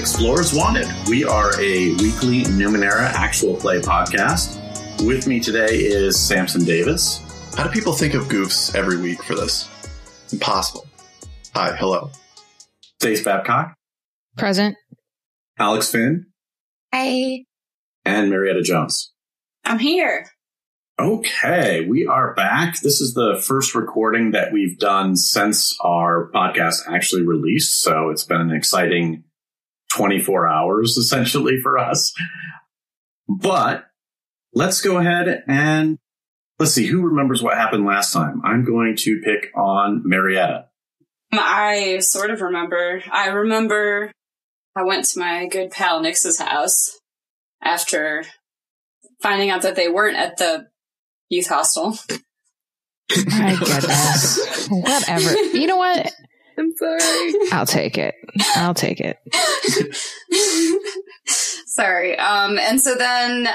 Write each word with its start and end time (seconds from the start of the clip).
Welcome 0.00 0.14
to 0.14 0.18
Explorers 0.18 0.54
Wanted. 0.54 0.86
We 1.10 1.24
are 1.24 1.52
a 1.60 1.90
weekly 1.96 2.44
Numenera 2.44 3.12
actual 3.12 3.54
play 3.54 3.80
podcast. 3.82 4.56
With 5.04 5.26
me 5.26 5.40
today 5.40 5.76
is 5.76 6.18
Samson 6.18 6.64
Davis. 6.64 7.20
How 7.54 7.64
do 7.64 7.70
people 7.70 7.92
think 7.92 8.14
of 8.14 8.24
goofs 8.24 8.74
every 8.74 8.96
week 8.96 9.22
for 9.22 9.34
this? 9.34 9.68
Impossible. 10.32 10.86
Hi, 11.54 11.76
hello. 11.76 12.10
Stace 12.98 13.22
Babcock, 13.22 13.74
Present. 14.38 14.74
Alex 15.58 15.90
Finn, 15.90 16.28
Hi, 16.94 17.44
and 18.06 18.30
Marietta 18.30 18.62
Jones. 18.62 19.12
I'm 19.66 19.78
here. 19.78 20.30
Okay, 20.98 21.84
we 21.86 22.06
are 22.06 22.32
back. 22.34 22.80
This 22.80 23.02
is 23.02 23.12
the 23.12 23.42
first 23.46 23.74
recording 23.74 24.30
that 24.30 24.50
we've 24.50 24.78
done 24.78 25.14
since 25.16 25.76
our 25.82 26.30
podcast 26.32 26.88
actually 26.88 27.26
released. 27.26 27.82
So 27.82 28.08
it's 28.08 28.24
been 28.24 28.40
an 28.40 28.52
exciting 28.52 29.24
24 29.94 30.48
hours 30.48 30.96
essentially 30.96 31.60
for 31.60 31.78
us. 31.78 32.12
But 33.28 33.86
let's 34.54 34.80
go 34.80 34.98
ahead 34.98 35.44
and 35.46 35.98
let's 36.58 36.72
see 36.72 36.86
who 36.86 37.02
remembers 37.02 37.42
what 37.42 37.56
happened 37.56 37.86
last 37.86 38.12
time. 38.12 38.42
I'm 38.44 38.64
going 38.64 38.96
to 38.98 39.20
pick 39.24 39.50
on 39.56 40.02
Marietta. 40.04 40.66
I 41.32 41.98
sort 42.00 42.30
of 42.30 42.40
remember. 42.40 43.02
I 43.10 43.28
remember 43.28 44.10
I 44.76 44.82
went 44.82 45.04
to 45.06 45.18
my 45.18 45.46
good 45.46 45.70
pal 45.70 46.00
Nix's 46.00 46.38
house 46.38 46.98
after 47.62 48.24
finding 49.20 49.50
out 49.50 49.62
that 49.62 49.76
they 49.76 49.88
weren't 49.88 50.16
at 50.16 50.38
the 50.38 50.68
youth 51.28 51.48
hostel. 51.48 51.96
My 53.26 53.56
goodness. 53.58 54.66
Whatever. 54.70 55.32
You 55.56 55.66
know 55.66 55.76
what? 55.76 56.12
I'm 56.60 56.72
sorry. 56.76 57.34
I'll 57.52 57.66
take 57.66 57.96
it. 57.96 58.14
I'll 58.56 58.74
take 58.74 59.00
it. 59.00 59.18
sorry. 61.26 62.18
Um, 62.18 62.58
and 62.58 62.80
so 62.80 62.94
then 62.94 63.48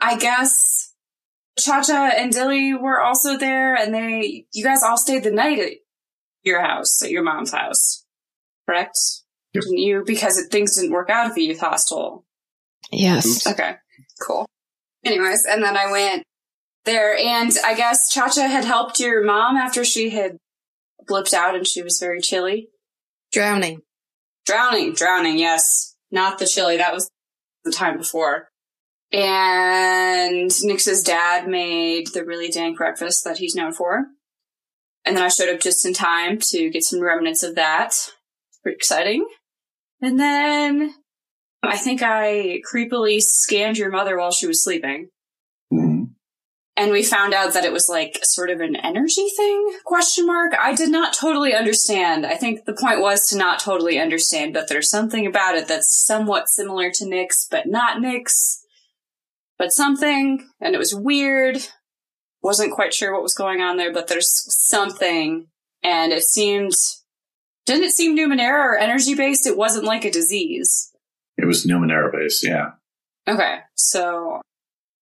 I 0.00 0.16
guess 0.16 0.94
Cha 1.58 1.82
Cha 1.82 2.12
and 2.16 2.32
Dilly 2.32 2.74
were 2.74 3.00
also 3.00 3.36
there 3.36 3.74
and 3.74 3.92
they, 3.92 4.46
you 4.52 4.64
guys 4.64 4.84
all 4.84 4.96
stayed 4.96 5.24
the 5.24 5.32
night 5.32 5.58
at 5.58 5.72
your 6.44 6.60
house, 6.60 7.02
at 7.02 7.10
your 7.10 7.24
mom's 7.24 7.52
house, 7.52 8.04
correct? 8.66 8.96
Yep. 9.54 9.64
Didn't 9.64 9.78
you? 9.78 10.04
Because 10.06 10.38
it, 10.38 10.52
things 10.52 10.76
didn't 10.76 10.92
work 10.92 11.10
out 11.10 11.26
at 11.26 11.34
the 11.34 11.42
youth 11.42 11.60
hostel. 11.60 12.24
Yes. 12.92 13.46
Okay, 13.46 13.74
cool. 14.24 14.46
Anyways, 15.04 15.44
and 15.46 15.62
then 15.62 15.76
I 15.76 15.90
went 15.90 16.22
there, 16.84 17.16
and 17.16 17.50
I 17.64 17.74
guess 17.74 18.12
Cha 18.12 18.28
Cha 18.28 18.46
had 18.46 18.64
helped 18.64 19.00
your 19.00 19.24
mom 19.24 19.56
after 19.56 19.84
she 19.84 20.10
had 20.10 20.36
blipped 21.08 21.34
out 21.34 21.54
and 21.54 21.66
she 21.66 21.82
was 21.82 21.98
very 21.98 22.20
chilly. 22.20 22.68
Drowning. 23.32 23.82
Drowning, 24.46 24.94
drowning, 24.94 25.38
yes. 25.38 25.94
Not 26.10 26.38
the 26.38 26.46
chilly. 26.46 26.76
that 26.78 26.94
was 26.94 27.10
the 27.64 27.72
time 27.72 27.98
before. 27.98 28.48
And 29.12 30.50
Nix's 30.62 31.02
dad 31.02 31.48
made 31.48 32.08
the 32.08 32.24
really 32.24 32.48
dank 32.48 32.76
breakfast 32.76 33.24
that 33.24 33.38
he's 33.38 33.54
known 33.54 33.72
for. 33.72 34.06
And 35.04 35.16
then 35.16 35.24
I 35.24 35.28
showed 35.28 35.48
up 35.48 35.60
just 35.60 35.86
in 35.86 35.94
time 35.94 36.38
to 36.50 36.70
get 36.70 36.82
some 36.82 37.00
remnants 37.00 37.42
of 37.42 37.54
that. 37.54 37.94
Pretty 38.62 38.76
exciting. 38.76 39.26
And 40.02 40.20
then 40.20 40.94
I 41.62 41.76
think 41.76 42.02
I 42.02 42.60
creepily 42.70 43.20
scanned 43.20 43.78
your 43.78 43.90
mother 43.90 44.18
while 44.18 44.30
she 44.30 44.46
was 44.46 44.62
sleeping. 44.62 45.08
And 46.78 46.92
we 46.92 47.02
found 47.02 47.34
out 47.34 47.54
that 47.54 47.64
it 47.64 47.72
was 47.72 47.88
like 47.88 48.20
sort 48.22 48.50
of 48.50 48.60
an 48.60 48.76
energy 48.76 49.28
thing, 49.36 49.78
question 49.84 50.26
mark. 50.26 50.52
I 50.56 50.76
did 50.76 50.90
not 50.90 51.12
totally 51.12 51.52
understand. 51.52 52.24
I 52.24 52.36
think 52.36 52.66
the 52.66 52.72
point 52.72 53.00
was 53.00 53.26
to 53.28 53.36
not 53.36 53.58
totally 53.58 53.98
understand, 53.98 54.54
but 54.54 54.68
there's 54.68 54.88
something 54.88 55.26
about 55.26 55.56
it 55.56 55.66
that's 55.66 55.92
somewhat 55.92 56.48
similar 56.48 56.92
to 56.92 57.08
nix 57.08 57.48
but 57.50 57.66
not 57.66 58.00
nix 58.00 58.62
but 59.58 59.72
something. 59.72 60.48
And 60.60 60.76
it 60.76 60.78
was 60.78 60.94
weird. 60.94 61.58
Wasn't 62.42 62.72
quite 62.72 62.94
sure 62.94 63.12
what 63.12 63.24
was 63.24 63.34
going 63.34 63.60
on 63.60 63.76
there, 63.76 63.92
but 63.92 64.06
there's 64.06 64.46
something. 64.48 65.48
And 65.82 66.12
it 66.12 66.22
seemed, 66.22 66.74
didn't 67.66 67.84
it 67.84 67.92
seem 67.92 68.16
Numenera 68.16 68.64
or 68.64 68.78
energy 68.78 69.16
based? 69.16 69.48
It 69.48 69.56
wasn't 69.56 69.84
like 69.84 70.04
a 70.04 70.12
disease. 70.12 70.92
It 71.36 71.44
was 71.44 71.66
Numenera 71.66 72.12
based 72.12 72.46
yeah. 72.46 72.70
Okay, 73.26 73.58
so 73.74 74.40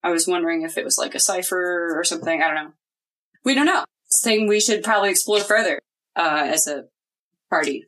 I 0.07 0.11
was 0.11 0.29
wondering 0.29 0.63
if 0.63 0.79
it 0.79 0.85
was 0.85 0.99
like 0.99 1.17
a 1.17 1.21
cipher 1.21 1.99
or 1.99 2.05
something. 2.05 2.41
I 2.41 2.47
don't 2.47 2.55
know. 2.55 2.73
We 3.45 3.55
don't 3.55 3.67
know. 3.67 3.85
It's 4.07 4.23
thing 4.23 4.47
we 4.47 4.61
should 4.61 4.85
probably 4.85 5.11
explore 5.11 5.41
further 5.41 5.81
uh, 6.15 6.45
as 6.47 6.69
a 6.69 6.85
party. 7.51 7.87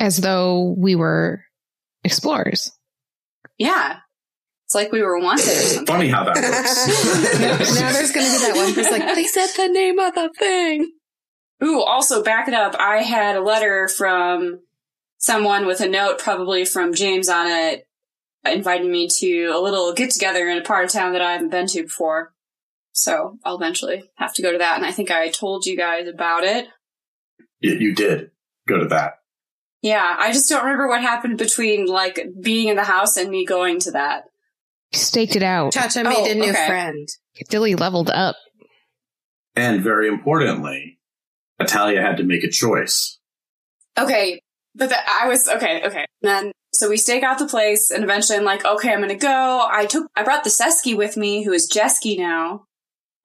As 0.00 0.16
though 0.16 0.74
we 0.76 0.96
were 0.96 1.44
explorers. 2.02 2.72
Yeah, 3.56 3.98
it's 4.66 4.74
like 4.74 4.90
we 4.90 5.00
were 5.00 5.20
wanted 5.20 5.46
or 5.46 5.60
something. 5.60 5.86
Funny 5.86 6.08
how 6.08 6.24
that 6.24 6.34
works. 6.34 7.80
now 7.80 7.92
there's 7.92 8.10
going 8.10 8.26
to 8.26 8.32
be 8.32 8.38
that 8.38 8.56
one 8.56 8.74
person 8.74 8.98
like, 8.98 9.14
they 9.14 9.24
said 9.24 9.46
the 9.56 9.68
name 9.68 10.00
of 10.00 10.12
the 10.14 10.30
thing. 10.36 10.90
Ooh, 11.62 11.82
also 11.82 12.24
back 12.24 12.48
it 12.48 12.54
up. 12.54 12.74
I 12.76 12.98
had 12.98 13.36
a 13.36 13.40
letter 13.40 13.86
from 13.86 14.58
someone 15.18 15.66
with 15.66 15.80
a 15.80 15.88
note, 15.88 16.18
probably 16.18 16.64
from 16.64 16.94
James 16.94 17.28
on 17.28 17.46
it, 17.46 17.86
inviting 18.46 18.90
me 18.90 19.08
to 19.08 19.46
a 19.54 19.60
little 19.60 19.92
get 19.92 20.10
together 20.10 20.48
in 20.48 20.58
a 20.58 20.62
part 20.62 20.84
of 20.84 20.90
town 20.92 21.12
that 21.12 21.22
I 21.22 21.32
haven't 21.32 21.50
been 21.50 21.66
to 21.68 21.82
before. 21.82 22.32
So 22.92 23.38
I'll 23.44 23.56
eventually 23.56 24.10
have 24.16 24.34
to 24.34 24.42
go 24.42 24.52
to 24.52 24.58
that. 24.58 24.76
And 24.76 24.86
I 24.86 24.92
think 24.92 25.10
I 25.10 25.28
told 25.30 25.66
you 25.66 25.76
guys 25.76 26.06
about 26.06 26.44
it. 26.44 26.66
you, 27.60 27.72
you 27.74 27.94
did 27.94 28.30
go 28.68 28.78
to 28.78 28.86
that. 28.88 29.14
Yeah, 29.82 30.16
I 30.18 30.32
just 30.32 30.48
don't 30.48 30.62
remember 30.62 30.88
what 30.88 31.02
happened 31.02 31.36
between 31.36 31.86
like 31.86 32.18
being 32.40 32.68
in 32.68 32.76
the 32.76 32.84
house 32.84 33.16
and 33.16 33.30
me 33.30 33.44
going 33.44 33.80
to 33.80 33.90
that. 33.92 34.24
Staked 34.92 35.34
it 35.36 35.42
out. 35.42 35.72
Cha 35.72 35.88
Cha 35.88 36.04
made 36.04 36.14
Oh, 36.16 36.30
a 36.30 36.34
new 36.34 36.50
okay. 36.50 36.66
friend. 36.66 37.08
Dilly 37.50 37.74
leveled 37.74 38.10
up. 38.10 38.36
And 39.56 39.82
very 39.82 40.08
importantly, 40.08 40.98
Italia 41.58 42.00
had 42.00 42.16
to 42.18 42.22
make 42.24 42.44
a 42.44 42.50
choice. 42.50 43.18
Okay, 43.98 44.40
but 44.74 44.88
the, 44.88 44.96
I 44.96 45.28
was 45.28 45.48
okay. 45.48 45.82
Okay, 45.84 46.06
then 46.22 46.50
so 46.74 46.88
we 46.88 46.96
stake 46.96 47.22
out 47.22 47.38
the 47.38 47.46
place, 47.46 47.90
and 47.90 48.02
eventually 48.02 48.36
I'm 48.36 48.44
like, 48.44 48.64
okay, 48.64 48.92
I'm 48.92 49.00
gonna 49.00 49.14
go. 49.14 49.66
I 49.70 49.86
took, 49.86 50.10
I 50.16 50.24
brought 50.24 50.44
the 50.44 50.50
Seskii 50.50 50.96
with 50.96 51.16
me, 51.16 51.44
who 51.44 51.52
is 51.52 51.66
Jesky 51.66 52.18
now, 52.18 52.64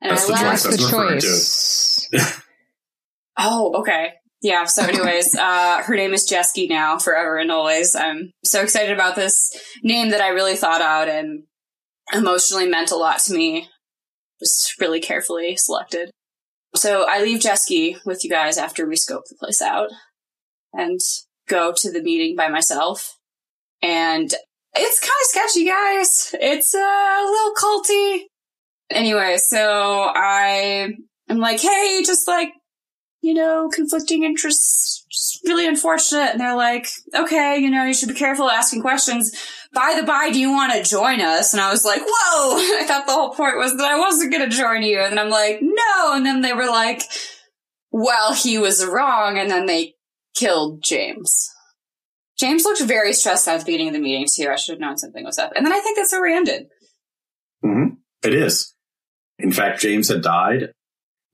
and 0.01 0.11
That's 0.11 0.23
I 0.23 0.27
the 0.27 0.31
left. 0.33 0.43
choice 0.43 0.65
was 0.67 0.77
the 0.77 2.09
choice. 2.11 2.35
Oh, 3.37 3.73
okay. 3.79 4.13
Yeah, 4.41 4.65
so 4.65 4.83
anyways, 4.83 5.35
uh, 5.39 5.81
her 5.83 5.95
name 5.95 6.13
is 6.13 6.25
Jesky 6.25 6.67
now, 6.67 6.97
forever 6.99 7.37
and 7.37 7.51
always. 7.51 7.95
I'm 7.95 8.31
so 8.43 8.61
excited 8.61 8.91
about 8.91 9.15
this 9.15 9.51
name 9.83 10.09
that 10.11 10.21
I 10.21 10.29
really 10.29 10.55
thought 10.55 10.81
out 10.81 11.07
and 11.07 11.43
emotionally 12.13 12.67
meant 12.67 12.91
a 12.91 12.95
lot 12.95 13.19
to 13.21 13.33
me. 13.33 13.67
Just 14.39 14.79
really 14.79 14.99
carefully 15.01 15.57
selected. 15.57 16.11
So 16.75 17.05
I 17.09 17.21
leave 17.21 17.41
Jesky 17.41 17.97
with 18.05 18.23
you 18.23 18.29
guys 18.29 18.57
after 18.57 18.87
we 18.87 18.95
scope 18.95 19.23
the 19.27 19.35
place 19.35 19.61
out 19.61 19.89
and 20.71 20.99
go 21.47 21.73
to 21.75 21.91
the 21.91 22.01
meeting 22.01 22.35
by 22.35 22.47
myself. 22.47 23.18
And 23.81 24.33
it's 24.73 24.99
kind 24.99 25.11
of 25.21 25.27
sketchy, 25.27 25.65
guys. 25.65 26.35
It's 26.39 26.75
uh, 26.75 26.79
a 26.79 27.25
little 27.25 27.53
culty. 27.55 28.23
Anyway, 28.89 29.37
so 29.37 30.11
I 30.15 30.93
am 31.29 31.37
like, 31.37 31.61
hey, 31.61 32.03
just 32.05 32.27
like, 32.27 32.49
you 33.21 33.33
know, 33.33 33.69
conflicting 33.73 34.23
interests, 34.23 35.05
just 35.11 35.41
really 35.45 35.67
unfortunate. 35.67 36.31
And 36.31 36.39
they're 36.39 36.55
like, 36.55 36.87
okay, 37.13 37.57
you 37.57 37.69
know, 37.69 37.83
you 37.83 37.93
should 37.93 38.09
be 38.09 38.15
careful 38.15 38.49
asking 38.49 38.81
questions. 38.81 39.31
By 39.73 39.95
the 39.99 40.05
by, 40.05 40.31
do 40.31 40.39
you 40.39 40.51
want 40.51 40.73
to 40.73 40.89
join 40.89 41.21
us? 41.21 41.53
And 41.53 41.61
I 41.61 41.69
was 41.69 41.85
like, 41.85 42.01
whoa, 42.01 42.57
I 42.81 42.85
thought 42.87 43.05
the 43.05 43.13
whole 43.13 43.33
point 43.33 43.57
was 43.57 43.75
that 43.77 43.91
I 43.91 43.99
wasn't 43.99 44.31
going 44.31 44.49
to 44.49 44.55
join 44.55 44.83
you. 44.83 44.99
And 44.99 45.19
I'm 45.19 45.29
like, 45.29 45.59
no. 45.61 46.13
And 46.13 46.25
then 46.25 46.41
they 46.41 46.53
were 46.53 46.67
like, 46.67 47.03
well, 47.91 48.33
he 48.33 48.57
was 48.57 48.85
wrong. 48.85 49.37
And 49.37 49.51
then 49.51 49.65
they 49.65 49.93
killed 50.35 50.81
James. 50.81 51.49
James 52.39 52.63
looked 52.63 52.81
very 52.83 53.13
stressed 53.13 53.47
out 53.47 53.55
at 53.55 53.59
the 53.61 53.65
beginning 53.65 53.87
of 53.89 53.93
the 53.93 53.99
meeting 53.99 54.27
too. 54.31 54.49
I 54.49 54.55
should 54.55 54.73
have 54.73 54.79
known 54.79 54.97
something 54.97 55.25
was 55.25 55.37
up. 55.37 55.51
And 55.55 55.65
then 55.65 55.73
I 55.73 55.79
think 55.79 55.97
that's 55.97 56.11
where 56.11 56.21
we 56.21 56.33
ended. 56.35 56.67
hmm 57.61 57.95
It 58.23 58.33
is. 58.33 58.73
In 59.39 59.51
fact, 59.51 59.81
James 59.81 60.07
had 60.09 60.21
died. 60.21 60.71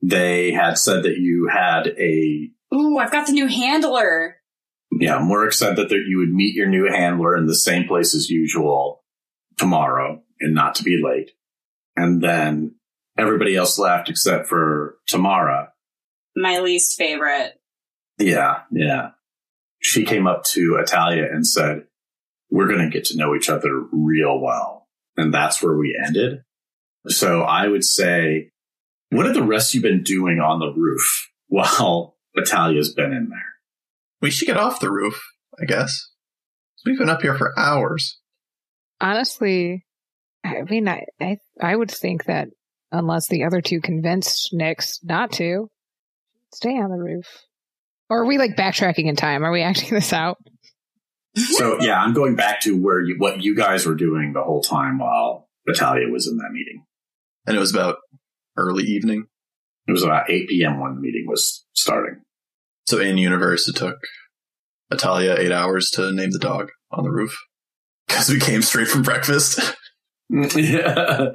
They 0.02 0.52
had 0.52 0.78
said 0.78 1.04
that 1.04 1.16
you 1.18 1.48
had 1.52 1.88
a, 1.88 2.50
Ooh, 2.74 2.98
I've 2.98 3.12
got 3.12 3.26
the 3.26 3.32
new 3.32 3.46
handler. 3.46 4.36
yeah, 4.92 5.18
Murk 5.20 5.52
said 5.52 5.76
that 5.76 5.88
there, 5.88 6.02
you 6.02 6.18
would 6.18 6.32
meet 6.32 6.54
your 6.54 6.66
new 6.68 6.90
handler 6.90 7.36
in 7.36 7.46
the 7.46 7.54
same 7.54 7.86
place 7.86 8.14
as 8.14 8.28
usual 8.30 9.04
tomorrow 9.56 10.22
and 10.40 10.54
not 10.54 10.74
to 10.76 10.82
be 10.84 11.00
late. 11.02 11.30
And 11.96 12.22
then 12.22 12.74
everybody 13.16 13.56
else 13.56 13.78
left 13.78 14.08
except 14.10 14.48
for 14.48 14.96
Tamara. 15.08 15.72
My 16.36 16.58
least 16.58 16.98
favorite. 16.98 17.52
Yeah, 18.18 18.60
yeah. 18.70 19.10
She 19.86 20.04
came 20.04 20.26
up 20.26 20.42
to 20.54 20.80
Italia 20.82 21.28
and 21.30 21.46
said, 21.46 21.84
we're 22.50 22.66
going 22.66 22.80
to 22.80 22.90
get 22.90 23.04
to 23.04 23.16
know 23.16 23.36
each 23.36 23.48
other 23.48 23.84
real 23.92 24.40
well. 24.40 24.88
And 25.16 25.32
that's 25.32 25.62
where 25.62 25.76
we 25.76 25.96
ended. 26.04 26.40
So 27.06 27.42
I 27.42 27.68
would 27.68 27.84
say, 27.84 28.50
what 29.10 29.26
have 29.26 29.36
the 29.36 29.44
rest 29.44 29.70
of 29.70 29.76
you 29.76 29.82
been 29.88 30.02
doing 30.02 30.40
on 30.40 30.58
the 30.58 30.72
roof 30.72 31.30
while 31.46 32.16
Italia's 32.34 32.92
been 32.92 33.12
in 33.12 33.28
there? 33.28 33.54
We 34.20 34.32
should 34.32 34.46
get 34.46 34.56
off 34.56 34.80
the 34.80 34.90
roof, 34.90 35.22
I 35.62 35.66
guess. 35.66 36.10
We've 36.84 36.98
been 36.98 37.08
up 37.08 37.22
here 37.22 37.38
for 37.38 37.56
hours. 37.56 38.18
Honestly, 39.00 39.86
I 40.44 40.62
mean, 40.68 40.88
I, 40.88 41.04
I, 41.20 41.36
I 41.62 41.76
would 41.76 41.92
think 41.92 42.24
that 42.24 42.48
unless 42.90 43.28
the 43.28 43.44
other 43.44 43.60
two 43.60 43.80
convinced 43.80 44.50
Nix 44.52 44.98
not 45.04 45.30
to, 45.34 45.68
stay 46.52 46.76
on 46.76 46.90
the 46.90 46.98
roof. 46.98 47.45
Or 48.08 48.22
are 48.22 48.26
we 48.26 48.38
like 48.38 48.56
backtracking 48.56 49.06
in 49.06 49.16
time? 49.16 49.44
Are 49.44 49.52
we 49.52 49.62
acting 49.62 49.90
this 49.90 50.12
out? 50.12 50.38
So 51.36 51.80
yeah, 51.80 52.00
I'm 52.00 52.14
going 52.14 52.34
back 52.34 52.60
to 52.62 52.80
where 52.80 53.00
you, 53.00 53.16
what 53.18 53.42
you 53.42 53.54
guys 53.54 53.84
were 53.84 53.94
doing 53.94 54.32
the 54.32 54.42
whole 54.42 54.62
time 54.62 54.98
while 54.98 55.48
Natalia 55.66 56.08
was 56.08 56.26
in 56.26 56.38
that 56.38 56.50
meeting. 56.52 56.84
And 57.46 57.56
it 57.56 57.60
was 57.60 57.74
about 57.74 57.96
early 58.56 58.84
evening. 58.84 59.26
It 59.86 59.92
was 59.92 60.02
about 60.02 60.30
8 60.30 60.48
p.m. 60.48 60.80
when 60.80 60.94
the 60.94 61.00
meeting 61.00 61.26
was 61.28 61.64
starting. 61.74 62.22
So 62.86 62.98
in 62.98 63.18
universe, 63.18 63.68
it 63.68 63.76
took 63.76 63.98
Italia 64.90 65.36
eight 65.38 65.52
hours 65.52 65.90
to 65.90 66.12
name 66.12 66.30
the 66.30 66.38
dog 66.38 66.70
on 66.90 67.04
the 67.04 67.10
roof 67.10 67.36
because 68.06 68.28
we 68.30 68.40
came 68.40 68.62
straight 68.62 68.88
from 68.88 69.02
breakfast. 69.02 69.76
yeah. 70.30 71.30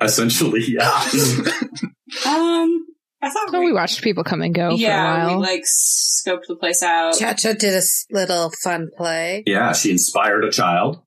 Essentially, 0.00 0.64
yeah. 0.66 1.04
Um, 2.28 2.86
I 3.24 3.30
thought 3.30 3.50
So 3.50 3.60
we, 3.60 3.66
we 3.66 3.72
watched 3.72 4.02
people 4.02 4.24
come 4.24 4.42
and 4.42 4.54
go 4.54 4.70
yeah, 4.70 5.26
for 5.26 5.34
a 5.34 5.36
we 5.36 5.42
like 5.42 5.62
scoped 5.62 6.46
the 6.48 6.56
place 6.56 6.82
out. 6.82 7.14
Cha 7.18 7.32
Cha 7.34 7.52
did 7.52 7.74
a 7.74 7.82
little 8.10 8.50
fun 8.62 8.90
play. 8.96 9.42
yeah, 9.46 9.72
she 9.72 9.90
inspired 9.90 10.44
a 10.44 10.50
child. 10.50 11.00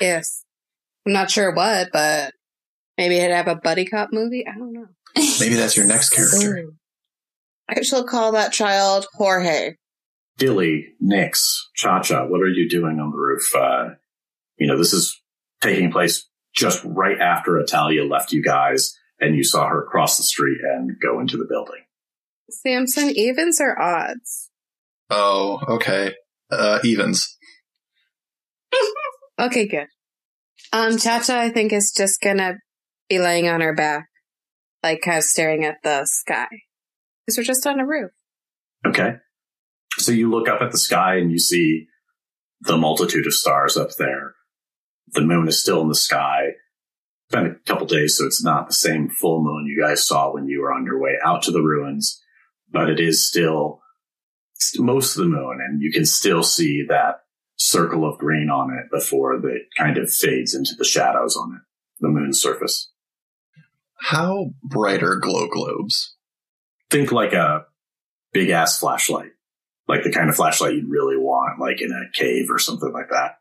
Yes. 0.00 0.44
I'm 1.06 1.12
not 1.12 1.30
sure 1.30 1.54
what, 1.54 1.88
but 1.92 2.32
maybe 2.98 3.16
it'd 3.16 3.34
have 3.34 3.48
a 3.48 3.56
buddy 3.56 3.86
cop 3.86 4.10
movie. 4.12 4.44
I 4.46 4.56
don't 4.58 4.72
know. 4.72 4.86
Maybe 5.40 5.54
that's 5.54 5.76
your 5.76 5.86
next 5.86 6.10
character. 6.10 6.58
Ooh. 6.58 6.74
I 7.68 7.80
shall 7.82 8.04
call 8.04 8.32
that 8.32 8.52
child 8.52 9.06
Jorge. 9.14 9.76
Dilly, 10.36 10.88
Nix, 11.00 11.70
Cha 11.74 12.02
Cha, 12.02 12.26
what 12.26 12.42
are 12.42 12.48
you 12.48 12.68
doing 12.68 13.00
on 13.00 13.10
the 13.10 13.16
roof? 13.16 13.54
Uh, 13.54 13.94
you 14.58 14.66
know, 14.66 14.76
this 14.76 14.92
is 14.92 15.18
taking 15.62 15.90
place 15.90 16.28
just 16.54 16.82
right 16.84 17.18
after 17.18 17.58
Italia 17.58 18.04
left 18.04 18.32
you 18.32 18.42
guys 18.42 18.94
and 19.20 19.36
you 19.36 19.44
saw 19.44 19.68
her 19.68 19.86
cross 19.88 20.16
the 20.16 20.24
street 20.24 20.58
and 20.62 20.96
go 21.00 21.20
into 21.20 21.36
the 21.36 21.46
building. 21.48 21.82
Samson, 22.50 23.10
evens 23.10 23.60
or 23.60 23.80
odds? 23.80 24.50
Oh, 25.10 25.60
okay. 25.68 26.14
Uh, 26.50 26.78
evens. 26.84 27.36
Okay, 29.38 29.68
good. 29.68 29.88
Um, 30.72 30.96
Cha 30.96 31.20
Cha, 31.20 31.38
I 31.38 31.50
think, 31.50 31.72
is 31.72 31.92
just 31.94 32.20
gonna 32.22 32.54
be 33.08 33.18
laying 33.18 33.48
on 33.48 33.60
her 33.60 33.74
back, 33.74 34.06
like 34.82 35.02
kind 35.02 35.18
of 35.18 35.24
staring 35.24 35.64
at 35.64 35.76
the 35.82 36.06
sky. 36.06 36.46
Because 37.26 37.38
we're 37.38 37.44
just 37.44 37.66
on 37.66 37.78
a 37.78 37.86
roof. 37.86 38.12
Okay. 38.86 39.16
So 39.98 40.12
you 40.12 40.30
look 40.30 40.48
up 40.48 40.62
at 40.62 40.72
the 40.72 40.78
sky 40.78 41.16
and 41.16 41.30
you 41.30 41.38
see 41.38 41.86
the 42.62 42.76
multitude 42.76 43.26
of 43.26 43.34
stars 43.34 43.76
up 43.76 43.90
there. 43.98 44.34
The 45.08 45.20
moon 45.20 45.48
is 45.48 45.60
still 45.60 45.82
in 45.82 45.88
the 45.88 45.94
sky. 45.94 46.52
It's 47.28 47.34
been 47.34 47.46
a 47.46 47.54
couple 47.66 47.86
days, 47.86 48.16
so 48.16 48.26
it's 48.26 48.42
not 48.42 48.68
the 48.68 48.74
same 48.74 49.08
full 49.08 49.42
moon 49.42 49.66
you 49.66 49.80
guys 49.80 50.06
saw 50.06 50.32
when 50.32 50.48
you 50.48 50.60
were 50.60 50.72
on 50.72 50.84
your 50.84 51.00
way 51.00 51.16
out 51.24 51.42
to 51.44 51.50
the 51.50 51.62
ruins, 51.62 52.22
but 52.70 52.88
it 52.88 53.00
is 53.00 53.26
still 53.26 53.80
most 54.76 55.16
of 55.16 55.22
the 55.22 55.28
moon, 55.28 55.58
and 55.60 55.82
you 55.82 55.92
can 55.92 56.06
still 56.06 56.42
see 56.42 56.84
that 56.88 57.22
circle 57.56 58.08
of 58.08 58.18
green 58.18 58.50
on 58.50 58.70
it 58.70 58.90
before 58.90 59.34
it 59.34 59.62
kind 59.76 59.98
of 59.98 60.12
fades 60.12 60.54
into 60.54 60.74
the 60.76 60.84
shadows 60.84 61.36
on 61.36 61.54
it, 61.54 61.62
the 62.00 62.08
moon's 62.08 62.40
surface. 62.40 62.90
How 64.00 64.50
bright 64.62 65.02
are 65.02 65.16
glow 65.16 65.48
globes? 65.48 66.16
think 66.90 67.12
like 67.12 67.32
a 67.32 67.66
big 68.32 68.50
ass 68.50 68.78
flashlight, 68.78 69.32
like 69.88 70.02
the 70.02 70.12
kind 70.12 70.28
of 70.28 70.36
flashlight 70.36 70.74
you'd 70.74 70.90
really 70.90 71.16
want, 71.16 71.60
like 71.60 71.80
in 71.80 71.90
a 71.90 72.18
cave 72.18 72.46
or 72.50 72.58
something 72.58 72.92
like 72.92 73.08
that. 73.10 73.38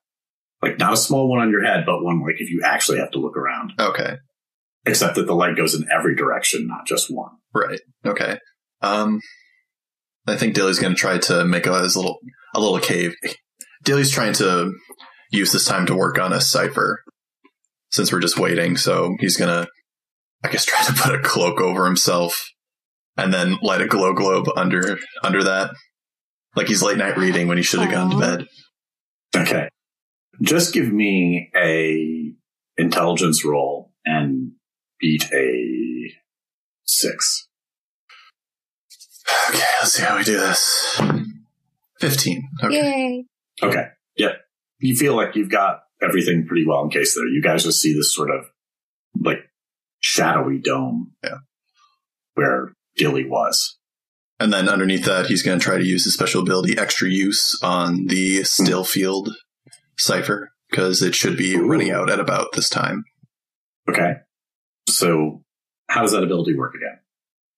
Like 0.61 0.79
not 0.79 0.93
a 0.93 0.97
small 0.97 1.29
one 1.29 1.39
on 1.39 1.51
your 1.51 1.63
head, 1.63 1.85
but 1.85 2.03
one 2.03 2.21
like 2.21 2.39
if 2.39 2.49
you 2.49 2.61
actually 2.63 2.99
have 2.99 3.11
to 3.11 3.19
look 3.19 3.37
around. 3.37 3.73
Okay. 3.79 4.17
Except 4.85 5.15
that 5.15 5.27
the 5.27 5.35
light 5.35 5.57
goes 5.57 5.73
in 5.73 5.87
every 5.91 6.15
direction, 6.15 6.67
not 6.67 6.85
just 6.85 7.07
one. 7.09 7.31
Right. 7.53 7.79
Okay. 8.05 8.37
Um, 8.81 9.19
I 10.27 10.35
think 10.35 10.55
Dilly's 10.55 10.79
going 10.79 10.93
to 10.93 10.99
try 10.99 11.17
to 11.17 11.45
make 11.45 11.65
a 11.65 11.81
his 11.81 11.95
little 11.95 12.19
a 12.53 12.59
little 12.59 12.79
cave. 12.79 13.13
Dilly's 13.83 14.11
trying 14.11 14.33
to 14.33 14.73
use 15.31 15.51
this 15.51 15.65
time 15.65 15.85
to 15.87 15.95
work 15.95 16.19
on 16.19 16.33
a 16.33 16.41
cipher 16.41 17.03
since 17.91 18.11
we're 18.11 18.19
just 18.19 18.39
waiting. 18.39 18.77
So 18.77 19.15
he's 19.19 19.37
going 19.37 19.49
to, 19.49 19.69
I 20.43 20.49
guess, 20.49 20.65
try 20.65 20.83
to 20.83 20.93
put 20.93 21.15
a 21.15 21.21
cloak 21.21 21.61
over 21.61 21.85
himself 21.85 22.49
and 23.17 23.33
then 23.33 23.57
light 23.61 23.81
a 23.81 23.87
glow 23.87 24.13
globe 24.13 24.47
under 24.55 24.97
under 25.23 25.43
that, 25.43 25.71
like 26.55 26.67
he's 26.67 26.83
late 26.83 26.97
night 26.97 27.17
reading 27.17 27.47
when 27.47 27.57
he 27.57 27.63
should 27.63 27.79
have 27.79 27.91
gone 27.91 28.09
to 28.11 28.17
bed. 28.17 28.47
Okay. 29.35 29.69
Just 30.41 30.73
give 30.73 30.91
me 30.91 31.51
a 31.55 32.33
intelligence 32.77 33.45
roll 33.45 33.91
and 34.05 34.51
beat 34.99 35.23
a 35.33 36.11
six. 36.83 37.47
Okay, 39.49 39.59
let's 39.79 39.93
see 39.93 40.03
how 40.03 40.17
we 40.17 40.23
do 40.23 40.37
this. 40.37 41.01
Fifteen. 41.99 42.49
Okay. 42.63 42.75
Yay. 42.75 43.25
Okay. 43.63 43.87
Yep. 44.17 44.33
You 44.79 44.95
feel 44.95 45.15
like 45.15 45.35
you've 45.35 45.49
got 45.49 45.83
everything 46.01 46.45
pretty 46.45 46.65
well 46.65 46.83
in 46.83 46.89
case 46.89 47.15
there. 47.15 47.27
You 47.27 47.41
guys 47.41 47.63
just 47.63 47.81
see 47.81 47.93
this 47.93 48.13
sort 48.13 48.29
of 48.29 48.45
like 49.19 49.49
shadowy 49.99 50.59
dome. 50.59 51.13
Yeah. 51.23 51.37
Where 52.35 52.73
Dilly 52.97 53.25
was. 53.25 53.77
And 54.39 54.51
then 54.51 54.67
underneath 54.67 55.05
that, 55.05 55.27
he's 55.27 55.41
going 55.41 55.59
to 55.59 55.63
try 55.63 55.77
to 55.77 55.85
use 55.85 56.03
his 56.03 56.13
special 56.13 56.41
ability, 56.41 56.77
extra 56.77 57.07
use, 57.07 57.57
on 57.63 58.07
the 58.07 58.43
still 58.43 58.83
field 58.83 59.29
cipher 59.97 60.51
because 60.69 61.01
it 61.01 61.15
should 61.15 61.37
be 61.37 61.57
running 61.57 61.91
out 61.91 62.09
at 62.09 62.19
about 62.19 62.53
this 62.53 62.69
time. 62.69 63.03
Okay. 63.89 64.13
So 64.87 65.43
how 65.87 66.01
does 66.01 66.11
that 66.11 66.23
ability 66.23 66.55
work 66.55 66.73
again? 66.75 66.99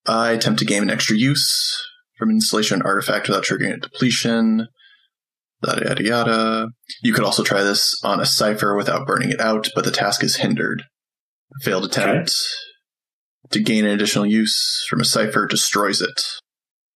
I 0.05 0.31
attempt 0.31 0.59
to 0.59 0.65
gain 0.65 0.83
an 0.83 0.89
extra 0.89 1.15
use 1.15 1.83
from 2.17 2.29
installation 2.29 2.81
artifact 2.81 3.27
without 3.27 3.43
triggering 3.43 3.73
a 3.73 3.77
depletion. 3.77 4.67
Yada 5.65 5.85
yada 5.87 6.03
yada. 6.03 6.69
You 7.01 7.13
could 7.13 7.23
also 7.23 7.43
try 7.43 7.63
this 7.63 7.99
on 8.03 8.19
a 8.19 8.25
cipher 8.25 8.75
without 8.75 9.07
burning 9.07 9.31
it 9.31 9.41
out, 9.41 9.69
but 9.75 9.85
the 9.85 9.91
task 9.91 10.23
is 10.23 10.37
hindered. 10.37 10.83
Failed 11.61 11.85
attempt 11.85 12.33
to 13.49 13.59
gain 13.59 13.85
an 13.85 13.91
additional 13.91 14.25
use 14.25 14.85
from 14.89 15.01
a 15.01 15.05
cipher 15.05 15.47
destroys 15.47 16.01
it. 16.01 16.21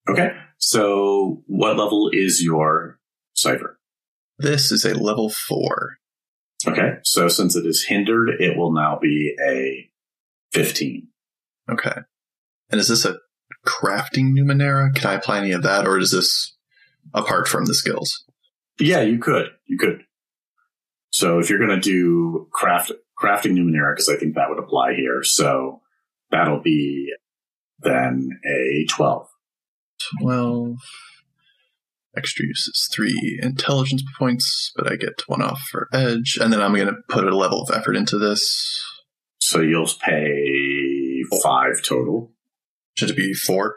Okay. 0.09 0.31
So 0.59 1.43
what 1.47 1.77
level 1.77 2.11
is 2.13 2.43
your 2.43 2.99
cipher? 3.33 3.80
This 4.41 4.73
is 4.73 4.85
a 4.85 4.95
level 4.95 5.31
four. 5.31 5.99
Okay. 6.67 6.95
So 7.05 7.29
since 7.29 7.57
it 7.57 7.67
is 7.67 7.85
hindered, 7.85 8.31
it 8.41 8.57
will 8.57 8.73
now 8.73 8.99
be 9.01 9.37
a 9.47 9.91
15. 10.53 11.09
Okay. 11.71 12.01
And 12.71 12.81
is 12.81 12.89
this 12.89 13.05
a 13.05 13.19
crafting 13.67 14.33
Numenera? 14.33 14.95
Can 14.95 15.11
I 15.11 15.15
apply 15.15 15.39
any 15.39 15.53
of 15.53 15.63
that, 15.63 15.87
or 15.87 15.99
is 15.99 16.13
this 16.13 16.57
apart 17.15 17.49
from 17.49 17.67
the 17.67 17.75
skills? 17.75 18.25
Yeah, 18.79 19.03
you 19.03 19.19
could. 19.19 19.49
You 19.67 19.77
could. 19.79 20.05
So 21.11 21.39
if 21.39 21.51
you're 21.51 21.59
going 21.59 21.71
to 21.71 21.81
do 21.81 22.49
craft 22.53 22.93
crafting 23.21 23.53
Numenera, 23.53 23.95
because 23.95 24.09
I 24.09 24.17
think 24.17 24.35
that 24.35 24.49
would 24.49 24.63
apply 24.63 24.95
here. 24.95 25.23
So 25.23 25.81
that'll 26.31 26.63
be 26.63 27.13
then 27.81 28.31
a 28.47 28.87
12. 28.89 29.29
12. 30.23 30.77
Extra 32.17 32.45
use 32.47 32.67
is 32.67 32.89
three 32.93 33.39
intelligence 33.43 34.03
points, 34.19 34.73
but 34.77 34.91
I 34.91 34.97
get 34.97 35.23
one 35.29 35.43
off 35.43 35.61
for 35.71 35.89
edge. 35.93 36.39
And 36.41 36.53
then 36.53 36.61
I'm 36.61 36.75
going 36.75 36.89
to 36.89 36.97
put 37.09 37.25
a 37.25 37.37
level 37.37 37.63
of 37.63 37.71
effort 37.75 37.97
into 37.97 38.19
this. 38.19 38.83
So 39.39 39.61
you'll 39.61 39.89
pay 40.03 41.23
five 41.43 41.83
total. 41.83 42.33
Should 42.97 43.11
it 43.11 43.17
be 43.17 43.33
four? 43.33 43.77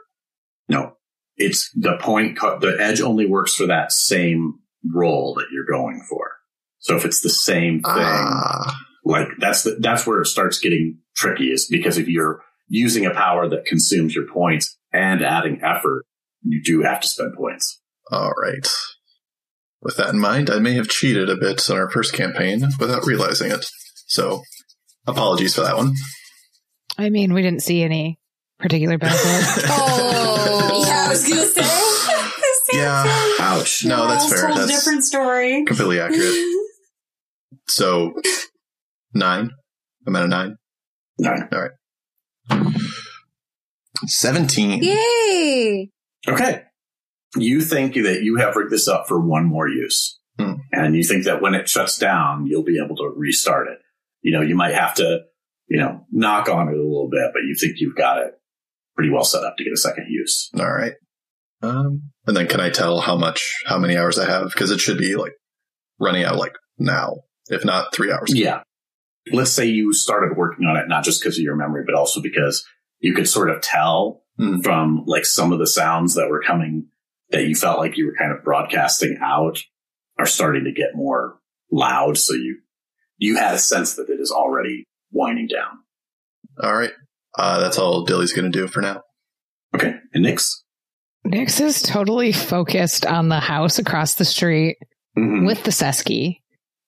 No, 0.68 0.98
it's 1.38 1.72
the 1.75 1.98
point. 2.00 2.38
Co- 2.38 2.60
the 2.60 2.75
edge 2.80 3.02
only 3.02 3.25
works 3.25 3.54
for 3.56 3.68
that 3.68 3.92
same 3.92 4.60
role 4.92 5.36
that 5.36 5.48
you're 5.52 5.66
going 5.66 6.02
for. 6.10 6.32
So 6.80 6.98
if 6.98 7.06
it's 7.06 7.22
the 7.22 7.30
same 7.30 7.82
thing, 7.82 7.84
Ah, 7.96 8.75
like 9.06 9.28
that's 9.40 9.63
the, 9.63 9.78
that's 9.80 10.06
where 10.06 10.22
it 10.22 10.28
starts 10.28 10.60
getting 10.60 10.98
tricky 11.16 11.52
is 11.52 11.68
because 11.70 11.98
if 11.98 12.08
you're 12.08 12.42
using 12.68 13.06
a 13.06 13.13
power 13.13 13.48
that 13.48 13.66
consumes 13.66 14.16
your 14.16 14.28
points 14.28 14.78
and 14.92 15.22
adding 15.22 15.62
effort, 15.63 16.04
you 16.42 16.62
do 16.63 16.82
have 16.82 17.00
to 17.02 17.08
spend 17.08 17.36
points. 17.36 17.82
All 18.13 18.32
right. 18.41 18.67
With 19.82 19.98
that 19.98 20.10
in 20.10 20.20
mind, 20.20 20.50
I 20.50 20.60
may 20.60 20.74
have 20.74 20.88
cheated 20.88 21.29
a 21.29 21.36
bit 21.36 21.70
on 21.70 21.77
our 21.77 21.89
first 21.89 22.13
campaign 22.13 22.63
without 22.79 23.05
realizing 23.05 23.51
it. 23.51 23.65
So, 24.08 24.41
apologies 25.05 25.55
for 25.55 25.62
that 25.62 25.75
one. 25.75 25.93
I 26.98 27.10
mean, 27.10 27.34
we 27.34 27.41
didn't 27.41 27.63
see 27.63 27.84
any 27.84 28.20
particular 28.60 28.98
benefit. 28.98 29.65
Oh. 30.46 30.86
yeah, 30.88 31.05
I 31.05 31.10
was 31.10 31.27
gonna 31.27 31.46
say. 31.46 31.62
Yeah. 32.74 33.36
Ouch. 33.39 33.86
No, 33.86 34.08
that's 34.08 34.29
fair. 34.32 34.48
Told 34.48 34.60
a 34.62 34.67
different 34.67 35.03
story. 35.03 35.63
Completely 35.65 36.00
accurate. 36.00 36.34
So, 37.67 38.13
nine. 39.13 39.51
I'm 40.05 40.15
at 40.15 40.25
a 40.25 40.27
nine. 40.27 40.58
Nine. 41.17 41.48
All 41.51 41.62
right. 41.62 41.72
17. 44.05 44.84
Yay! 44.84 45.89
Okay. 46.27 46.63
You 47.36 47.62
think 47.62 47.96
that 47.96 48.22
you 48.24 48.36
have 48.38 48.56
rigged 48.56 48.72
this 48.72 48.88
up 48.88 49.08
for 49.08 49.20
one 49.20 49.46
more 49.46 49.68
use. 49.68 50.20
Hmm. 50.40 50.54
And 50.72 50.96
you 50.96 51.04
think 51.04 51.25
that 51.25 51.42
when 51.42 51.54
it 51.54 51.70
shuts 51.70 51.98
down, 51.98 52.48
you'll 52.48 52.63
be 52.63 52.82
able 52.84 52.96
to 52.98 53.13
restart 53.16 53.68
it. 53.68 53.80
You 54.22 54.32
know, 54.34 54.42
you 54.42 54.56
might 54.56 54.74
have 54.74 54.96
to, 54.96 55.20
you 55.68 55.80
know, 55.80 56.06
knock 56.12 56.50
on 56.50 56.68
it 56.70 56.74
a 56.75 56.78
little 56.78 57.10
bit, 57.12 57.32
but 57.34 57.42
you 57.42 57.56
think 57.60 57.75
you've 57.78 57.96
got 57.96 58.20
it 58.20 58.34
pretty 58.96 59.10
well 59.12 59.24
set 59.24 59.44
up 59.44 59.58
to 59.58 59.63
get 59.63 59.74
a 59.74 59.78
second 59.78 60.08
use. 60.10 60.50
All 60.60 60.72
right. 60.72 60.94
Um, 61.62 62.12
and 62.28 62.36
then 62.36 62.48
can 62.48 62.60
I 62.60 62.70
tell 62.70 63.00
how 63.02 63.16
much, 63.18 63.63
how 63.66 63.78
many 63.78 63.98
hours 63.98 64.20
I 64.20 64.30
have? 64.30 64.50
Because 64.52 64.72
it 64.72 64.80
should 64.80 64.98
be 64.98 65.16
like 65.16 65.34
running 66.00 66.24
out 66.24 66.38
like 66.38 66.54
now, 66.78 67.22
if 67.48 67.63
not 67.66 67.94
three 67.94 68.12
hours. 68.12 68.34
Yeah. 68.34 68.63
Let's 69.32 69.52
say 69.52 69.66
you 69.66 69.94
started 69.94 70.36
working 70.38 70.66
on 70.66 70.78
it, 70.78 70.88
not 70.88 71.04
just 71.04 71.22
because 71.22 71.38
of 71.38 71.44
your 71.44 71.56
memory, 71.56 71.84
but 71.86 71.96
also 71.96 72.22
because 72.22 72.66
you 73.00 73.13
could 73.13 73.28
sort 73.28 73.50
of 73.50 73.62
tell 73.62 74.24
Mm. 74.40 74.63
from 74.63 75.04
like 75.06 75.25
some 75.25 75.54
of 75.54 75.60
the 75.60 75.68
sounds 75.68 76.16
that 76.16 76.28
were 76.28 76.42
coming 76.42 76.88
that 77.34 77.44
you 77.44 77.56
felt 77.56 77.80
like 77.80 77.98
you 77.98 78.06
were 78.06 78.16
kind 78.18 78.32
of 78.32 78.44
broadcasting 78.44 79.18
out 79.22 79.60
are 80.18 80.25
starting 80.25 80.63
to 80.63 80.72
get 80.72 80.96
more 80.96 81.38
loud. 81.72 82.18
So 82.18 82.34
you, 82.34 82.60
you 83.18 83.36
had 83.36 83.56
a 83.56 83.60
sense 83.60 83.96
that 83.96 84.10
it 84.10 84.20
is 84.22 84.32
already 84.32 84.86
winding 85.12 85.48
down. 85.48 85.80
All 86.62 86.74
right. 86.74 86.92
Uh, 87.38 87.60
that's 87.60 87.78
all 87.78 88.06
Dilly's 88.06 88.32
going 88.34 88.50
to 88.52 88.58
do 88.58 88.68
for 88.68 88.82
now. 88.82 89.02
Okay. 89.75 89.96
And 90.13 90.24
Nix? 90.24 90.63
Nix 91.25 91.60
is 91.60 91.82
totally 91.82 92.32
focused 92.32 93.06
on 93.06 93.28
the 93.30 93.40
house 93.40 93.80
across 93.80 94.16
the 94.16 94.25
street 94.25 94.78
Mm-hmm. 95.18 95.46
with 95.46 95.63
the 95.63 95.70
Seskii. 95.70 96.38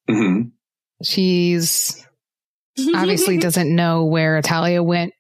hmm 0.09 0.41
She's 1.03 2.03
obviously 2.95 3.37
doesn't 3.37 3.73
know 3.75 4.05
where 4.05 4.37
Italia 4.37 4.81
went 4.81 5.13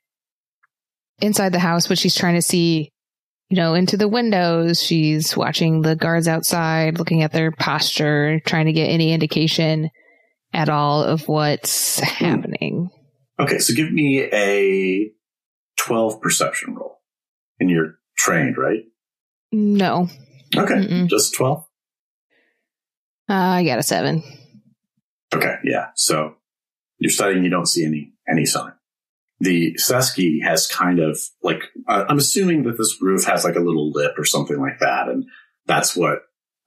inside 1.19 1.53
the 1.53 1.59
house, 1.59 1.87
but 1.87 1.99
she's 1.99 2.15
trying 2.15 2.33
to 2.33 2.41
see, 2.41 2.91
you 3.55 3.61
know, 3.61 3.73
into 3.73 3.95
the 3.95 4.09
windows. 4.09 4.83
She's 4.83 5.37
watching 5.37 5.81
the 5.81 5.95
guards 5.95 6.27
outside, 6.27 6.97
looking 6.99 7.23
at 7.23 7.31
their 7.31 7.51
posture, 7.51 8.41
trying 8.45 8.65
to 8.65 8.73
get 8.73 8.87
any 8.89 9.13
indication 9.13 9.91
at 10.53 10.67
all 10.67 11.01
of 11.03 11.29
what's 11.29 11.99
happening. 11.99 12.89
Okay. 13.39 13.59
So 13.59 13.73
give 13.73 13.89
me 13.93 14.23
a 14.23 15.09
12 15.77 16.19
perception 16.19 16.75
roll. 16.75 16.99
And 17.57 17.69
you're 17.69 17.97
trained, 18.17 18.57
right? 18.57 18.83
No, 19.53 20.09
Okay. 20.53 20.73
Mm-mm. 20.73 21.07
Just 21.07 21.33
12? 21.35 21.59
uh, 23.29 23.33
I 23.33 23.63
got 23.63 23.79
a 23.79 23.83
seven. 23.83 24.21
Okay, 25.33 25.55
yeah. 25.63 25.87
So 25.95 26.35
you're 26.97 27.09
studying, 27.09 27.45
you 27.45 27.49
don't 27.49 27.67
see 27.67 27.85
any 27.85 28.11
any 28.29 28.45
sign. 28.45 28.73
The 29.39 29.75
Seskii 29.75 30.43
has 30.43 30.67
kind 30.67 30.99
of 30.99 31.19
like 31.43 31.61
uh, 31.87 32.05
I'm 32.07 32.17
assuming 32.17 32.63
that 32.63 32.77
this 32.77 32.97
roof 33.01 33.25
has 33.25 33.43
like 33.43 33.55
a 33.55 33.61
little 33.61 33.91
lip 33.91 34.13
or 34.17 34.25
something 34.25 34.59
like 34.59 34.79
that, 34.79 35.09
and 35.09 35.25
that's 35.65 35.95
what 35.95 36.19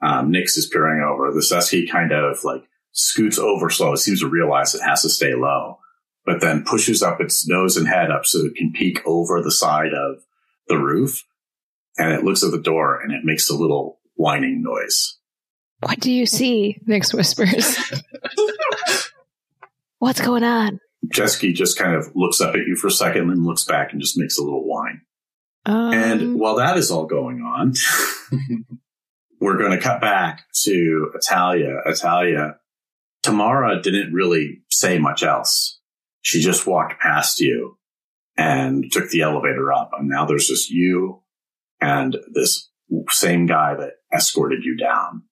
um, 0.02 0.30
Nix 0.30 0.56
is 0.56 0.68
peering 0.68 1.02
over. 1.02 1.32
The 1.32 1.40
Seskii 1.40 1.90
kind 1.90 2.12
of 2.12 2.44
like 2.44 2.62
scoots 2.92 3.38
over 3.38 3.70
slow. 3.70 3.94
It 3.94 3.98
seems 3.98 4.20
to 4.20 4.28
realize 4.28 4.74
it 4.74 4.82
has 4.82 5.02
to 5.02 5.08
stay 5.08 5.34
low, 5.34 5.78
but 6.26 6.40
then 6.40 6.64
pushes 6.64 7.02
up 7.02 7.20
its 7.20 7.48
nose 7.48 7.76
and 7.76 7.88
head 7.88 8.10
up 8.10 8.26
so 8.26 8.40
it 8.40 8.54
can 8.54 8.72
peek 8.72 9.00
over 9.06 9.42
the 9.42 9.52
side 9.52 9.94
of 9.94 10.22
the 10.68 10.76
roof, 10.76 11.24
and 11.96 12.12
it 12.12 12.22
looks 12.22 12.44
at 12.44 12.50
the 12.50 12.60
door 12.60 13.00
and 13.00 13.12
it 13.12 13.24
makes 13.24 13.48
a 13.48 13.56
little 13.56 13.98
whining 14.14 14.62
noise. 14.62 15.16
What 15.80 16.00
do 16.00 16.12
you 16.12 16.26
see? 16.26 16.78
Nix 16.86 17.14
whispers. 17.14 17.78
What's 19.98 20.20
going 20.20 20.44
on? 20.44 20.80
Jesky 21.06 21.52
just 21.52 21.78
kind 21.78 21.94
of 21.94 22.10
looks 22.14 22.40
up 22.40 22.54
at 22.54 22.66
you 22.66 22.76
for 22.76 22.88
a 22.88 22.92
second, 22.92 23.28
then 23.28 23.44
looks 23.44 23.64
back 23.64 23.92
and 23.92 24.00
just 24.00 24.18
makes 24.18 24.38
a 24.38 24.42
little 24.42 24.66
whine. 24.66 25.02
Um, 25.64 25.92
And 25.92 26.34
while 26.40 26.56
that 26.56 26.76
is 26.76 26.90
all 26.90 27.06
going 27.06 27.40
on, 27.40 27.74
we're 29.40 29.58
going 29.58 29.70
to 29.72 29.80
cut 29.80 30.00
back 30.00 30.44
to 30.64 31.10
Italia. 31.14 31.76
Italia, 31.86 32.56
Tamara 33.22 33.80
didn't 33.82 34.12
really 34.12 34.62
say 34.70 34.98
much 34.98 35.22
else. 35.22 35.80
She 36.22 36.40
just 36.40 36.66
walked 36.66 37.00
past 37.00 37.40
you 37.40 37.78
and 38.36 38.90
took 38.90 39.10
the 39.10 39.22
elevator 39.22 39.72
up. 39.72 39.90
And 39.98 40.08
now 40.08 40.24
there's 40.24 40.48
just 40.48 40.70
you 40.70 41.22
and 41.80 42.16
this 42.32 42.70
same 43.10 43.46
guy 43.46 43.74
that 43.74 43.94
escorted 44.14 44.64
you 44.64 44.76
down 44.76 45.24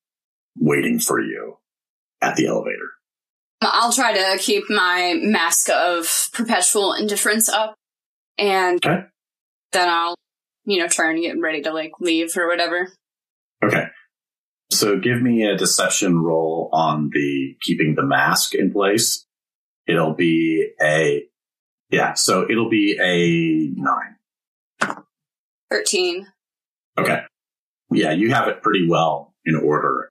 waiting 0.58 0.98
for 0.98 1.20
you 1.20 1.58
at 2.20 2.36
the 2.36 2.46
elevator. 2.46 2.92
I'll 3.60 3.92
try 3.92 4.12
to 4.12 4.38
keep 4.38 4.64
my 4.68 5.14
mask 5.20 5.70
of 5.70 6.28
perpetual 6.32 6.92
indifference 6.92 7.48
up, 7.48 7.74
and 8.38 8.84
Okay. 8.84 9.04
then 9.72 9.88
I'll, 9.88 10.14
you 10.64 10.78
know, 10.78 10.88
try 10.88 11.10
and 11.10 11.22
get 11.22 11.40
ready 11.40 11.62
to 11.62 11.72
like 11.72 11.92
leave 12.00 12.36
or 12.36 12.48
whatever. 12.48 12.92
Okay. 13.64 13.86
So 14.70 14.98
give 14.98 15.22
me 15.22 15.44
a 15.44 15.56
deception 15.56 16.18
roll 16.18 16.68
on 16.72 17.10
the 17.12 17.56
keeping 17.62 17.94
the 17.94 18.04
mask 18.04 18.54
in 18.54 18.72
place. 18.72 19.26
It'll 19.86 20.14
be 20.14 20.72
a, 20.82 21.22
yeah, 21.90 22.14
so 22.14 22.46
it'll 22.50 22.68
be 22.68 22.98
a 23.00 23.80
nine. 23.80 24.96
Thirteen. 25.70 26.26
Okay. 26.98 27.20
Yeah, 27.90 28.10
you 28.12 28.30
have 28.32 28.48
it 28.48 28.62
pretty 28.62 28.86
well 28.88 29.34
in 29.44 29.54
order. 29.54 30.10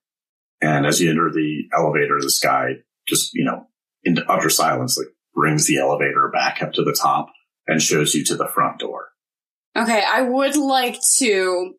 And 0.61 0.85
as 0.85 1.01
you 1.01 1.09
enter 1.09 1.29
the 1.29 1.63
elevator, 1.77 2.17
this 2.21 2.39
guy 2.39 2.77
just, 3.07 3.33
you 3.33 3.45
know, 3.45 3.67
into 4.03 4.23
utter 4.29 4.49
silence, 4.49 4.97
like 4.97 5.07
brings 5.33 5.67
the 5.67 5.77
elevator 5.77 6.29
back 6.33 6.61
up 6.61 6.73
to 6.73 6.83
the 6.83 6.97
top 6.99 7.27
and 7.67 7.81
shows 7.81 8.13
you 8.13 8.23
to 8.25 8.35
the 8.35 8.47
front 8.47 8.79
door. 8.79 9.07
Okay, 9.75 10.03
I 10.07 10.21
would 10.21 10.55
like 10.55 10.97
to 11.17 11.73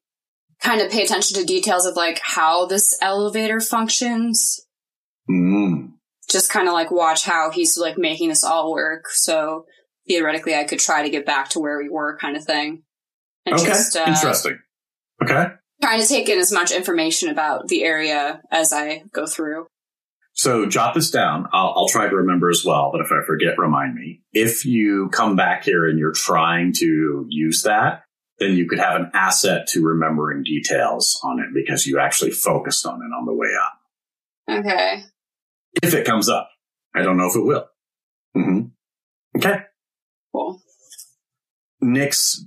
kind 0.61 0.81
of 0.81 0.91
pay 0.91 1.03
attention 1.03 1.39
to 1.39 1.45
details 1.47 1.87
of 1.87 1.97
like 1.97 2.21
how 2.23 2.67
this 2.67 2.97
elevator 3.01 3.61
functions. 3.61 4.61
Mm. 5.31 5.93
Just 6.31 6.51
kind 6.51 6.69
of 6.69 6.75
like 6.75 6.91
watch 6.91 7.25
how 7.25 7.51
he's 7.51 7.79
like 7.79 7.97
making 7.97 8.29
this 8.29 8.45
all 8.45 8.73
work. 8.73 9.09
So 9.11 9.65
theoretically, 10.09 10.55
I 10.55 10.65
could 10.65 10.79
try 10.79 11.03
to 11.03 11.11
get 11.11 11.25
back 11.27 11.49
to 11.51 11.61
where 11.61 11.79
we 11.79 11.89
were, 11.89 12.19
kind 12.19 12.37
of 12.37 12.45
thing. 12.45 12.83
And 13.45 13.55
Okay. 13.55 13.67
just 13.67 13.97
uh, 13.97 14.05
Interesting. 14.09 14.59
Okay. 15.23 15.47
trying 15.81 16.01
to 16.01 16.07
take 16.07 16.29
in 16.29 16.39
as 16.39 16.53
much 16.53 16.73
information 16.73 17.29
about 17.31 17.69
the 17.69 17.85
area 17.85 18.43
as 18.51 18.73
I 18.73 19.05
go 19.13 19.27
through. 19.27 19.67
So 20.37 20.67
jot 20.67 20.95
this 20.95 21.11
down. 21.11 21.49
I'll, 21.53 21.73
I'll 21.75 21.89
try 21.89 22.09
to 22.09 22.17
remember 22.17 22.51
as 22.51 22.63
well, 22.65 22.91
but 22.93 23.01
if 23.01 23.11
I 23.11 23.25
forget, 23.27 23.59
remind 23.59 23.95
me. 23.95 24.23
If 24.33 24.67
you 24.67 25.09
come 25.09 25.35
back 25.35 25.65
here 25.65 25.89
and 25.89 25.99
you're 25.99 26.13
trying 26.13 26.75
to 26.75 27.27
use 27.29 27.63
that, 27.63 28.03
then 28.39 28.53
you 28.53 28.69
could 28.69 28.79
have 28.79 29.01
an 29.01 29.11
asset 29.15 29.67
to 29.69 29.83
remembering 29.83 30.43
details 30.43 31.19
on 31.25 31.41
it 31.41 31.47
because 31.55 31.87
you 31.87 31.99
actually 31.99 32.33
focused 32.33 32.85
on 32.85 32.97
it 32.97 33.15
on 33.19 33.25
the 33.25 33.33
way 33.33 33.49
up. 33.59 34.59
Okay. 34.59 35.05
If 35.83 35.95
it 35.95 36.07
comes 36.07 36.29
up. 36.29 36.51
I 36.95 37.03
don't 37.03 37.17
know 37.17 37.29
if 37.29 37.37
it 37.37 37.45
will. 37.45 37.67
Mm-hmm. 38.37 39.39
Okay. 39.39 39.63
Cool. 40.33 40.61
Nix's 41.81 42.47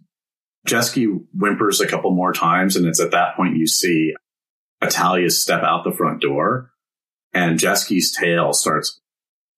Jesky 0.65 1.05
whimpers 1.05 1.81
a 1.81 1.87
couple 1.87 2.11
more 2.11 2.33
times, 2.33 2.75
and 2.75 2.85
it's 2.85 2.99
at 2.99 3.11
that 3.11 3.35
point 3.35 3.57
you 3.57 3.65
see 3.65 4.13
Italia 4.81 5.29
step 5.29 5.63
out 5.63 5.83
the 5.83 5.91
front 5.91 6.21
door, 6.21 6.71
and 7.33 7.59
Jesky's 7.59 8.15
tail 8.15 8.53
starts 8.53 8.99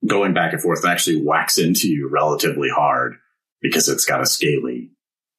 going 0.06 0.34
back 0.34 0.54
and 0.54 0.62
forth 0.62 0.84
and 0.84 0.92
actually 0.92 1.22
whacks 1.22 1.58
into 1.58 1.88
you 1.88 2.10
relatively 2.10 2.70
hard 2.70 3.16
because 3.62 3.88
it's 3.88 4.06
got 4.06 4.22
a 4.22 4.26
scaly 4.26 4.92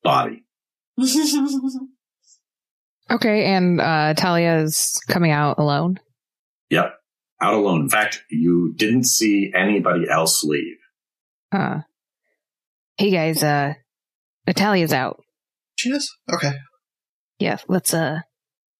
body. 0.03 0.45
okay, 3.11 3.45
and 3.47 3.81
uh, 3.81 4.15
Talia 4.15 4.59
is 4.59 5.01
coming 5.09 5.31
out 5.31 5.59
alone. 5.59 5.99
Yep. 6.71 6.95
Out 7.41 7.55
alone. 7.55 7.83
In 7.83 7.89
fact, 7.89 8.23
you 8.31 8.73
didn't 8.77 9.05
see 9.05 9.53
anybody 9.55 10.09
else 10.09 10.45
leave. 10.45 10.77
Uh, 11.51 11.81
hey 12.97 13.11
guys, 13.11 13.43
uh, 13.43 13.75
Italia's 14.47 14.93
out. 14.93 15.23
She 15.77 15.91
is? 15.91 16.17
Okay. 16.33 16.53
Yeah, 17.39 17.59
let's 17.69 17.93
uh 17.93 18.21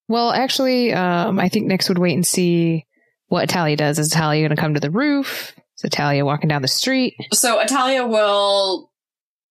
well 0.09 0.31
actually 0.31 0.93
um 0.93 1.41
I 1.41 1.49
think 1.49 1.67
Nix 1.67 1.89
would 1.89 1.99
wait 1.99 2.15
and 2.15 2.27
see 2.27 2.87
what 3.33 3.45
Italia 3.45 3.77
does. 3.77 3.99
Is 3.99 4.09
Italia 4.09 4.47
gonna 4.47 4.61
come 4.61 4.75
to 4.75 4.81
the 4.81 4.91
roof? 4.91 5.55
Is 5.79 5.85
Italia 5.85 6.23
walking 6.23 6.49
down 6.49 6.61
the 6.61 6.69
street? 6.69 7.15
so 7.33 7.61
Italia 7.61 8.07
will 8.07 8.93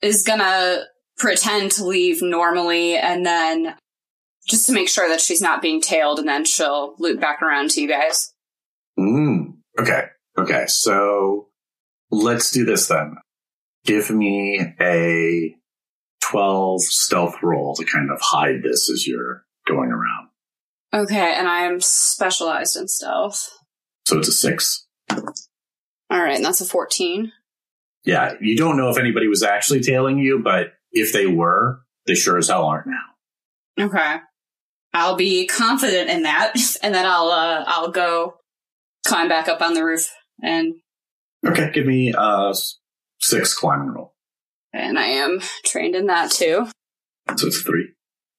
is 0.03 0.21
gonna 0.21 0.83
pretend 1.17 1.71
to 1.71 1.85
leave 1.85 2.21
normally 2.21 2.95
and 2.95 3.25
then 3.25 3.75
just 4.47 4.67
to 4.67 4.71
make 4.71 4.87
sure 4.87 5.09
that 5.09 5.19
she's 5.19 5.41
not 5.41 5.63
being 5.63 5.81
tailed 5.81 6.19
and 6.19 6.27
then 6.27 6.45
she'll 6.45 6.95
loop 6.99 7.19
back 7.19 7.41
around 7.41 7.71
to 7.71 7.81
you 7.81 7.87
guys. 7.87 8.33
Mm. 8.99 9.55
Okay. 9.79 10.03
Okay. 10.37 10.65
So 10.67 11.49
let's 12.11 12.51
do 12.51 12.65
this 12.65 12.87
then. 12.87 13.15
Give 13.85 14.11
me 14.11 14.75
a 14.79 15.55
12 16.21 16.81
stealth 16.81 17.35
roll 17.41 17.73
to 17.75 17.85
kind 17.85 18.11
of 18.11 18.19
hide 18.21 18.61
this 18.63 18.91
as 18.91 19.07
you're 19.07 19.43
going 19.67 19.89
around. 19.89 20.27
Okay, 20.93 21.33
and 21.35 21.47
I 21.47 21.61
am 21.61 21.79
specialized 21.79 22.75
in 22.75 22.87
stealth. 22.87 23.49
So 24.11 24.17
it's 24.17 24.27
a 24.27 24.33
six. 24.33 24.85
Alright, 25.09 26.35
and 26.35 26.43
that's 26.43 26.59
a 26.59 26.65
14. 26.65 27.31
Yeah. 28.03 28.33
You 28.41 28.57
don't 28.57 28.75
know 28.75 28.89
if 28.89 28.97
anybody 28.97 29.29
was 29.29 29.41
actually 29.41 29.79
tailing 29.79 30.17
you, 30.17 30.39
but 30.43 30.73
if 30.91 31.13
they 31.13 31.27
were, 31.27 31.79
they 32.07 32.15
sure 32.15 32.37
as 32.37 32.49
hell 32.49 32.65
aren't 32.65 32.87
now. 32.87 33.85
Okay. 33.85 34.17
I'll 34.93 35.15
be 35.15 35.47
confident 35.47 36.09
in 36.09 36.23
that, 36.23 36.53
and 36.83 36.93
then 36.93 37.05
I'll 37.05 37.29
uh, 37.29 37.63
I'll 37.65 37.91
go 37.91 38.33
climb 39.07 39.29
back 39.29 39.47
up 39.47 39.61
on 39.61 39.75
the 39.75 39.85
roof 39.85 40.09
and 40.43 40.73
Okay, 41.47 41.71
give 41.71 41.85
me 41.85 42.13
uh 42.13 42.53
six 43.21 43.53
climbing 43.53 43.93
roll. 43.93 44.13
and 44.73 44.99
I 44.99 45.05
am 45.05 45.39
trained 45.63 45.95
in 45.95 46.07
that 46.07 46.31
too. 46.31 46.67
So 47.37 47.47
it's 47.47 47.61
three. 47.61 47.93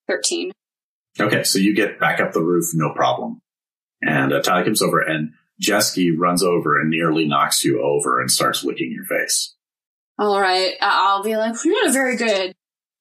Thirteen. 0.07 0.51
Okay, 1.19 1.43
so 1.43 1.57
you 1.57 1.73
get 1.75 1.99
back 1.99 2.19
up 2.19 2.33
the 2.33 2.43
roof, 2.43 2.65
no 2.75 2.93
problem. 2.93 3.41
And 4.03 4.31
uh, 4.31 4.41
Ty 4.43 4.63
comes 4.65 4.83
over, 4.83 4.99
and 4.99 5.31
Jesky 5.59 6.11
runs 6.15 6.43
over 6.43 6.79
and 6.79 6.89
nearly 6.89 7.25
knocks 7.27 7.63
you 7.63 7.81
over 7.83 8.19
and 8.19 8.29
starts 8.29 8.63
licking 8.63 8.91
your 8.91 9.05
face. 9.05 9.55
All 10.19 10.39
right, 10.39 10.73
I- 10.81 11.07
I'll 11.09 11.23
be 11.23 11.35
like, 11.37 11.55
you're 11.63 11.87
a 11.87 11.91
very 11.91 12.15
good 12.15 12.53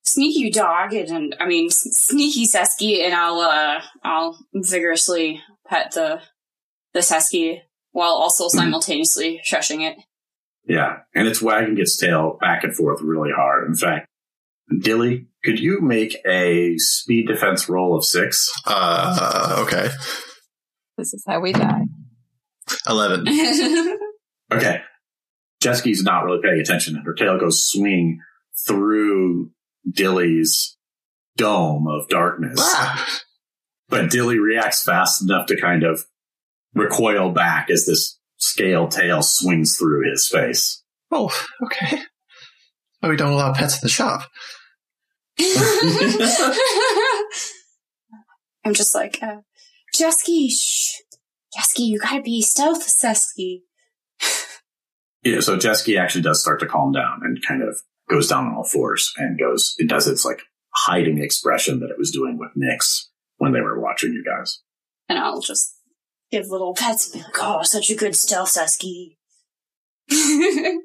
sneaky 0.05 0.51
dog, 0.51 0.93
and, 0.95 1.09
and 1.11 1.37
I 1.41 1.47
mean 1.47 1.67
s- 1.67 1.87
sneaky 1.93 2.47
Seskii, 2.47 3.05
and 3.05 3.15
I'll 3.15 3.41
uh 3.41 3.81
I'll 4.05 4.39
vigorously 4.55 5.41
pet 5.67 5.93
the 5.93 6.21
the 6.95 7.01
Seskii 7.01 7.59
while 7.93 8.13
also 8.13 8.49
simultaneously 8.49 9.41
shushing 9.51 9.83
it. 9.89 9.99
Yeah, 10.67 10.99
and 11.15 11.27
it's 11.29 11.43
wagging 11.43 11.79
its 11.79 11.97
tail 11.97 12.39
back 12.41 12.65
and 12.65 12.75
forth 12.75 13.01
really 13.03 13.31
hard. 13.35 13.67
In 13.69 13.75
fact, 13.75 14.07
Dilly, 14.81 15.27
could 15.45 15.59
you 15.59 15.81
make 15.81 16.17
a 16.27 16.77
speed 16.79 17.27
defense 17.27 17.69
roll 17.69 17.97
of 17.97 18.05
six? 18.05 18.49
Uh, 18.67 19.65
okay. 19.67 19.89
This 20.97 21.13
is 21.13 21.25
how 21.27 21.41
we 21.41 21.53
die. 21.53 21.83
11. 22.89 23.27
Okay. 24.53 24.83
Jesky's 25.63 26.03
not 26.03 26.25
really 26.25 26.43
paying 26.43 26.61
attention, 26.61 26.95
and 26.95 27.07
her 27.07 27.15
tail 27.15 27.39
goes 27.39 27.67
swinging 27.67 28.21
through 28.67 29.51
Dilly's 29.91 30.77
dome 31.39 31.87
of 31.89 32.07
darkness. 32.09 32.59
Ah! 32.61 33.21
But 33.89 34.11
Dilly 34.11 34.39
reacts 34.39 34.85
fast 34.85 35.23
enough 35.23 35.47
to 35.47 35.59
kind 35.59 35.85
of 35.85 36.05
recoil 36.75 37.31
back 37.31 37.71
as 37.71 37.87
this 37.87 38.19
scale 38.37 38.89
tail 38.89 39.23
swings 39.23 39.79
through 39.79 40.11
his 40.11 40.29
face. 40.29 40.83
Oh, 41.11 41.31
okay. 41.65 42.03
Oh, 43.03 43.09
we 43.09 43.17
don't 43.17 43.33
allow 43.33 43.55
pets 43.55 43.77
in 43.77 43.81
the 43.83 43.89
shop. 43.89 44.29
I'm 48.65 48.75
just 48.75 48.95
like, 48.95 49.19
uh, 49.23 49.39
Jesky, 49.95 50.51
shh. 50.51 50.97
Jesky, 51.55 51.85
you 51.85 51.99
gotta 51.99 52.23
be 52.23 52.43
stealth, 52.43 52.87
Sesky. 52.89 53.61
Yeah, 55.25 55.39
so 55.39 55.57
Jesky 55.57 55.97
actually 55.97 56.23
does 56.23 56.41
start 56.43 56.59
to 56.61 56.67
calm 56.67 56.91
down 56.91 57.21
and 57.23 57.39
kind 57.47 57.63
of 57.63 57.79
goes 58.11 58.29
down 58.29 58.47
on 58.47 58.55
all 58.57 58.65
fours 58.65 59.13
and 59.17 59.39
goes, 59.39 59.75
it 59.79 59.89
does 59.89 60.09
its 60.09 60.25
like 60.25 60.41
hiding 60.75 61.23
expression 61.23 61.79
that 61.81 61.91
it 61.91 61.99
was 61.99 62.11
doing 62.11 62.39
with 62.39 62.51
Nyx 62.61 63.05
when 63.37 63.53
they 63.53 63.61
were 63.61 63.81
watching 63.81 64.13
you 64.13 64.25
guys. 64.25 64.61
And 65.09 65.21
I'll 65.21 65.41
just 65.41 65.77
give 66.33 66.47
little 66.49 66.75
pets 66.75 67.13
and 67.13 67.21
be 67.21 67.25
like, 67.25 67.37
oh, 67.41 67.63
such 67.63 67.89
a 67.91 67.95
good 67.95 68.17
stealth, 68.17 68.53
Sesky. 68.53 69.17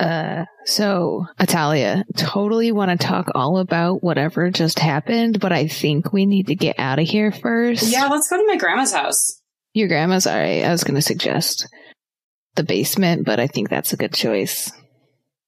Uh, 0.00 0.44
so 0.64 1.26
Atalia, 1.40 2.04
totally 2.16 2.70
want 2.70 2.88
to 2.88 3.04
talk 3.04 3.26
all 3.34 3.58
about 3.58 4.00
whatever 4.00 4.48
just 4.48 4.78
happened, 4.78 5.40
but 5.40 5.50
I 5.52 5.66
think 5.66 6.12
we 6.12 6.24
need 6.24 6.46
to 6.46 6.54
get 6.54 6.78
out 6.78 7.00
of 7.00 7.08
here 7.08 7.32
first. 7.32 7.90
yeah, 7.90 8.06
let's 8.06 8.30
go 8.30 8.36
to 8.36 8.46
my 8.46 8.54
grandma's 8.54 8.92
house. 8.92 9.42
Your 9.74 9.88
grandma's 9.88 10.26
alright. 10.26 10.64
I 10.64 10.70
was 10.70 10.84
going 10.84 10.96
to 10.96 11.02
suggest 11.02 11.68
the 12.56 12.64
basement, 12.64 13.24
but 13.24 13.38
I 13.38 13.46
think 13.46 13.68
that's 13.68 13.92
a 13.92 13.96
good 13.96 14.12
choice. 14.12 14.72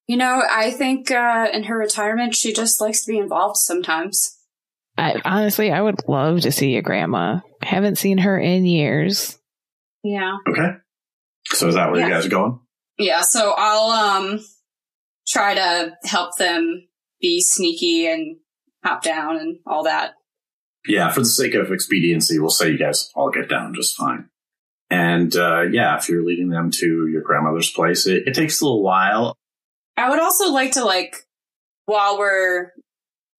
You 0.07 0.17
know, 0.17 0.43
I 0.51 0.71
think 0.71 1.11
uh, 1.11 1.49
in 1.53 1.65
her 1.65 1.79
retirement, 1.79 2.35
she 2.35 2.53
just 2.53 2.81
likes 2.81 3.05
to 3.05 3.13
be 3.13 3.19
involved 3.19 3.57
sometimes. 3.57 4.39
I 4.99 5.21
honestly, 5.25 5.73
I 5.73 5.81
would 5.81 6.09
love 6.09 6.41
to 6.41 6.53
see 6.53 6.73
your 6.73 6.83
grandma. 6.83 7.41
Haven't 7.63 7.97
seen 7.97 8.19
her 8.19 8.39
in 8.39 8.65
years. 8.67 9.39
Yeah. 10.03 10.37
Okay. 10.49 10.77
So 11.47 11.69
is 11.69 11.75
that 11.75 11.91
where 11.91 12.03
you 12.03 12.13
guys 12.13 12.27
are 12.27 12.31
going? 12.31 12.61
Yeah, 12.99 13.23
so 13.23 13.55
I'll 13.57 13.91
um 13.91 14.41
try 15.27 15.55
to 15.55 15.97
help 16.05 16.37
them 16.37 16.89
be 17.21 17.41
sneaky 17.41 18.07
and 18.07 18.37
hop 18.85 19.03
down 19.03 19.37
and 19.37 19.59
all 19.67 19.85
that. 19.85 20.13
Yeah, 20.87 21.11
for 21.11 21.21
the 21.21 21.27
sake 21.27 21.55
of 21.55 21.71
expediency, 21.73 22.39
we'll 22.39 22.51
say 22.51 22.71
you 22.71 22.79
guys 22.79 23.11
all 23.15 23.31
get 23.31 23.49
down 23.49 23.75
just 23.75 23.97
fine. 23.97 24.29
And 24.91 25.35
uh, 25.37 25.63
yeah, 25.71 25.97
if 25.99 26.09
you're 26.09 26.25
leading 26.25 26.49
them 26.49 26.71
to 26.73 27.07
your 27.07 27.23
grandmother's 27.23 27.71
place, 27.71 28.07
it, 28.07 28.27
it 28.27 28.35
takes 28.35 28.61
a 28.61 28.65
little 28.65 28.83
while. 28.83 29.37
I 29.97 30.09
would 30.11 30.21
also 30.21 30.51
like 30.51 30.73
to 30.73 30.85
like 30.85 31.27
while 31.87 32.19
we're 32.19 32.73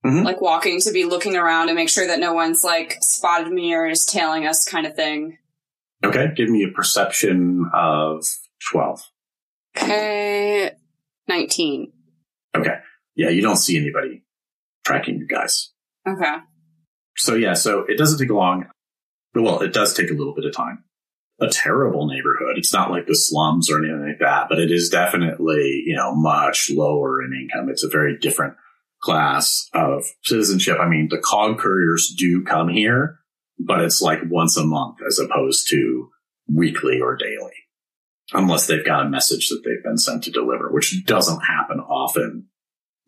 Mhm. 0.05 0.23
like 0.25 0.41
walking 0.41 0.79
to 0.81 0.91
be 0.91 1.05
looking 1.05 1.35
around 1.37 1.69
and 1.69 1.75
make 1.75 1.89
sure 1.89 2.07
that 2.07 2.19
no 2.19 2.33
one's 2.33 2.63
like 2.63 2.97
spotted 3.01 3.51
me 3.51 3.73
or 3.75 3.85
is 3.87 4.03
tailing 4.05 4.47
us 4.47 4.65
kind 4.65 4.87
of 4.87 4.95
thing. 4.95 5.37
Okay, 6.03 6.27
give 6.35 6.49
me 6.49 6.63
a 6.63 6.73
perception 6.75 7.69
of 7.73 8.25
12. 8.71 9.01
Okay. 9.77 10.71
19. 11.27 11.91
Okay. 12.55 12.75
Yeah, 13.15 13.29
you 13.29 13.41
don't 13.41 13.57
see 13.57 13.77
anybody 13.77 14.23
tracking 14.85 15.19
you 15.19 15.27
guys. 15.27 15.71
Okay. 16.07 16.37
So 17.17 17.35
yeah, 17.35 17.53
so 17.53 17.85
it 17.87 17.97
doesn't 17.97 18.19
take 18.19 18.29
long. 18.29 18.67
Well, 19.33 19.61
it 19.61 19.73
does 19.73 19.93
take 19.93 20.09
a 20.09 20.13
little 20.13 20.33
bit 20.33 20.45
of 20.45 20.55
time. 20.55 20.83
A 21.39 21.49
terrible 21.49 22.07
neighborhood. 22.07 22.57
It's 22.57 22.73
not 22.73 22.91
like 22.91 23.07
the 23.07 23.15
slums 23.15 23.69
or 23.71 23.79
anything 23.79 24.05
like 24.05 24.19
that, 24.19 24.47
but 24.49 24.59
it 24.59 24.71
is 24.71 24.89
definitely, 24.89 25.83
you 25.85 25.95
know, 25.95 26.13
much 26.13 26.69
lower 26.69 27.23
in 27.23 27.33
income. 27.33 27.69
It's 27.69 27.83
a 27.83 27.89
very 27.89 28.17
different 28.17 28.55
class 29.01 29.67
of 29.73 30.03
citizenship. 30.23 30.77
I 30.79 30.87
mean, 30.87 31.07
the 31.09 31.17
cog 31.17 31.57
couriers 31.57 32.13
do 32.15 32.43
come 32.43 32.69
here, 32.69 33.19
but 33.59 33.81
it's 33.81 34.01
like 34.01 34.19
once 34.29 34.55
a 34.57 34.63
month 34.63 34.97
as 35.07 35.17
opposed 35.17 35.67
to 35.69 36.09
weekly 36.47 36.99
or 37.01 37.15
daily. 37.15 37.53
Unless 38.33 38.67
they've 38.67 38.85
got 38.85 39.05
a 39.05 39.09
message 39.09 39.49
that 39.49 39.61
they've 39.65 39.83
been 39.83 39.97
sent 39.97 40.23
to 40.23 40.31
deliver, 40.31 40.71
which 40.71 41.05
doesn't 41.05 41.41
happen 41.41 41.79
often 41.79 42.47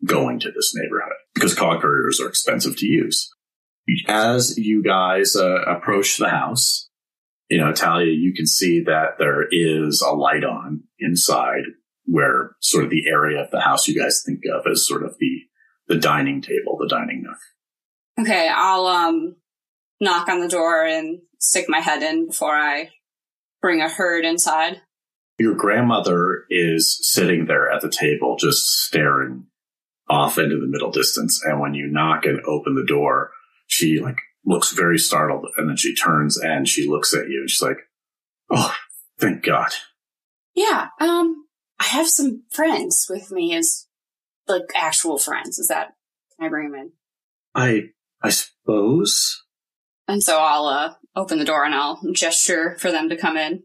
going 0.04 0.38
to 0.40 0.50
this 0.50 0.74
neighborhood 0.74 1.14
because 1.34 1.54
cog 1.54 1.80
couriers 1.80 2.20
are 2.20 2.28
expensive 2.28 2.76
to 2.76 2.86
use 2.86 3.33
as 4.08 4.56
you 4.58 4.82
guys 4.82 5.36
uh, 5.36 5.62
approach 5.62 6.16
the 6.16 6.28
house, 6.28 6.88
you 7.48 7.58
know, 7.58 7.72
Talia, 7.72 8.12
you 8.12 8.32
can 8.34 8.46
see 8.46 8.80
that 8.84 9.18
there 9.18 9.46
is 9.50 10.00
a 10.00 10.12
light 10.14 10.44
on 10.44 10.84
inside 10.98 11.64
where 12.06 12.56
sort 12.60 12.84
of 12.84 12.90
the 12.90 13.06
area 13.08 13.42
of 13.42 13.50
the 13.50 13.60
house 13.60 13.88
you 13.88 14.00
guys 14.00 14.22
think 14.24 14.40
of 14.52 14.70
as 14.70 14.86
sort 14.86 15.04
of 15.04 15.16
the, 15.18 15.40
the 15.88 15.98
dining 15.98 16.40
table, 16.40 16.76
the 16.78 16.88
dining 16.88 17.22
nook. 17.22 17.38
Okay, 18.20 18.48
I'll 18.52 18.86
um 18.86 19.36
knock 20.00 20.28
on 20.28 20.40
the 20.40 20.48
door 20.48 20.84
and 20.84 21.20
stick 21.38 21.66
my 21.68 21.80
head 21.80 22.02
in 22.02 22.28
before 22.28 22.54
I 22.54 22.90
bring 23.60 23.80
a 23.80 23.88
herd 23.88 24.24
inside. 24.24 24.80
Your 25.38 25.54
grandmother 25.54 26.44
is 26.48 26.98
sitting 27.02 27.46
there 27.46 27.70
at 27.70 27.82
the 27.82 27.90
table, 27.90 28.36
just 28.38 28.66
staring 28.66 29.46
off 30.08 30.38
into 30.38 30.60
the 30.60 30.68
middle 30.68 30.90
distance. 30.90 31.42
And 31.44 31.60
when 31.60 31.74
you 31.74 31.88
knock 31.88 32.24
and 32.24 32.40
open 32.46 32.74
the 32.74 32.86
door, 32.86 33.32
she 33.74 34.00
like 34.00 34.18
looks 34.44 34.72
very 34.72 34.98
startled 34.98 35.46
and 35.56 35.68
then 35.68 35.76
she 35.76 35.94
turns 35.94 36.38
and 36.38 36.68
she 36.68 36.88
looks 36.88 37.14
at 37.14 37.28
you 37.28 37.40
and 37.40 37.50
she's 37.50 37.62
like, 37.62 37.78
Oh, 38.50 38.74
thank 39.18 39.42
God. 39.42 39.72
Yeah, 40.54 40.88
um 41.00 41.46
I 41.80 41.84
have 41.84 42.08
some 42.08 42.44
friends 42.50 43.06
with 43.10 43.30
me 43.30 43.54
as 43.56 43.86
like 44.46 44.62
actual 44.74 45.18
friends. 45.18 45.58
Is 45.58 45.68
that 45.68 45.94
can 46.36 46.46
I 46.46 46.48
bring 46.48 46.70
them 46.70 46.80
in? 46.80 46.92
I, 47.54 47.82
I 48.22 48.30
suppose. 48.30 49.44
And 50.08 50.22
so 50.22 50.38
I'll 50.38 50.66
uh, 50.66 50.94
open 51.16 51.38
the 51.38 51.44
door 51.44 51.64
and 51.64 51.74
I'll 51.74 52.00
gesture 52.12 52.76
for 52.78 52.90
them 52.90 53.08
to 53.08 53.16
come 53.16 53.36
in. 53.36 53.62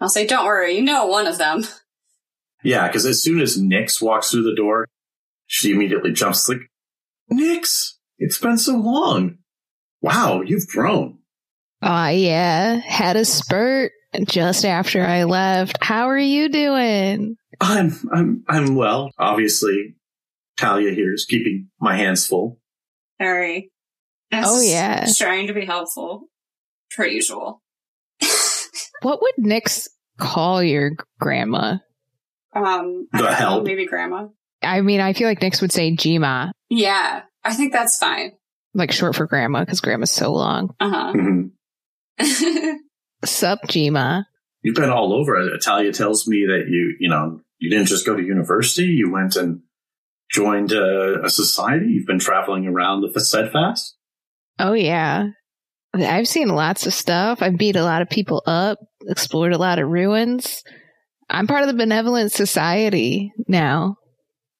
I'll 0.00 0.08
say, 0.08 0.26
"Don't 0.26 0.46
worry, 0.46 0.76
you 0.76 0.82
know 0.82 1.06
one 1.06 1.26
of 1.26 1.38
them." 1.38 1.64
Yeah, 2.62 2.86
because 2.86 3.04
as 3.06 3.22
soon 3.22 3.40
as 3.40 3.60
Nix 3.60 4.00
walks 4.00 4.30
through 4.30 4.44
the 4.44 4.54
door, 4.54 4.88
she 5.46 5.72
immediately 5.72 6.12
jumps 6.12 6.48
like, 6.48 6.60
Nix, 7.28 7.98
it's 8.18 8.38
been 8.38 8.58
so 8.58 8.76
long. 8.76 9.38
Wow, 10.02 10.42
you've 10.42 10.66
grown. 10.66 11.18
Oh 11.80 12.08
yeah, 12.08 12.76
had 12.76 13.16
a 13.16 13.24
spurt 13.24 13.92
just 14.24 14.64
after 14.64 15.02
I 15.04 15.24
left. 15.24 15.78
How 15.80 16.08
are 16.08 16.18
you 16.18 16.48
doing? 16.48 17.36
I'm, 17.60 17.92
I'm, 18.12 18.44
I'm 18.48 18.74
well. 18.74 19.10
Obviously, 19.18 19.94
Talia 20.56 20.92
here 20.92 21.12
is 21.14 21.24
keeping 21.24 21.68
my 21.80 21.96
hands 21.96 22.26
full. 22.26 22.58
Harry. 23.18 23.70
Oh, 24.32 24.60
yeah. 24.60 25.06
trying 25.16 25.46
to 25.48 25.52
be 25.54 25.64
helpful, 25.64 26.28
per 26.96 27.06
usual. 27.06 27.62
What 29.02 29.20
would 29.20 29.34
Nix 29.36 29.88
call 30.18 30.62
your 30.62 30.92
grandma? 31.18 31.78
Um, 32.54 33.08
The 33.12 33.18
don't 33.18 33.26
know, 33.26 33.32
help. 33.34 33.64
maybe 33.64 33.84
grandma. 33.86 34.28
I 34.62 34.80
mean, 34.80 35.00
I 35.00 35.12
feel 35.12 35.26
like 35.26 35.42
Nix 35.42 35.60
would 35.60 35.72
say 35.72 35.90
Jima, 35.96 36.52
Yeah, 36.70 37.22
I 37.44 37.54
think 37.54 37.72
that's 37.72 37.98
fine. 37.98 38.32
Like 38.74 38.92
short 38.92 39.16
for 39.16 39.26
grandma, 39.26 39.60
because 39.60 39.80
grandma's 39.80 40.10
so 40.10 40.32
long. 40.32 40.74
Uh 40.80 41.12
huh. 42.18 42.24
Sup, 43.24 43.60
Jima? 43.66 44.24
You've 44.62 44.76
been 44.76 44.90
all 44.90 45.12
over. 45.12 45.58
Talia 45.58 45.92
tells 45.92 46.26
me 46.26 46.46
that 46.46 46.64
you, 46.68 46.96
you 47.00 47.08
know, 47.08 47.40
you 47.58 47.70
didn't 47.70 47.86
just 47.86 48.06
go 48.06 48.16
to 48.16 48.22
university. 48.22 48.84
You 48.84 49.10
went 49.10 49.36
and 49.36 49.62
joined 50.30 50.72
a, 50.72 51.24
a 51.24 51.30
society. 51.30 51.86
You've 51.86 52.06
been 52.06 52.18
traveling 52.18 52.66
around 52.66 53.02
the 53.02 53.20
steadfast. 53.20 53.96
Oh 54.58 54.72
yeah, 54.72 55.28
I've 55.94 56.28
seen 56.28 56.48
lots 56.48 56.86
of 56.86 56.94
stuff. 56.94 57.42
I've 57.42 57.58
beat 57.58 57.76
a 57.76 57.84
lot 57.84 58.02
of 58.02 58.10
people 58.10 58.42
up. 58.46 58.78
explored 59.06 59.52
a 59.52 59.58
lot 59.58 59.78
of 59.78 59.88
ruins. 59.88 60.62
I'm 61.28 61.46
part 61.46 61.62
of 61.62 61.68
the 61.68 61.74
benevolent 61.74 62.32
society 62.32 63.32
now. 63.48 63.96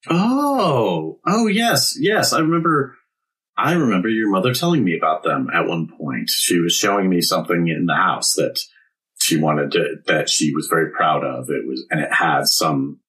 Oh, 0.09 1.19
oh 1.27 1.47
yes, 1.47 1.97
yes. 1.99 2.33
I 2.33 2.41
remember. 2.41 2.97
I 3.57 3.75
remember 3.75 4.09
your 4.09 4.31
mother 4.31 4.55
telling 4.55 4.83
me 4.83 4.97
about 4.97 5.23
them 5.23 5.49
at 5.53 5.67
one 5.67 5.89
point. 5.89 6.31
She 6.31 6.59
was 6.59 6.75
showing 6.75 7.09
me 7.09 7.21
something 7.21 7.69
in 7.69 7.87
the 7.87 7.95
house 7.95 8.35
that 8.35 8.59
she 9.19 9.39
wanted 9.39 9.73
to, 9.73 9.97
that 10.07 10.29
she 10.29 10.55
was 10.55 10.69
very 10.69 10.91
proud 10.91 11.23
of. 11.23 11.51
It 11.51 11.67
was, 11.67 11.85
and 11.91 12.01
it 12.01 12.13
had 12.13 12.47
some 12.47 13.01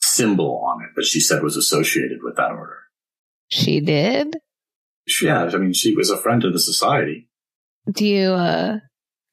symbol 0.00 0.64
on 0.66 0.82
it 0.82 0.90
that 0.96 1.04
she 1.04 1.20
said 1.20 1.42
was 1.42 1.56
associated 1.56 2.18
with 2.22 2.36
that 2.36 2.50
order. 2.50 2.78
She 3.48 3.80
did? 3.80 4.38
Yeah, 5.22 5.44
I 5.44 5.56
mean, 5.58 5.72
she 5.72 5.94
was 5.94 6.10
a 6.10 6.16
friend 6.16 6.44
of 6.44 6.52
the 6.52 6.58
society. 6.58 7.28
Do 7.90 8.06
you, 8.06 8.30
uh, 8.30 8.78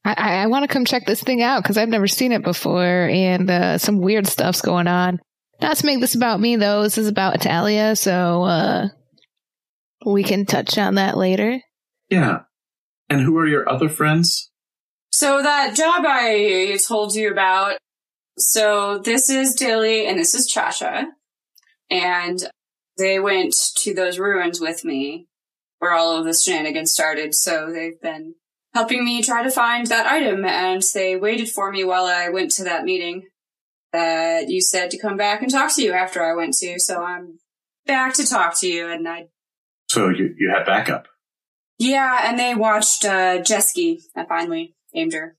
I, 0.03 0.41
I 0.41 0.47
want 0.47 0.63
to 0.63 0.73
come 0.73 0.85
check 0.85 1.05
this 1.05 1.21
thing 1.21 1.41
out 1.41 1.63
because 1.63 1.77
I've 1.77 1.89
never 1.89 2.07
seen 2.07 2.31
it 2.31 2.43
before 2.43 3.07
and 3.09 3.49
uh, 3.49 3.77
some 3.77 3.99
weird 3.99 4.27
stuff's 4.27 4.61
going 4.61 4.87
on. 4.87 5.19
Not 5.61 5.77
to 5.77 5.85
make 5.85 5.99
this 5.99 6.15
about 6.15 6.39
me 6.39 6.55
though, 6.55 6.83
this 6.83 6.97
is 6.97 7.07
about 7.07 7.35
Italia, 7.35 7.95
so 7.95 8.43
uh, 8.43 8.89
we 10.05 10.23
can 10.23 10.45
touch 10.45 10.77
on 10.77 10.95
that 10.95 11.17
later. 11.17 11.61
Yeah. 12.09 12.41
And 13.09 13.21
who 13.21 13.37
are 13.37 13.47
your 13.47 13.67
other 13.69 13.89
friends? 13.89 14.51
So 15.11 15.41
that 15.41 15.75
job 15.75 16.05
I 16.07 16.77
told 16.87 17.15
you 17.15 17.31
about. 17.31 17.77
So 18.37 18.99
this 18.99 19.29
is 19.29 19.53
Dilly 19.55 20.07
and 20.07 20.17
this 20.17 20.33
is 20.33 20.47
Cha-Cha. 20.47 21.07
And 21.89 22.39
they 22.97 23.19
went 23.19 23.55
to 23.77 23.93
those 23.93 24.19
ruins 24.19 24.59
with 24.59 24.85
me 24.85 25.27
where 25.79 25.93
all 25.93 26.17
of 26.17 26.25
the 26.25 26.33
shenanigans 26.33 26.91
started. 26.91 27.33
So 27.33 27.71
they've 27.71 27.99
been 28.01 28.35
helping 28.73 29.03
me 29.03 29.23
try 29.23 29.43
to 29.43 29.51
find 29.51 29.87
that 29.87 30.05
item 30.05 30.45
and 30.45 30.83
they 30.93 31.15
waited 31.15 31.49
for 31.49 31.71
me 31.71 31.83
while 31.83 32.05
I 32.05 32.29
went 32.29 32.51
to 32.51 32.63
that 32.65 32.83
meeting 32.83 33.23
that 33.91 34.49
you 34.49 34.61
said 34.61 34.91
to 34.91 34.99
come 34.99 35.17
back 35.17 35.41
and 35.41 35.51
talk 35.51 35.75
to 35.75 35.81
you 35.81 35.93
after 35.93 36.23
I 36.23 36.35
went 36.35 36.53
to. 36.57 36.79
So 36.79 37.03
I'm 37.03 37.39
back 37.87 38.13
to 38.15 38.27
talk 38.27 38.59
to 38.59 38.67
you 38.67 38.87
and 38.87 39.07
I, 39.07 39.25
So 39.89 40.09
you, 40.09 40.33
you 40.37 40.51
had 40.55 40.65
backup. 40.65 41.07
yeah, 41.77 42.21
and 42.29 42.37
they 42.39 42.53
watched, 42.55 43.05
uh, 43.05 43.39
Jesky. 43.41 44.01
I 44.15 44.25
finally 44.25 44.75
named 44.93 45.13
her. 45.13 45.35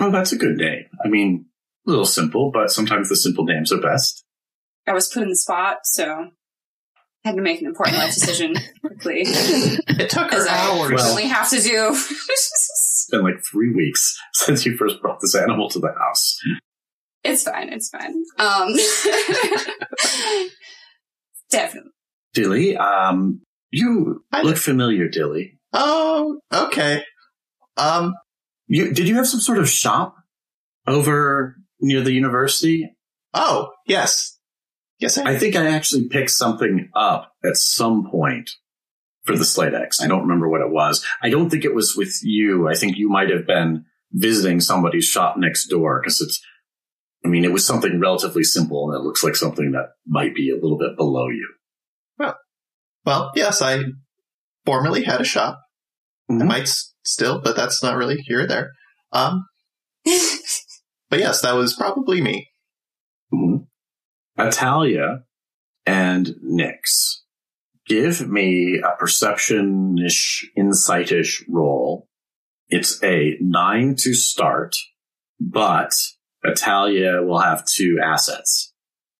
Oh, 0.00 0.10
that's 0.10 0.32
a 0.32 0.36
good 0.38 0.56
name. 0.56 0.84
I 1.04 1.08
mean, 1.08 1.46
a 1.86 1.90
little 1.90 2.04
simple, 2.06 2.50
but 2.52 2.70
sometimes 2.70 3.08
the 3.08 3.16
simple 3.16 3.44
names 3.44 3.72
are 3.72 3.80
best. 3.80 4.24
I 4.86 4.92
was 4.92 5.08
put 5.08 5.22
in 5.22 5.28
the 5.28 5.36
spot, 5.36 5.78
so 5.84 6.28
I 7.24 7.28
had 7.28 7.36
to 7.36 7.42
make 7.42 7.60
an 7.60 7.66
important 7.66 7.98
life 7.98 8.14
decision 8.14 8.54
quickly. 8.84 9.22
It 9.26 10.10
took 10.10 10.22
her 10.22 10.28
Because 10.28 10.46
I 10.46 10.56
hours. 10.56 10.92
Well- 10.94 11.10
only 11.10 11.26
have 11.28 11.50
to 11.50 11.60
do. 11.60 11.90
It's 11.92 13.08
been 13.10 13.22
like 13.22 13.42
three 13.44 13.72
weeks 13.74 14.16
since 14.32 14.64
you 14.64 14.76
first 14.76 15.00
brought 15.02 15.20
this 15.20 15.34
animal 15.34 15.68
to 15.70 15.78
the 15.80 15.92
house. 15.98 16.38
it's 17.24 17.42
fine. 17.42 17.68
It's 17.72 17.90
fine. 17.90 18.14
Um, 18.38 18.74
definitely. 21.50 21.90
Dilly, 22.34 22.76
um, 22.76 23.42
you 23.72 24.24
I- 24.32 24.42
look 24.42 24.56
familiar, 24.58 25.08
Dilly. 25.08 25.58
oh, 25.72 26.38
okay. 26.52 27.02
Um, 27.76 28.14
You 28.68 28.92
did 28.92 29.08
you 29.08 29.16
have 29.16 29.26
some 29.26 29.40
sort 29.40 29.58
of 29.58 29.68
shop 29.68 30.14
over 30.86 31.56
near 31.80 32.00
the 32.02 32.12
university? 32.12 32.94
oh, 33.34 33.70
yes. 33.86 34.38
Yes, 34.98 35.18
I, 35.18 35.32
I 35.32 35.38
think 35.38 35.56
I 35.56 35.66
actually 35.66 36.08
picked 36.08 36.30
something 36.30 36.88
up 36.94 37.32
at 37.44 37.56
some 37.56 38.08
point 38.08 38.50
for 39.24 39.36
the 39.36 39.44
Slate 39.44 39.74
X. 39.74 40.00
I 40.00 40.06
don't 40.06 40.20
remember 40.22 40.48
what 40.48 40.60
it 40.60 40.70
was. 40.70 41.04
I 41.22 41.28
don't 41.30 41.50
think 41.50 41.64
it 41.64 41.74
was 41.74 41.96
with 41.96 42.20
you. 42.22 42.68
I 42.68 42.74
think 42.74 42.96
you 42.98 43.08
might 43.08 43.30
have 43.30 43.44
been 43.46 43.84
visiting 44.12 44.60
somebody's 44.60 45.06
shop 45.06 45.36
next 45.38 45.66
door 45.68 46.00
because 46.00 46.20
it's, 46.20 46.40
I 47.24 47.28
mean, 47.28 47.44
it 47.44 47.52
was 47.52 47.66
something 47.66 47.98
relatively 47.98 48.44
simple 48.44 48.90
and 48.90 49.00
it 49.00 49.04
looks 49.04 49.24
like 49.24 49.34
something 49.34 49.72
that 49.72 49.92
might 50.06 50.34
be 50.36 50.50
a 50.50 50.54
little 50.62 50.78
bit 50.78 50.96
below 50.96 51.28
you. 51.28 51.48
Well, 53.04 53.32
yes, 53.34 53.60
I 53.62 53.82
formerly 54.64 55.04
had 55.04 55.20
a 55.20 55.24
shop. 55.24 55.60
I 56.30 56.34
Mhm. 56.34 56.46
might 56.46 56.62
s- 56.62 56.94
still, 57.04 57.40
but 57.40 57.56
that's 57.56 57.82
not 57.82 57.96
really 57.96 58.18
here 58.22 58.42
or 58.42 58.46
there. 58.46 58.72
Um, 59.12 59.46
but 61.10 61.18
yes, 61.18 61.40
that 61.42 61.54
was 61.54 61.74
probably 61.74 62.20
me. 62.20 62.50
Mhm. 63.32 63.66
Atalia 64.38 65.24
and 65.84 66.36
Nix, 66.42 67.24
give 67.86 68.28
me 68.28 68.78
a 68.82 68.96
perception-ish, 68.96 70.50
insight-ish 70.56 71.44
roll. 71.48 72.08
It's 72.68 73.02
a 73.02 73.36
nine 73.40 73.96
to 73.98 74.14
start, 74.14 74.74
but 75.40 75.92
Italia 76.44 77.20
will 77.22 77.40
have 77.40 77.66
two 77.66 77.98
assets. 78.02 78.72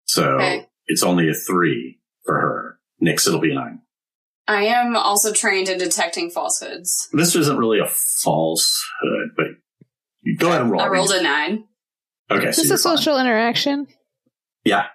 So 0.05 0.37
Okay. 0.37 0.67
it's 0.87 1.03
only 1.03 1.29
a 1.29 1.35
three 1.35 2.01
for 2.25 2.41
her. 2.41 2.79
Nyx, 3.03 3.27
it'll 3.27 3.41
be 3.41 3.51
a 3.53 3.55
nine. 3.55 3.81
I 4.49 4.65
am 4.65 4.97
also 4.97 5.33
trained 5.33 5.69
in 5.69 5.79
detecting 5.79 6.31
falsehoods. 6.31 7.09
This 7.13 7.35
isn't 7.37 7.57
really 7.57 7.79
a 7.79 7.87
falsehood, 7.87 9.31
but 9.37 9.47
you 10.23 10.37
go 10.37 10.49
ahead 10.49 10.63
and 10.63 10.71
roll. 10.71 10.81
I 10.81 10.89
rolled 10.89 11.11
a 11.13 11.23
nine. 11.23 11.65
Okay, 12.31 12.49
Is 12.49 12.57
so 12.57 12.63
this 12.63 12.69
you're 12.69 12.77
a 12.77 12.79
social 12.79 13.19
interaction? 13.19 13.87
Yeah. 14.65 14.87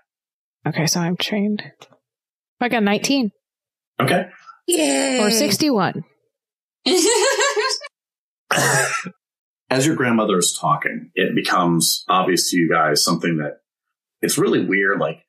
Okay, 0.67 0.85
so 0.85 0.99
I'm 0.99 1.15
trained. 1.17 1.63
I 2.59 2.69
got 2.69 2.83
19 2.83 3.31
Okay. 3.99 4.27
Yay. 4.67 5.19
or 5.19 5.29
61. 5.31 6.03
as 9.69 9.85
your 9.85 9.95
grandmother 9.95 10.37
is 10.37 10.57
talking, 10.59 11.11
it 11.15 11.35
becomes 11.35 12.03
obvious 12.09 12.49
to 12.51 12.57
you 12.57 12.69
guys 12.69 13.03
something 13.03 13.37
that 13.37 13.59
it's 14.21 14.37
really 14.37 14.65
weird. 14.65 14.99
Like, 14.99 15.23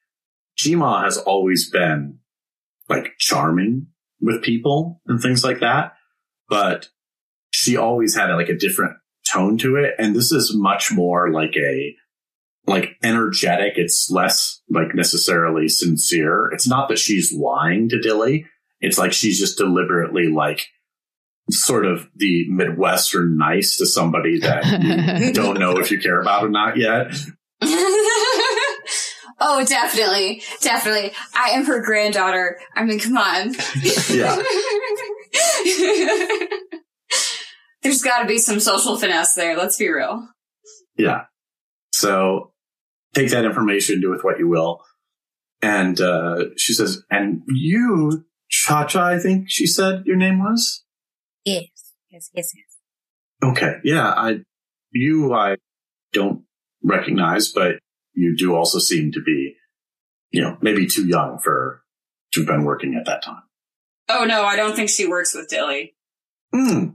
Jima 0.58 1.04
has 1.04 1.18
always 1.18 1.70
been 1.70 2.17
like 2.88 3.12
charming 3.18 3.86
with 4.20 4.42
people 4.42 5.00
and 5.06 5.20
things 5.20 5.44
like 5.44 5.60
that, 5.60 5.92
but 6.48 6.88
she 7.50 7.76
always 7.76 8.14
had 8.14 8.30
like 8.30 8.48
a 8.48 8.56
different 8.56 8.96
tone 9.32 9.58
to 9.58 9.76
it. 9.76 9.94
And 9.98 10.14
this 10.14 10.32
is 10.32 10.54
much 10.54 10.92
more 10.92 11.30
like 11.30 11.56
a, 11.56 11.94
like 12.66 12.96
energetic. 13.02 13.74
It's 13.76 14.10
less 14.10 14.60
like 14.68 14.94
necessarily 14.94 15.68
sincere. 15.68 16.50
It's 16.52 16.68
not 16.68 16.88
that 16.88 16.98
she's 16.98 17.32
lying 17.32 17.88
to 17.88 18.00
Dilly. 18.00 18.46
It's 18.80 18.98
like 18.98 19.12
she's 19.12 19.38
just 19.38 19.58
deliberately 19.58 20.28
like 20.28 20.66
sort 21.50 21.86
of 21.86 22.08
the 22.14 22.46
Midwestern 22.50 23.38
nice 23.38 23.78
to 23.78 23.86
somebody 23.86 24.38
that 24.40 24.64
you 25.18 25.32
don't 25.32 25.58
know 25.58 25.78
if 25.78 25.90
you 25.90 25.98
care 25.98 26.20
about 26.20 26.44
or 26.44 26.50
not 26.50 26.76
yet. 26.76 27.12
oh, 29.40 29.64
definitely. 29.64 30.42
Definitely. 30.60 31.12
I 31.34 31.50
am 31.50 31.64
her 31.64 31.82
granddaughter. 31.82 32.58
I 32.74 32.84
mean, 32.84 33.00
come 33.00 33.16
on. 33.16 33.54
Yeah. 34.10 34.42
There's 37.82 38.02
got 38.02 38.22
to 38.22 38.26
be 38.26 38.38
some 38.38 38.60
social 38.60 38.98
finesse 38.98 39.34
there. 39.34 39.56
Let's 39.56 39.76
be 39.76 39.88
real. 39.88 40.28
Yeah. 40.96 41.22
So 41.92 42.52
take 43.14 43.30
that 43.30 43.44
information, 43.44 44.00
do 44.00 44.10
with 44.10 44.24
what 44.24 44.38
you 44.38 44.48
will. 44.48 44.82
And 45.62 46.00
uh, 46.00 46.46
she 46.56 46.72
says, 46.72 47.02
and 47.10 47.42
you, 47.48 48.24
Cha 48.48 48.84
Cha, 48.84 49.06
I 49.06 49.18
think 49.18 49.46
she 49.48 49.66
said 49.66 50.04
your 50.06 50.16
name 50.16 50.38
was? 50.38 50.84
Yes. 51.44 51.66
Yes, 52.10 52.30
yes, 52.34 52.52
yes. 52.54 53.50
Okay. 53.50 53.74
Yeah. 53.84 54.08
I, 54.08 54.38
you, 54.92 55.34
I 55.34 55.56
don't 56.12 56.44
recognize, 56.82 57.48
but 57.48 57.76
you 58.18 58.36
do 58.36 58.54
also 58.54 58.78
seem 58.78 59.12
to 59.12 59.20
be, 59.24 59.54
you 60.30 60.42
know, 60.42 60.58
maybe 60.60 60.86
too 60.86 61.06
young 61.06 61.38
for 61.38 61.82
to 62.32 62.40
have 62.40 62.48
been 62.48 62.64
working 62.64 62.96
at 62.98 63.06
that 63.06 63.22
time. 63.22 63.42
Oh 64.08 64.24
no, 64.24 64.42
I 64.44 64.56
don't 64.56 64.74
think 64.74 64.88
she 64.88 65.06
works 65.06 65.34
with 65.34 65.48
Dilly. 65.48 65.94
Hmm. 66.52 66.90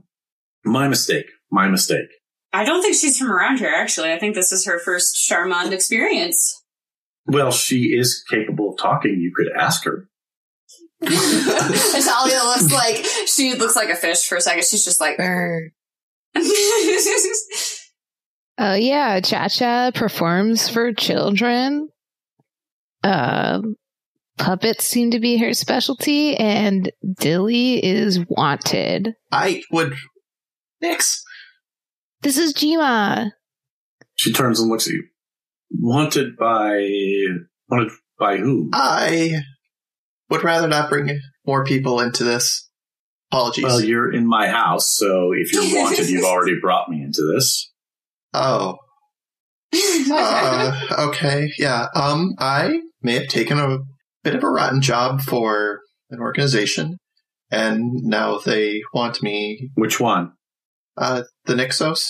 My 0.64 0.88
mistake. 0.88 1.26
My 1.50 1.68
mistake. 1.68 2.08
I 2.52 2.64
don't 2.64 2.82
think 2.82 2.94
she's 2.94 3.18
from 3.18 3.32
around 3.32 3.58
here, 3.58 3.72
actually. 3.74 4.12
I 4.12 4.18
think 4.18 4.34
this 4.34 4.52
is 4.52 4.66
her 4.66 4.78
first 4.78 5.16
Charmonde 5.16 5.72
experience. 5.72 6.62
Well, 7.26 7.50
she 7.50 7.96
is 7.96 8.22
capable 8.28 8.72
of 8.72 8.78
talking. 8.78 9.18
You 9.18 9.32
could 9.34 9.48
ask 9.58 9.84
her. 9.84 10.08
Natalia 11.00 12.42
looks 12.44 12.70
like 12.72 13.04
she 13.26 13.54
looks 13.54 13.76
like 13.76 13.90
a 13.90 13.96
fish 13.96 14.26
for 14.26 14.36
a 14.36 14.40
second. 14.40 14.64
She's 14.64 14.84
just 14.84 15.00
like, 15.00 15.18
Burn. 18.56 18.72
Uh, 18.72 18.74
yeah, 18.74 19.20
Cha 19.20 19.48
Cha 19.48 19.90
performs 19.92 20.68
for 20.68 20.92
children. 20.92 21.88
Uh, 23.02 23.60
puppets 24.38 24.86
seem 24.86 25.10
to 25.12 25.20
be 25.20 25.36
her 25.38 25.54
specialty, 25.54 26.36
and 26.36 26.90
Dilly 27.18 27.84
is 27.84 28.20
wanted. 28.28 29.14
I 29.30 29.62
would. 29.70 29.94
Nix. 30.80 31.22
This 32.22 32.38
is 32.38 32.54
Jima. 32.54 33.30
She 34.14 34.32
turns 34.32 34.60
and 34.60 34.70
looks 34.70 34.86
at 34.86 34.94
you. 34.94 35.04
Wanted 35.70 36.36
by 36.36 36.86
wanted 37.68 37.92
by 38.18 38.36
who? 38.36 38.70
I 38.72 39.40
would 40.30 40.44
rather 40.44 40.68
not 40.68 40.88
bring 40.88 41.20
more 41.46 41.64
people 41.64 42.00
into 42.00 42.24
this. 42.24 42.68
Apologies. 43.30 43.64
Well, 43.64 43.82
you're 43.82 44.12
in 44.12 44.26
my 44.26 44.46
house, 44.48 44.94
so 44.96 45.32
if 45.32 45.52
you're 45.52 45.64
wanted, 45.64 46.08
you've 46.08 46.24
already 46.24 46.58
brought 46.60 46.88
me 46.88 47.02
into 47.02 47.22
this. 47.34 47.72
Oh, 48.34 48.76
uh, 50.10 50.80
okay, 51.08 51.50
yeah. 51.58 51.86
Um, 51.94 52.34
I 52.38 52.80
may 53.02 53.14
have 53.14 53.28
taken 53.28 53.58
a 53.58 53.78
bit 54.22 54.34
of 54.34 54.42
a 54.42 54.48
rotten 54.48 54.80
job 54.80 55.20
for 55.20 55.80
an 56.10 56.20
organization, 56.20 56.98
and 57.50 57.92
now 58.02 58.38
they 58.38 58.82
want 58.92 59.22
me. 59.22 59.70
Which 59.74 60.00
one? 60.00 60.32
Uh, 60.96 61.22
the 61.46 61.54
Nixos. 61.54 62.02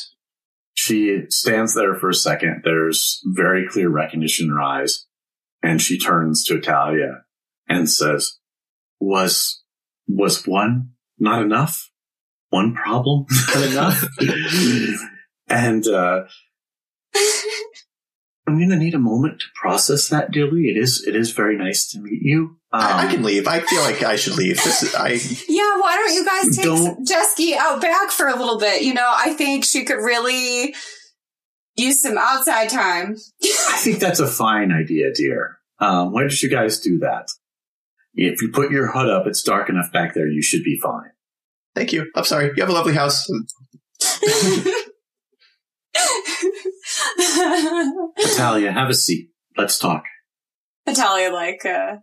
She 0.75 1.23
stands 1.29 1.75
there 1.75 1.95
for 1.95 2.11
a 2.11 2.15
second. 2.15 2.63
There's 2.65 3.21
very 3.25 3.67
clear 3.69 3.89
recognition 3.89 4.47
in 4.47 4.53
her 4.53 4.61
eyes. 4.61 5.07
And 5.63 5.81
she 5.81 5.99
turns 5.99 6.45
to 6.45 6.57
Italia 6.57 7.23
and 7.69 7.89
says, 7.89 8.39
was, 9.01 9.63
was 10.07 10.47
one 10.47 10.91
not 11.19 11.43
enough? 11.43 11.91
One 12.51 12.75
problem 12.75 13.25
not 13.55 13.65
enough? 13.71 14.05
and, 15.55 15.87
uh, 15.87 16.25
I'm 18.47 18.59
going 18.59 18.69
to 18.71 18.77
need 18.77 18.93
a 18.95 18.99
moment 18.99 19.41
to 19.41 19.47
process 19.55 20.09
that, 20.09 20.31
Dilly. 20.31 20.65
It 20.69 20.77
is, 20.77 21.03
it 21.07 21.17
is 21.17 21.31
very 21.33 21.57
nice 21.57 21.87
to 21.93 21.99
meet 21.99 22.21
you. 22.21 22.59
Um, 22.73 22.83
I, 22.83 23.07
I 23.07 23.11
can 23.11 23.23
leave. 23.23 23.49
I 23.49 23.61
feel 23.61 23.81
like 23.81 24.03
I 24.03 24.17
should 24.17 24.37
leave. 24.37 24.57
This 24.63 24.83
is, 24.83 24.95
I, 24.95 25.09
Yeah, 25.49 25.81
why 25.81 25.97
don't 25.97 26.15
you 26.15 26.25
guys 26.27 26.55
take 26.57 26.65
Don't- 26.67 27.07
Jesky 27.07 27.55
out 27.55 27.81
back 27.81 28.11
for 28.11 28.27
a 28.29 28.37
little 28.37 28.59
bit? 28.59 28.83
You 28.83 28.93
know, 28.93 29.11
I 29.17 29.33
think 29.33 29.65
she 29.65 29.85
could 29.85 29.97
really 29.97 30.75
use 31.75 32.03
some 32.03 32.19
outside 32.19 32.69
time. 32.69 33.17
I 33.43 33.77
think 33.79 33.99
that's 33.99 34.21
a 34.21 34.27
fine 34.27 34.71
idea, 34.73 35.11
dear. 35.15 35.59
Um, 35.79 36.13
why 36.13 36.21
don't 36.21 36.43
you 36.43 36.51
guys 36.51 36.81
do 36.81 36.99
that? 36.99 37.29
If 38.13 38.43
you 38.43 38.51
put 38.53 38.71
your 38.71 38.93
hood 38.93 39.09
up, 39.09 39.27
it's 39.27 39.43
dark 39.43 39.71
enough 39.71 39.91
back 39.91 40.13
there, 40.15 40.29
you 40.29 40.43
should 40.43 40.63
be 40.65 40.79
fine. 40.79 41.11
thank 41.75 41.93
you. 41.95 42.11
I'm 42.15 42.25
sorry. 42.25 42.51
You 42.55 42.63
have 42.63 42.69
a 42.69 42.73
lovely 42.75 42.95
house. 42.95 43.27
Natalia, 48.19 48.73
have 48.73 48.91
a 48.91 48.95
seat. 48.95 49.31
Let's 49.57 49.79
talk. 49.79 50.05
Natalia, 50.87 51.31
like, 51.31 51.65
uh, 51.65 51.97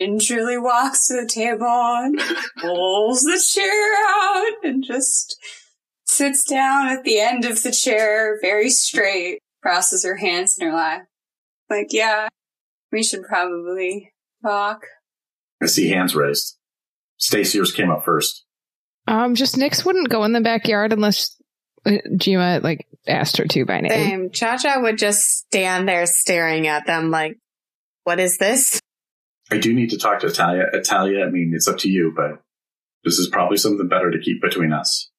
gingerly 0.00 0.58
walks 0.58 1.08
to 1.08 1.20
the 1.20 1.26
table 1.26 1.66
and 1.66 2.18
pulls 2.60 3.22
the 3.22 3.42
chair 3.52 3.94
out 4.08 4.64
and 4.64 4.84
just 4.84 5.36
sits 6.04 6.44
down 6.44 6.88
at 6.88 7.04
the 7.04 7.20
end 7.20 7.44
of 7.44 7.62
the 7.62 7.70
chair, 7.70 8.38
very 8.40 8.70
straight, 8.70 9.40
crosses 9.62 10.04
her 10.04 10.16
hands 10.16 10.56
in 10.58 10.66
her 10.66 10.74
lap. 10.74 11.06
Like, 11.68 11.88
yeah, 11.90 12.28
we 12.90 13.02
should 13.02 13.22
probably 13.22 14.12
talk. 14.42 14.82
I 15.62 15.66
see 15.66 15.88
hands 15.88 16.14
raised. 16.14 16.56
Stacy, 17.18 17.58
yours 17.58 17.72
came 17.72 17.90
up 17.90 18.04
first. 18.04 18.44
Um, 19.06 19.34
just 19.34 19.56
Nyx 19.56 19.84
wouldn't 19.84 20.08
go 20.08 20.24
in 20.24 20.32
the 20.32 20.40
backyard 20.40 20.92
unless 20.92 21.34
uh, 21.86 21.92
Jima 22.12 22.62
like 22.62 22.86
asked 23.06 23.36
her 23.38 23.44
to 23.44 23.64
by 23.64 23.80
name. 23.80 23.90
Same. 23.90 24.30
Cha 24.30 24.56
Cha 24.56 24.80
would 24.80 24.98
just 24.98 25.20
stand 25.20 25.88
there 25.88 26.06
staring 26.06 26.66
at 26.66 26.86
them 26.86 27.10
like, 27.10 27.38
what 28.04 28.20
is 28.20 28.38
this? 28.38 28.80
I 29.50 29.58
do 29.58 29.72
need 29.74 29.90
to 29.90 29.98
talk 29.98 30.20
to 30.20 30.26
Italia. 30.26 30.64
Italia, 30.72 31.24
I 31.24 31.30
mean, 31.30 31.52
it's 31.54 31.68
up 31.68 31.78
to 31.78 31.88
you, 31.88 32.12
but 32.14 32.42
this 33.04 33.18
is 33.18 33.28
probably 33.28 33.56
something 33.56 33.88
better 33.88 34.10
to 34.10 34.18
keep 34.18 34.42
between 34.42 34.72
us. 34.72 35.10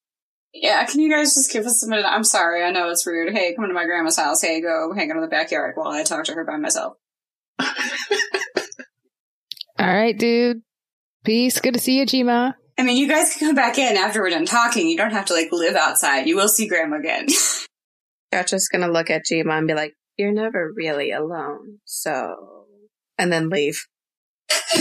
Yeah, 0.54 0.84
can 0.86 1.00
you 1.00 1.12
guys 1.12 1.36
just 1.36 1.52
give 1.52 1.66
us 1.66 1.84
a 1.84 1.88
minute? 1.88 2.06
I'm 2.08 2.24
sorry, 2.24 2.64
I 2.64 2.72
know 2.72 2.90
it's 2.90 3.06
rude. 3.06 3.34
Hey, 3.34 3.54
come 3.56 3.68
to 3.68 3.74
my 3.74 3.86
grandma's 3.86 4.18
house. 4.18 4.42
Hey, 4.42 4.62
go 4.62 4.92
hang 4.96 5.12
out 5.12 5.18
in 5.18 5.22
the 5.22 5.28
backyard 5.28 5.74
while 5.76 5.90
I 5.90 6.04
talk 6.04 6.26
to 6.26 6.34
her 6.34 6.44
by 6.44 6.58
myself. 6.58 6.98
All 7.60 7.68
right, 9.78 10.18
dude. 10.18 10.62
Peace. 11.24 11.60
Good 11.60 11.76
to 11.76 11.80
see 11.80 11.98
you, 12.00 12.06
Jima. 12.06 12.56
I 12.78 12.84
mean, 12.84 12.98
you 12.98 13.08
guys 13.08 13.36
can 13.36 13.50
come 13.50 13.56
back 13.56 13.78
in 13.78 13.98
after 13.98 14.22
we're 14.22 14.30
done 14.30 14.46
talking. 14.46 14.88
You 14.88 14.98
don't 14.98 15.12
have 15.12 15.26
to 15.26 15.34
like 15.34 15.52
live 15.52 15.76
outside. 15.76 16.28
You 16.28 16.36
will 16.36 16.48
see 16.48 16.68
grandma 16.68 16.98
again. 16.98 17.28
Cha 18.34 18.44
Cha's 18.44 18.68
gonna 18.68 18.92
look 18.92 19.10
at 19.10 19.26
Jima 19.26 19.58
and 19.58 19.68
be 19.68 19.74
like, 19.74 19.96
you're 20.18 20.32
never 20.32 20.72
really 20.76 21.12
alone, 21.12 21.80
so. 21.86 22.66
And 23.18 23.32
then 23.32 23.50
leave. 23.50 23.86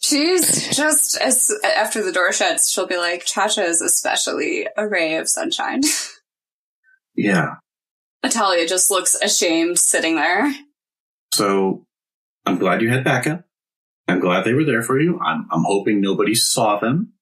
She's 0.00 0.76
just 0.76 1.16
as 1.18 1.52
after 1.64 2.02
the 2.04 2.12
door 2.12 2.32
shuts, 2.32 2.70
she'll 2.70 2.86
be 2.86 2.96
like, 2.96 3.24
Chacha 3.24 3.62
is 3.62 3.80
especially 3.80 4.66
a 4.76 4.88
ray 4.88 5.16
of 5.16 5.28
sunshine. 5.28 5.82
Yeah. 7.18 7.56
Natalia 8.22 8.66
just 8.68 8.92
looks 8.92 9.16
ashamed 9.16 9.80
sitting 9.80 10.14
there. 10.14 10.54
So 11.34 11.84
I'm 12.46 12.58
glad 12.58 12.80
you 12.80 12.90
had 12.90 13.02
backup. 13.02 13.44
I'm 14.06 14.20
glad 14.20 14.44
they 14.44 14.54
were 14.54 14.64
there 14.64 14.82
for 14.82 15.00
you. 15.00 15.18
I'm, 15.18 15.48
I'm 15.50 15.64
hoping 15.64 16.00
nobody 16.00 16.36
saw 16.36 16.78
them. 16.78 17.14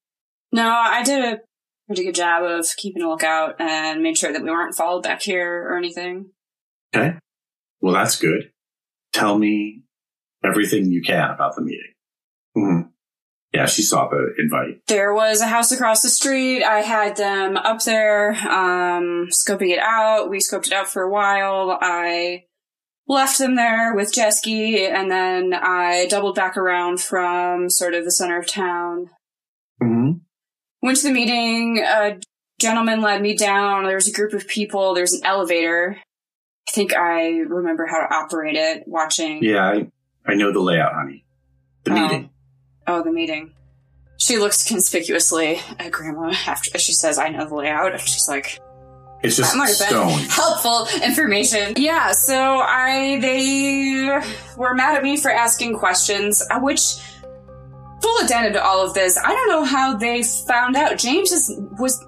No, 0.52 0.68
I 0.68 1.02
did 1.02 1.24
a 1.24 1.40
pretty 1.86 2.04
good 2.04 2.14
job 2.14 2.42
of 2.44 2.66
keeping 2.76 3.02
a 3.02 3.08
lookout 3.08 3.60
and 3.60 4.02
made 4.02 4.18
sure 4.18 4.32
that 4.32 4.42
we 4.42 4.50
weren't 4.50 4.74
followed 4.74 5.02
back 5.02 5.22
here 5.22 5.66
or 5.68 5.76
anything. 5.76 6.30
Okay. 6.94 7.16
Well, 7.80 7.94
that's 7.94 8.18
good. 8.18 8.50
Tell 9.12 9.38
me 9.38 9.82
everything 10.44 10.90
you 10.90 11.02
can 11.02 11.30
about 11.30 11.56
the 11.56 11.62
meeting. 11.62 11.92
Mhm. 12.56 12.90
Yeah, 13.52 13.66
she 13.66 13.82
saw 13.82 14.08
the 14.08 14.34
invite. 14.38 14.86
There 14.86 15.14
was 15.14 15.40
a 15.40 15.46
house 15.46 15.72
across 15.72 16.02
the 16.02 16.08
street. 16.08 16.62
I 16.62 16.80
had 16.80 17.16
them 17.16 17.56
up 17.56 17.82
there, 17.84 18.32
um, 18.32 19.28
scoping 19.30 19.70
it 19.70 19.78
out. 19.78 20.28
We 20.28 20.38
scoped 20.38 20.66
it 20.66 20.72
out 20.72 20.88
for 20.88 21.02
a 21.02 21.10
while. 21.10 21.78
I 21.80 22.44
left 23.08 23.38
them 23.38 23.54
there 23.54 23.94
with 23.94 24.12
Jesky 24.12 24.84
and 24.86 25.10
then 25.10 25.54
I 25.54 26.06
doubled 26.06 26.34
back 26.34 26.56
around 26.56 27.00
from 27.00 27.70
sort 27.70 27.94
of 27.94 28.04
the 28.04 28.10
center 28.10 28.38
of 28.38 28.46
town. 28.48 29.10
hmm 29.80 30.12
Went 30.86 30.98
to 30.98 31.08
the 31.08 31.12
meeting. 31.12 31.78
A 31.84 32.18
gentleman 32.60 33.00
led 33.02 33.20
me 33.20 33.36
down. 33.36 33.84
There 33.84 33.96
was 33.96 34.06
a 34.08 34.12
group 34.12 34.32
of 34.34 34.46
people. 34.46 34.94
There's 34.94 35.12
an 35.12 35.22
elevator. 35.24 35.96
I 36.68 36.70
think 36.72 36.94
I 36.96 37.38
remember 37.40 37.86
how 37.86 37.98
to 38.06 38.14
operate 38.14 38.54
it 38.54 38.84
watching. 38.86 39.42
Yeah, 39.42 39.64
I, 39.66 39.90
I 40.24 40.34
know 40.34 40.52
the 40.52 40.60
layout, 40.60 40.92
honey. 40.94 41.24
The 41.84 41.90
Oh. 41.90 41.94
meeting. 41.94 42.30
Oh, 42.86 43.02
the 43.02 43.10
meeting. 43.10 43.52
She 44.18 44.38
looks 44.38 44.66
conspicuously 44.66 45.60
at 45.78 45.90
Grandma 45.90 46.32
after 46.46 46.78
she 46.78 46.92
says, 46.92 47.18
I 47.18 47.30
know 47.30 47.46
the 47.48 47.54
layout. 47.56 47.90
And 47.92 48.00
she's 48.00 48.28
like, 48.28 48.60
It's 49.24 49.36
just 49.36 49.52
that 49.52 49.58
might 49.58 49.66
have 49.66 49.76
stone. 49.76 50.06
been 50.16 50.18
helpful 50.30 50.86
information. 51.04 51.74
Yeah, 51.76 52.12
so 52.12 52.60
I, 52.60 53.18
they 53.20 54.20
were 54.56 54.74
mad 54.74 54.96
at 54.96 55.02
me 55.02 55.16
for 55.16 55.30
asking 55.32 55.76
questions, 55.78 56.42
uh, 56.50 56.60
which, 56.60 56.94
full 58.06 58.24
addendum 58.24 58.52
to 58.52 58.64
all 58.64 58.84
of 58.86 58.94
this, 58.94 59.18
I 59.18 59.32
don't 59.34 59.48
know 59.48 59.64
how 59.64 59.96
they 59.96 60.22
found 60.22 60.76
out. 60.76 60.96
James 60.98 61.32
is, 61.32 61.58
was, 61.78 62.04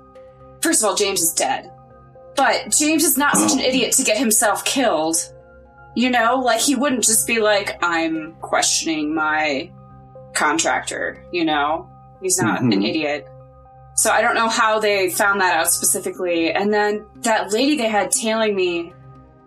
first 0.63 0.83
of 0.83 0.89
all, 0.89 0.95
James 0.95 1.21
is 1.21 1.33
dead. 1.33 1.71
But 2.37 2.71
James 2.71 3.03
is 3.05 3.17
not 3.19 3.37
such 3.37 3.53
an 3.53 3.59
idiot 3.61 3.93
to 3.95 4.05
get 4.05 4.17
himself 4.17 4.65
killed. 4.65 5.17
You 5.97 6.11
know, 6.11 6.37
like 6.37 6.61
he 6.61 6.77
wouldn't 6.77 7.03
just 7.03 7.27
be 7.27 7.41
like, 7.41 7.83
I'm 7.83 8.35
questioning 8.41 9.13
my 9.13 9.73
contractor, 10.35 11.25
you 11.33 11.45
know? 11.45 11.91
He's 12.23 12.39
not 12.41 12.61
an 12.63 12.71
Mhm. 12.71 12.89
idiot. 12.89 13.29
So 13.97 14.11
I 14.13 14.21
don't 14.23 14.35
know 14.37 14.49
how 14.49 14.79
they 14.79 15.11
found 15.11 15.41
that 15.41 15.57
out 15.59 15.73
specifically. 15.73 16.53
And 16.53 16.73
then 16.73 17.05
that 17.23 17.53
lady 17.53 17.77
they 17.77 17.89
had 17.89 18.13
tailing 18.13 18.55
me, 18.55 18.93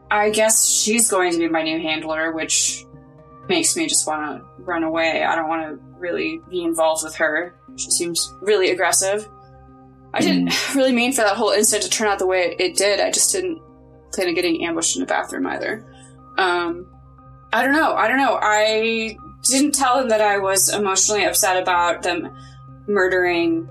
I 0.09 0.29
guess 0.29 0.65
she's 0.67 1.09
going 1.09 1.31
to 1.31 1.37
be 1.37 1.47
my 1.47 1.63
new 1.63 1.79
handler, 1.79 2.33
which 2.33 2.85
makes 3.47 3.77
me 3.77 3.87
just 3.87 4.05
want 4.05 4.41
to 4.41 4.63
run 4.63 4.83
away. 4.83 5.23
I 5.23 5.35
don't 5.37 5.47
want 5.47 5.61
to 5.79 5.90
really 6.01 6.41
be 6.49 6.63
involved 6.63 7.03
with 7.03 7.15
her. 7.15 7.55
She 7.77 7.91
seems 7.91 8.33
really 8.41 8.71
aggressive. 8.71 9.27
I 10.13 10.19
didn't 10.19 10.51
really 10.75 10.91
mean 10.91 11.13
for 11.13 11.21
that 11.21 11.37
whole 11.37 11.51
incident 11.51 11.89
to 11.89 11.97
turn 11.97 12.07
out 12.07 12.19
the 12.19 12.27
way 12.27 12.55
it 12.59 12.75
did. 12.75 12.99
I 12.99 13.11
just 13.11 13.31
didn't 13.31 13.61
plan 14.11 14.27
on 14.27 14.33
getting 14.33 14.65
ambushed 14.65 14.95
in 14.95 15.01
the 15.01 15.05
bathroom 15.05 15.47
either. 15.47 15.85
Um, 16.37 16.87
I 17.53 17.63
don't 17.63 17.73
know. 17.73 17.93
I 17.93 18.07
don't 18.07 18.17
know. 18.17 18.37
I 18.41 19.17
didn't 19.43 19.73
tell 19.73 19.97
them 19.97 20.09
that 20.09 20.21
I 20.21 20.37
was 20.37 20.73
emotionally 20.73 21.23
upset 21.23 21.61
about 21.61 22.03
them 22.03 22.35
murdering 22.87 23.69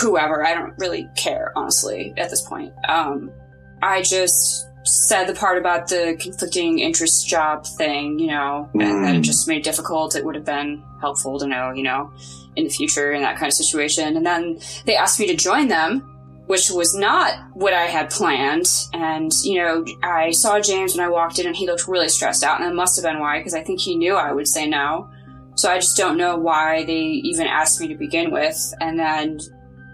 whoever. 0.00 0.44
I 0.44 0.54
don't 0.54 0.74
really 0.78 1.06
care, 1.16 1.52
honestly, 1.56 2.12
at 2.16 2.30
this 2.30 2.42
point. 2.42 2.72
Um, 2.88 3.30
I 3.82 4.02
just 4.02 4.66
said 4.90 5.26
the 5.26 5.34
part 5.34 5.56
about 5.56 5.88
the 5.88 6.16
conflicting 6.20 6.80
interest 6.80 7.28
job 7.28 7.64
thing, 7.64 8.18
you 8.18 8.26
know, 8.26 8.68
and 8.74 9.04
that 9.04 9.14
it 9.14 9.20
Mm. 9.20 9.22
just 9.22 9.46
made 9.46 9.58
it 9.58 9.64
difficult. 9.64 10.16
It 10.16 10.24
would 10.24 10.34
have 10.34 10.44
been 10.44 10.82
helpful 11.00 11.38
to 11.38 11.46
know, 11.46 11.72
you 11.72 11.84
know, 11.84 12.10
in 12.56 12.64
the 12.64 12.70
future 12.70 13.12
in 13.12 13.22
that 13.22 13.36
kind 13.36 13.48
of 13.48 13.54
situation. 13.54 14.16
And 14.16 14.26
then 14.26 14.58
they 14.86 14.96
asked 14.96 15.20
me 15.20 15.26
to 15.28 15.36
join 15.36 15.68
them, 15.68 16.02
which 16.46 16.70
was 16.70 16.94
not 16.94 17.34
what 17.54 17.72
I 17.72 17.84
had 17.84 18.10
planned. 18.10 18.68
And, 18.92 19.30
you 19.44 19.62
know, 19.62 19.84
I 20.02 20.32
saw 20.32 20.58
James 20.58 20.96
when 20.96 21.06
I 21.06 21.08
walked 21.08 21.38
in 21.38 21.46
and 21.46 21.54
he 21.54 21.66
looked 21.66 21.86
really 21.86 22.08
stressed 22.08 22.42
out, 22.42 22.60
and 22.60 22.68
that 22.68 22.74
must 22.74 22.96
have 22.96 23.04
been 23.04 23.20
why, 23.20 23.38
because 23.38 23.54
I 23.54 23.62
think 23.62 23.80
he 23.80 23.94
knew 23.94 24.14
I 24.16 24.32
would 24.32 24.48
say 24.48 24.66
no. 24.66 25.08
So 25.54 25.70
I 25.70 25.76
just 25.76 25.96
don't 25.96 26.16
know 26.16 26.36
why 26.36 26.84
they 26.84 27.00
even 27.30 27.46
asked 27.46 27.80
me 27.80 27.86
to 27.88 27.94
begin 27.94 28.32
with. 28.32 28.58
And 28.80 28.98
then 28.98 29.38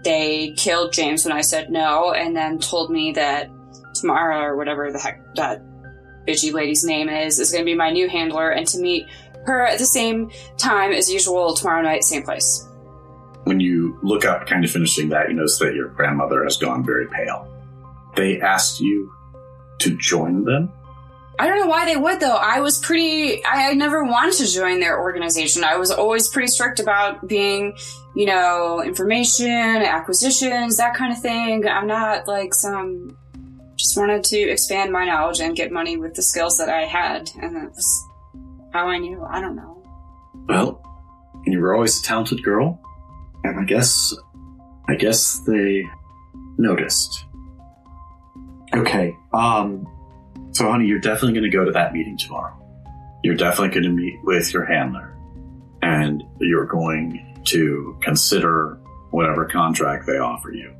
they 0.03 0.53
killed 0.57 0.93
James 0.93 1.25
when 1.25 1.35
I 1.35 1.41
said 1.41 1.69
no, 1.69 2.13
and 2.13 2.35
then 2.35 2.57
told 2.57 2.89
me 2.89 3.11
that 3.11 3.49
Tamara, 4.01 4.41
or 4.41 4.57
whatever 4.57 4.91
the 4.91 4.99
heck 4.99 5.21
that 5.35 5.61
bitchy 6.27 6.51
lady's 6.53 6.83
name 6.83 7.09
is, 7.09 7.39
is 7.39 7.51
going 7.51 7.63
to 7.63 7.65
be 7.65 7.75
my 7.75 7.91
new 7.91 8.09
handler, 8.09 8.49
and 8.49 8.67
to 8.67 8.79
meet 8.79 9.05
her 9.45 9.65
at 9.65 9.79
the 9.79 9.85
same 9.85 10.31
time 10.57 10.91
as 10.91 11.11
usual 11.11 11.55
tomorrow 11.55 11.81
night, 11.81 12.03
same 12.03 12.23
place. 12.23 12.67
When 13.45 13.59
you 13.61 13.97
look 14.03 14.25
up, 14.25 14.45
kind 14.45 14.65
of 14.65 14.71
finishing 14.71 15.09
that, 15.09 15.29
you 15.29 15.35
notice 15.35 15.57
that 15.59 15.73
your 15.73 15.87
grandmother 15.87 16.43
has 16.43 16.57
gone 16.57 16.85
very 16.85 17.07
pale. 17.07 17.47
They 18.15 18.41
asked 18.41 18.81
you 18.81 19.11
to 19.79 19.97
join 19.97 20.43
them? 20.43 20.71
I 21.39 21.47
don't 21.47 21.59
know 21.59 21.67
why 21.67 21.85
they 21.85 21.95
would 21.95 22.19
though. 22.19 22.35
I 22.35 22.61
was 22.61 22.79
pretty, 22.79 23.45
I, 23.45 23.69
I 23.69 23.73
never 23.73 24.03
wanted 24.03 24.33
to 24.37 24.51
join 24.51 24.79
their 24.79 24.99
organization. 24.99 25.63
I 25.63 25.77
was 25.77 25.91
always 25.91 26.27
pretty 26.27 26.47
strict 26.47 26.79
about 26.79 27.27
being, 27.27 27.77
you 28.15 28.25
know, 28.25 28.81
information, 28.83 29.47
acquisitions, 29.47 30.77
that 30.77 30.95
kind 30.95 31.13
of 31.13 31.21
thing. 31.21 31.67
I'm 31.67 31.85
not 31.85 32.27
like 32.27 32.55
some, 32.55 33.15
just 33.77 33.97
wanted 33.97 34.23
to 34.25 34.37
expand 34.37 34.91
my 34.91 35.05
knowledge 35.05 35.39
and 35.39 35.55
get 35.55 35.71
money 35.71 35.97
with 35.97 36.15
the 36.15 36.23
skills 36.23 36.57
that 36.57 36.69
I 36.69 36.85
had. 36.85 37.31
And 37.39 37.55
that 37.55 37.69
was 37.69 38.07
how 38.73 38.87
I 38.87 38.97
knew. 38.97 39.23
I 39.23 39.39
don't 39.39 39.55
know. 39.55 39.83
Well, 40.47 40.81
you 41.45 41.59
were 41.59 41.73
always 41.73 41.99
a 41.99 42.03
talented 42.03 42.43
girl, 42.43 42.79
and 43.43 43.59
I 43.59 43.63
guess, 43.63 44.13
I 44.89 44.95
guess 44.95 45.39
they 45.39 45.83
noticed. 46.57 47.25
Okay, 48.73 49.15
um, 49.33 49.87
so 50.51 50.69
honey, 50.69 50.87
you're 50.87 50.99
definitely 50.99 51.33
going 51.33 51.49
to 51.49 51.57
go 51.57 51.63
to 51.65 51.71
that 51.71 51.93
meeting 51.93 52.17
tomorrow. 52.17 52.53
You're 53.23 53.35
definitely 53.35 53.69
going 53.69 53.83
to 53.83 54.01
meet 54.01 54.19
with 54.23 54.53
your 54.53 54.65
handler, 54.65 55.15
and 55.81 56.23
you're 56.39 56.65
going 56.65 57.41
to 57.45 57.97
consider 58.01 58.79
whatever 59.11 59.45
contract 59.45 60.05
they 60.05 60.17
offer 60.17 60.51
you. 60.51 60.73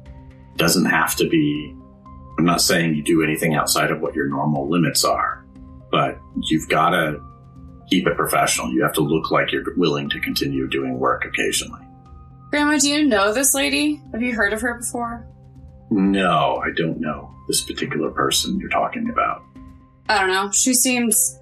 Doesn't 0.55 0.85
have 0.85 1.15
to 1.17 1.29
be. 1.29 1.75
I'm 2.37 2.45
not 2.45 2.61
saying 2.61 2.95
you 2.95 3.03
do 3.03 3.23
anything 3.23 3.55
outside 3.55 3.91
of 3.91 3.99
what 3.99 4.13
your 4.13 4.27
normal 4.27 4.69
limits 4.69 5.03
are, 5.03 5.45
but 5.91 6.19
you've 6.43 6.69
got 6.69 6.91
to 6.91 7.19
keep 7.89 8.05
it 8.07 8.15
professional. 8.15 8.71
You 8.71 8.83
have 8.83 8.93
to 8.93 9.01
look 9.01 9.31
like 9.31 9.51
you're 9.51 9.63
willing 9.75 10.09
to 10.09 10.19
continue 10.19 10.67
doing 10.67 10.99
work 10.99 11.25
occasionally. 11.25 11.81
Grandma, 12.51 12.77
do 12.77 12.89
you 12.89 13.05
know 13.05 13.33
this 13.33 13.53
lady? 13.53 14.01
Have 14.11 14.21
you 14.21 14.33
heard 14.33 14.53
of 14.53 14.61
her 14.61 14.75
before? 14.75 15.25
No, 15.89 16.61
I 16.65 16.71
don't 16.75 16.99
know 16.99 17.33
this 17.47 17.61
particular 17.61 18.11
person 18.11 18.59
you're 18.59 18.69
talking 18.69 19.09
about. 19.09 19.41
I 20.09 20.19
don't 20.19 20.29
know. 20.29 20.51
She 20.51 20.73
seems 20.73 21.39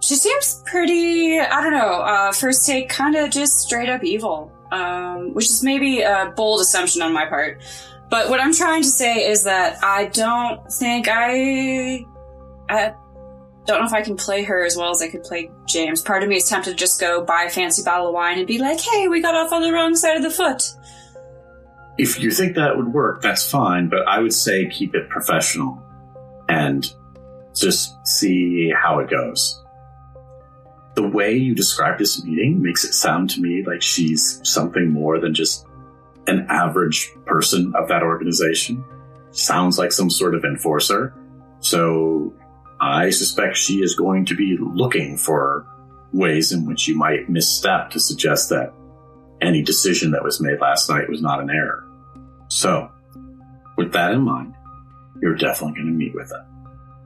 she 0.00 0.14
seems 0.16 0.62
pretty 0.66 1.38
I 1.38 1.60
don't 1.62 1.72
know, 1.72 2.00
uh 2.02 2.32
first 2.32 2.66
take 2.66 2.90
kinda 2.90 3.28
just 3.28 3.60
straight 3.60 3.88
up 3.88 4.04
evil. 4.04 4.52
Um 4.72 5.34
which 5.34 5.46
is 5.46 5.62
maybe 5.62 6.02
a 6.02 6.32
bold 6.36 6.60
assumption 6.60 7.02
on 7.02 7.12
my 7.12 7.26
part. 7.26 7.62
But 8.08 8.30
what 8.30 8.40
I'm 8.40 8.54
trying 8.54 8.82
to 8.82 8.88
say 8.88 9.28
is 9.28 9.44
that 9.44 9.82
I 9.82 10.06
don't 10.06 10.70
think 10.72 11.08
I 11.08 12.04
I 12.68 12.94
don't 13.66 13.80
know 13.80 13.86
if 13.86 13.92
I 13.92 14.02
can 14.02 14.16
play 14.16 14.44
her 14.44 14.64
as 14.64 14.76
well 14.76 14.90
as 14.90 15.02
I 15.02 15.08
could 15.08 15.24
play 15.24 15.50
James. 15.66 16.02
Part 16.02 16.22
of 16.22 16.28
me 16.28 16.36
is 16.36 16.48
tempted 16.48 16.70
to 16.70 16.76
just 16.76 17.00
go 17.00 17.24
buy 17.24 17.44
a 17.44 17.50
fancy 17.50 17.82
bottle 17.82 18.08
of 18.08 18.14
wine 18.14 18.38
and 18.38 18.46
be 18.46 18.58
like, 18.58 18.80
hey, 18.80 19.08
we 19.08 19.20
got 19.20 19.34
off 19.34 19.52
on 19.52 19.62
the 19.62 19.72
wrong 19.72 19.96
side 19.96 20.16
of 20.16 20.22
the 20.22 20.30
foot. 20.30 20.72
If 21.98 22.20
you 22.20 22.30
think 22.30 22.54
that 22.56 22.76
would 22.76 22.92
work, 22.92 23.22
that's 23.22 23.50
fine, 23.50 23.88
but 23.88 24.06
I 24.06 24.20
would 24.20 24.34
say 24.34 24.68
keep 24.68 24.94
it 24.94 25.08
professional 25.08 25.82
and 26.48 26.86
just 27.54 27.96
see 28.06 28.70
how 28.70 29.00
it 29.00 29.10
goes. 29.10 29.62
The 30.94 31.08
way 31.08 31.34
you 31.34 31.54
describe 31.54 31.98
this 31.98 32.22
meeting 32.24 32.62
makes 32.62 32.84
it 32.84 32.92
sound 32.92 33.30
to 33.30 33.40
me 33.40 33.64
like 33.66 33.82
she's 33.82 34.40
something 34.44 34.90
more 34.90 35.18
than 35.18 35.34
just 35.34 35.65
an 36.26 36.46
average 36.48 37.12
person 37.24 37.72
of 37.76 37.88
that 37.88 38.02
organization. 38.02 38.84
Sounds 39.30 39.78
like 39.78 39.92
some 39.92 40.10
sort 40.10 40.34
of 40.34 40.44
enforcer. 40.44 41.14
So 41.60 42.34
I 42.80 43.10
suspect 43.10 43.56
she 43.56 43.82
is 43.82 43.94
going 43.94 44.26
to 44.26 44.34
be 44.34 44.56
looking 44.60 45.16
for 45.16 45.66
ways 46.12 46.52
in 46.52 46.66
which 46.66 46.88
you 46.88 46.96
might 46.96 47.28
misstep 47.28 47.90
to 47.90 48.00
suggest 48.00 48.48
that 48.50 48.72
any 49.40 49.62
decision 49.62 50.10
that 50.12 50.24
was 50.24 50.40
made 50.40 50.60
last 50.60 50.88
night 50.88 51.08
was 51.08 51.20
not 51.20 51.40
an 51.40 51.50
error. 51.50 51.86
So, 52.48 52.90
with 53.76 53.92
that 53.92 54.12
in 54.12 54.22
mind, 54.22 54.54
you're 55.20 55.34
definitely 55.34 55.80
going 55.80 55.92
to 55.92 55.92
meet 55.92 56.14
with 56.14 56.28
them. 56.28 56.44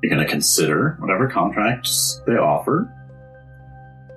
You're 0.02 0.14
going 0.14 0.24
to 0.24 0.30
consider 0.30 0.96
whatever 1.00 1.28
contracts 1.28 2.22
they 2.26 2.34
offer. 2.34 2.92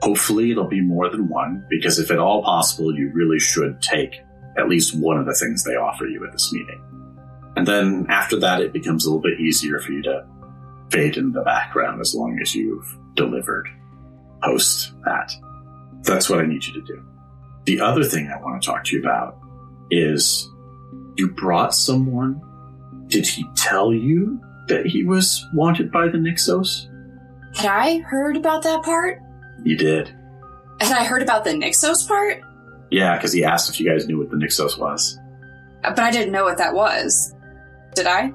Hopefully, 0.01 0.51
it'll 0.51 0.67
be 0.67 0.81
more 0.81 1.09
than 1.09 1.27
one, 1.27 1.65
because 1.69 1.97
if 1.97 2.11
at 2.11 2.19
all 2.19 2.43
possible, 2.43 2.93
you 2.93 3.11
really 3.13 3.39
should 3.39 3.81
take 3.81 4.21
at 4.57 4.69
least 4.69 4.97
one 4.97 5.17
of 5.17 5.25
the 5.25 5.33
things 5.33 5.63
they 5.63 5.75
offer 5.75 6.05
you 6.05 6.25
at 6.25 6.31
this 6.31 6.51
meeting. 6.53 6.81
And 7.55 7.67
then 7.67 8.05
after 8.09 8.39
that, 8.39 8.61
it 8.61 8.73
becomes 8.73 9.05
a 9.05 9.09
little 9.09 9.21
bit 9.21 9.39
easier 9.39 9.79
for 9.79 9.91
you 9.91 10.01
to 10.03 10.25
fade 10.89 11.17
in 11.17 11.31
the 11.31 11.41
background 11.41 12.01
as 12.01 12.13
long 12.13 12.39
as 12.41 12.53
you've 12.53 12.97
delivered 13.15 13.67
post 14.43 14.93
that. 15.05 15.33
That's 16.03 16.29
what 16.29 16.39
I 16.39 16.45
need 16.45 16.65
you 16.65 16.73
to 16.73 16.81
do. 16.81 17.03
The 17.65 17.79
other 17.79 18.03
thing 18.03 18.27
I 18.27 18.41
want 18.41 18.61
to 18.61 18.65
talk 18.65 18.83
to 18.85 18.95
you 18.95 19.01
about 19.01 19.39
is 19.89 20.49
you 21.15 21.29
brought 21.29 21.73
someone. 21.73 22.41
Did 23.07 23.25
he 23.25 23.45
tell 23.55 23.93
you 23.93 24.39
that 24.67 24.85
he 24.85 25.03
was 25.03 25.45
wanted 25.53 25.91
by 25.91 26.07
the 26.07 26.17
Nixos? 26.17 26.87
Had 27.55 27.67
I 27.67 27.99
heard 27.99 28.35
about 28.35 28.63
that 28.63 28.83
part? 28.83 29.21
You 29.63 29.77
did. 29.77 30.13
Had 30.79 30.91
I 30.97 31.03
heard 31.03 31.21
about 31.21 31.43
the 31.43 31.51
Nixos 31.51 32.07
part? 32.07 32.41
Yeah, 32.93 33.17
because 33.17 33.33
he 33.33 33.43
asked 33.43 33.71
if 33.71 33.79
you 33.79 33.89
guys 33.89 34.07
knew 34.07 34.19
what 34.19 34.29
the 34.29 34.35
Nixos 34.35 34.77
was. 34.77 35.17
But 35.81 35.97
I 35.97 36.11
didn't 36.11 36.31
know 36.31 36.43
what 36.43 36.59
that 36.59 36.75
was. 36.75 37.33
Did 37.95 38.05
I? 38.05 38.31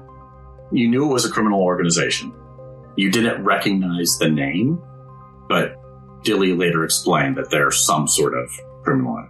You 0.71 0.89
knew 0.89 1.09
it 1.09 1.13
was 1.13 1.23
a 1.23 1.31
criminal 1.31 1.61
organization. 1.61 2.33
You 2.97 3.09
didn't 3.09 3.41
recognize 3.45 4.17
the 4.19 4.29
name, 4.29 4.81
but 5.47 5.75
Dilly 6.23 6.53
later 6.53 6.83
explained 6.83 7.37
that 7.37 7.49
they're 7.49 7.71
some 7.71 8.05
sort 8.05 8.37
of 8.37 8.49
criminal 8.83 9.25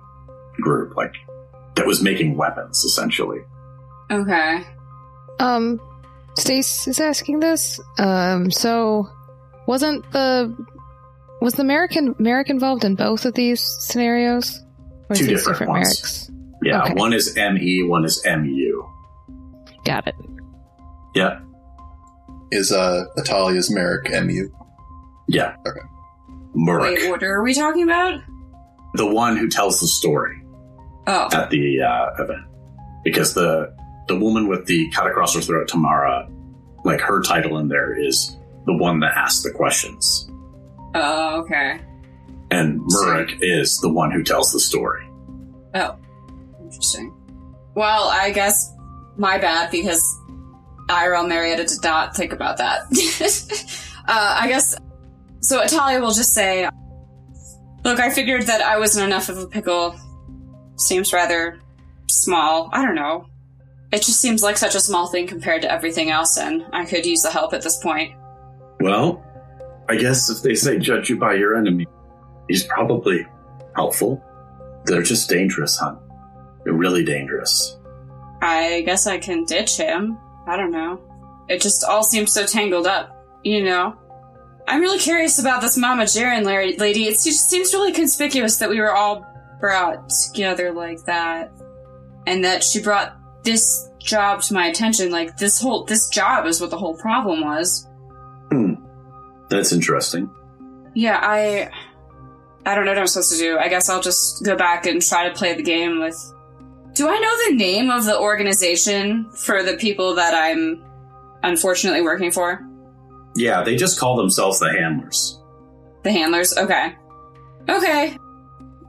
group, 0.61 0.97
like 0.97 1.13
that 1.75 1.85
was 1.85 2.01
making 2.01 2.35
weapons, 2.35 2.83
essentially. 2.83 3.41
Okay. 4.09 4.63
Um, 5.39 5.79
Stace 6.35 6.87
is 6.87 6.99
asking 6.99 7.39
this. 7.39 7.79
Um, 7.99 8.49
so 8.49 9.07
wasn't 9.67 10.11
the 10.11 10.57
was 11.39 11.53
the 11.53 11.61
American 11.61 12.15
Merrick 12.17 12.49
involved 12.49 12.83
in 12.83 12.95
both 12.95 13.25
of 13.25 13.35
these 13.35 13.61
scenarios? 13.61 14.61
Or 15.09 15.15
Two 15.15 15.25
these 15.25 15.45
different 15.45 15.69
ones. 15.71 16.29
Merricks? 16.29 16.31
Yeah, 16.63 16.83
Okay. 16.83 16.93
one 16.93 17.13
is 17.13 17.35
ME, 17.35 17.83
one 17.83 18.05
is 18.05 18.21
MU. 18.25 18.83
Got 19.85 20.07
it. 20.07 20.15
Yeah, 21.15 21.39
Is 22.51 22.71
uh 22.71 23.05
Atalia's 23.17 23.71
Merrick 23.71 24.09
MU? 24.11 24.49
yeah. 25.27 25.55
Okay. 25.67 25.79
Merrick. 26.55 26.99
Wait, 26.99 27.09
what 27.09 27.23
are 27.23 27.41
we 27.43 27.53
talking 27.53 27.83
about? 27.83 28.19
the 28.95 29.05
one 29.05 29.37
who 29.37 29.47
tells 29.47 29.79
the 29.79 29.85
story 29.87 30.35
Oh. 31.07 31.27
at 31.31 31.49
the 31.51 31.79
uh, 31.81 32.07
event, 32.23 32.41
because 33.03 33.33
the 33.35 33.71
the 34.07 34.17
woman 34.17 34.47
with 34.47 34.65
the 34.65 34.89
cut 34.91 35.05
across 35.07 35.35
her 35.35 35.41
throat, 35.41 35.67
Tamara, 35.67 36.27
like 36.83 36.99
her 36.99 37.21
title 37.21 37.59
in 37.59 37.67
there 37.67 37.93
is 37.99 38.35
the 38.65 38.73
one 38.75 38.99
that 39.01 39.15
asks 39.15 39.43
the 39.43 39.51
questions, 39.51 40.27
Oh, 40.95 41.41
okay. 41.41 41.79
And 42.51 42.79
Murek 42.81 43.37
is 43.41 43.79
the 43.79 43.89
one 43.89 44.11
who 44.11 44.23
tells 44.23 44.51
the 44.51 44.59
story. 44.59 45.07
Oh. 45.75 45.97
Interesting. 46.63 47.13
Well, 47.75 48.09
I 48.09 48.31
guess 48.31 48.73
my 49.17 49.37
bad 49.37 49.71
because 49.71 50.17
IRL 50.87 51.27
Marietta 51.27 51.65
did 51.65 51.83
not 51.83 52.15
think 52.15 52.33
about 52.33 52.57
that. 52.57 52.81
uh, 54.07 54.37
I 54.39 54.47
guess 54.47 54.75
so. 55.41 55.61
Italia 55.61 55.99
will 55.99 56.11
just 56.11 56.33
say, 56.33 56.67
"Look, 57.83 57.99
I 57.99 58.09
figured 58.09 58.43
that 58.43 58.61
I 58.61 58.79
wasn't 58.79 59.05
enough 59.05 59.29
of 59.29 59.37
a 59.37 59.47
pickle. 59.47 59.95
Seems 60.77 61.13
rather 61.13 61.59
small. 62.09 62.69
I 62.73 62.83
don't 62.83 62.95
know. 62.95 63.27
It 63.91 64.03
just 64.03 64.19
seems 64.19 64.43
like 64.43 64.57
such 64.57 64.75
a 64.75 64.79
small 64.79 65.07
thing 65.07 65.27
compared 65.27 65.61
to 65.63 65.71
everything 65.71 66.09
else, 66.09 66.37
and 66.37 66.65
I 66.73 66.85
could 66.85 67.05
use 67.05 67.21
the 67.21 67.31
help 67.31 67.53
at 67.53 67.61
this 67.61 67.77
point. 67.77 68.15
Well, 68.79 69.23
I 69.89 69.95
guess 69.95 70.29
if 70.29 70.41
they 70.41 70.55
say 70.55 70.79
judge 70.79 71.09
you 71.09 71.17
by 71.17 71.33
your 71.33 71.55
enemy, 71.55 71.87
he's 72.49 72.65
probably 72.65 73.25
helpful. 73.75 74.21
They're 74.83 75.03
just 75.03 75.29
dangerous, 75.29 75.77
hon. 75.77 75.97
They're 76.65 76.73
really 76.73 77.05
dangerous. 77.05 77.77
I 78.41 78.81
guess 78.85 79.07
I 79.07 79.17
can 79.17 79.45
ditch 79.45 79.77
him. 79.77 80.17
I 80.47 80.57
don't 80.57 80.71
know. 80.71 80.99
It 81.47 81.61
just 81.61 81.85
all 81.85 82.03
seems 82.03 82.33
so 82.33 82.45
tangled 82.45 82.87
up, 82.87 83.15
you 83.43 83.63
know? 83.63 83.95
I'm 84.67 84.81
really 84.81 84.99
curious 84.99 85.39
about 85.39 85.61
this 85.61 85.77
Mama 85.77 86.03
Jaren 86.03 86.43
lady. 86.43 87.05
It 87.05 87.19
just 87.23 87.49
seems 87.49 87.73
really 87.73 87.91
conspicuous 87.91 88.57
that 88.57 88.69
we 88.69 88.79
were 88.79 88.93
all 88.93 89.25
brought 89.59 90.09
together 90.09 90.71
like 90.71 91.03
that. 91.05 91.51
And 92.27 92.43
that 92.43 92.63
she 92.63 92.81
brought 92.81 93.17
this 93.43 93.89
job 93.99 94.41
to 94.43 94.53
my 94.53 94.67
attention. 94.67 95.11
Like, 95.11 95.37
this 95.37 95.59
whole, 95.59 95.85
this 95.85 96.07
job 96.09 96.45
is 96.45 96.61
what 96.61 96.69
the 96.69 96.77
whole 96.77 96.95
problem 96.97 97.41
was. 97.41 97.87
Hmm. 98.51 98.75
That's 99.49 99.71
interesting. 99.71 100.29
Yeah, 100.93 101.19
I, 101.21 101.71
I 102.65 102.75
don't 102.75 102.85
know 102.85 102.91
what 102.91 102.99
I'm 102.99 103.07
supposed 103.07 103.31
to 103.31 103.37
do. 103.37 103.57
I 103.57 103.67
guess 103.67 103.89
I'll 103.89 104.01
just 104.01 104.43
go 104.43 104.55
back 104.55 104.85
and 104.85 105.01
try 105.01 105.27
to 105.27 105.35
play 105.35 105.55
the 105.55 105.63
game 105.63 105.99
with. 105.99 106.17
Do 106.93 107.07
I 107.07 107.17
know 107.17 107.49
the 107.49 107.55
name 107.55 107.89
of 107.89 108.05
the 108.05 108.19
organization 108.19 109.29
for 109.31 109.63
the 109.63 109.77
people 109.77 110.15
that 110.15 110.33
I'm 110.33 110.83
unfortunately 111.43 112.01
working 112.01 112.31
for? 112.31 112.65
Yeah, 113.35 113.63
they 113.63 113.75
just 113.75 113.99
call 113.99 114.17
themselves 114.17 114.59
the 114.59 114.71
handlers. 114.71 115.39
The 116.03 116.11
handlers? 116.11 116.57
Okay. 116.57 116.95
Okay. 117.69 118.17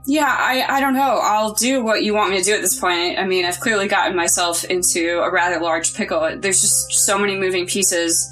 Yeah, 0.06 0.34
I, 0.36 0.64
I 0.68 0.80
don't 0.80 0.94
know. 0.94 1.20
I'll 1.22 1.52
do 1.54 1.84
what 1.84 2.02
you 2.02 2.14
want 2.14 2.30
me 2.30 2.38
to 2.38 2.44
do 2.44 2.54
at 2.54 2.62
this 2.62 2.78
point. 2.78 3.18
I 3.18 3.26
mean, 3.26 3.44
I've 3.44 3.60
clearly 3.60 3.86
gotten 3.86 4.16
myself 4.16 4.64
into 4.64 5.20
a 5.20 5.30
rather 5.30 5.60
large 5.60 5.94
pickle. 5.94 6.20
There's 6.38 6.60
just 6.62 6.92
so 6.92 7.18
many 7.18 7.36
moving 7.36 7.66
pieces. 7.66 8.28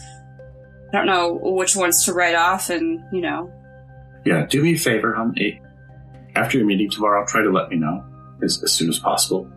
I 0.92 0.96
don't 0.96 1.06
know 1.06 1.38
which 1.42 1.76
ones 1.76 2.04
to 2.06 2.14
write 2.14 2.34
off, 2.34 2.70
and 2.70 3.00
you 3.12 3.20
know, 3.20 3.52
Yeah, 4.24 4.46
do 4.46 4.62
me 4.62 4.74
a 4.74 4.78
favor. 4.78 5.16
Eh, 5.38 5.58
After 6.34 6.58
your 6.58 6.66
meeting 6.66 6.90
tomorrow, 6.90 7.24
try 7.26 7.42
to 7.42 7.50
let 7.50 7.70
me 7.70 7.76
know 7.76 8.04
as, 8.42 8.62
as 8.62 8.72
soon 8.72 8.88
as 8.88 8.98
possible 8.98 9.50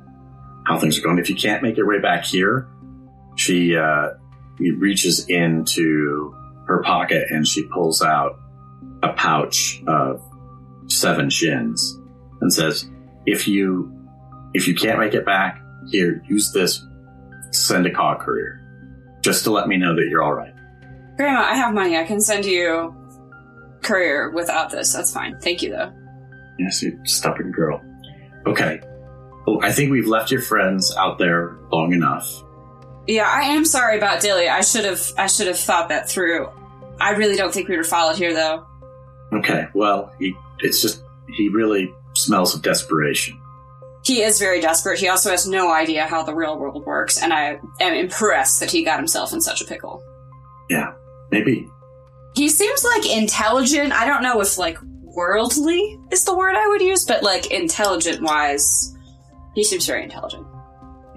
how 0.65 0.79
things 0.79 0.97
are 0.97 1.01
going. 1.01 1.17
If 1.19 1.29
you 1.29 1.35
can't 1.35 1.61
make 1.63 1.77
your 1.77 1.87
way 1.87 1.99
back 1.99 2.23
here, 2.25 2.67
she 3.35 3.75
uh, 3.75 4.09
reaches 4.59 5.25
into 5.27 6.33
her 6.67 6.81
pocket 6.83 7.25
and 7.31 7.47
she 7.47 7.63
pulls 7.67 8.01
out 8.01 8.39
a 9.03 9.09
pouch 9.13 9.81
of 9.87 10.21
seven 10.87 11.29
shins 11.29 11.97
and 12.41 12.53
says, 12.53 12.87
"If 13.25 13.47
you 13.47 13.91
if 14.53 14.67
you 14.67 14.75
can't 14.75 14.99
make 14.99 15.13
it 15.13 15.25
back, 15.25 15.59
here, 15.89 16.23
use 16.27 16.51
this. 16.53 16.85
Send 17.51 17.85
a 17.85 17.91
call 17.91 18.15
courier, 18.15 18.61
just 19.21 19.43
to 19.45 19.51
let 19.51 19.67
me 19.67 19.77
know 19.77 19.95
that 19.95 20.05
you're 20.09 20.21
all 20.23 20.33
right." 20.33 20.53
Grandma, 21.17 21.41
I 21.41 21.55
have 21.55 21.73
money. 21.73 21.97
I 21.97 22.03
can 22.03 22.21
send 22.21 22.45
you 22.45 22.95
courier 23.81 24.29
without 24.31 24.71
this. 24.71 24.93
That's 24.93 25.13
fine. 25.13 25.39
Thank 25.39 25.61
you, 25.61 25.71
though. 25.71 25.91
Yes, 26.59 26.81
you 26.81 26.99
stubborn 27.05 27.51
girl. 27.51 27.83
Okay. 28.45 28.81
Well, 29.45 29.59
I 29.63 29.71
think 29.71 29.91
we've 29.91 30.07
left 30.07 30.31
your 30.31 30.41
friends 30.41 30.95
out 30.97 31.17
there 31.17 31.57
long 31.71 31.93
enough. 31.93 32.43
Yeah, 33.07 33.27
I 33.27 33.43
am 33.43 33.65
sorry 33.65 33.97
about 33.97 34.21
Dilly. 34.21 34.47
I 34.47 34.61
should 34.61 34.85
have 34.85 35.01
I 35.17 35.27
should 35.27 35.47
have 35.47 35.57
thought 35.57 35.89
that 35.89 36.07
through. 36.07 36.49
I 36.99 37.11
really 37.11 37.35
don't 37.35 37.53
think 37.53 37.67
we 37.67 37.77
were 37.77 37.83
followed 37.83 38.17
here, 38.17 38.33
though. 38.33 38.65
Okay. 39.33 39.67
Well, 39.73 40.13
he, 40.19 40.35
it's 40.59 40.81
just 40.81 41.03
he 41.35 41.49
really 41.49 41.91
smells 42.13 42.53
of 42.53 42.61
desperation. 42.61 43.39
He 44.03 44.21
is 44.21 44.39
very 44.39 44.61
desperate. 44.61 44.99
He 44.99 45.07
also 45.07 45.29
has 45.31 45.47
no 45.47 45.71
idea 45.71 46.05
how 46.05 46.23
the 46.23 46.33
real 46.33 46.57
world 46.57 46.85
works, 46.85 47.21
and 47.21 47.33
I 47.33 47.59
am 47.79 47.93
impressed 47.93 48.59
that 48.59 48.71
he 48.71 48.83
got 48.83 48.97
himself 48.97 49.33
in 49.33 49.41
such 49.41 49.61
a 49.61 49.65
pickle. 49.65 50.03
Yeah. 50.69 50.93
Maybe. 51.31 51.69
He 52.35 52.49
seems 52.49 52.83
like 52.83 53.09
intelligent. 53.09 53.91
I 53.93 54.05
don't 54.05 54.23
know 54.23 54.41
if 54.41 54.57
like 54.57 54.77
worldly 55.03 55.99
is 56.11 56.23
the 56.23 56.35
word 56.35 56.55
I 56.55 56.67
would 56.69 56.81
use, 56.81 57.05
but 57.05 57.23
like 57.23 57.51
intelligent 57.51 58.21
wise, 58.21 58.95
he 59.53 59.63
seems 59.63 59.85
very 59.85 60.03
intelligent. 60.03 60.45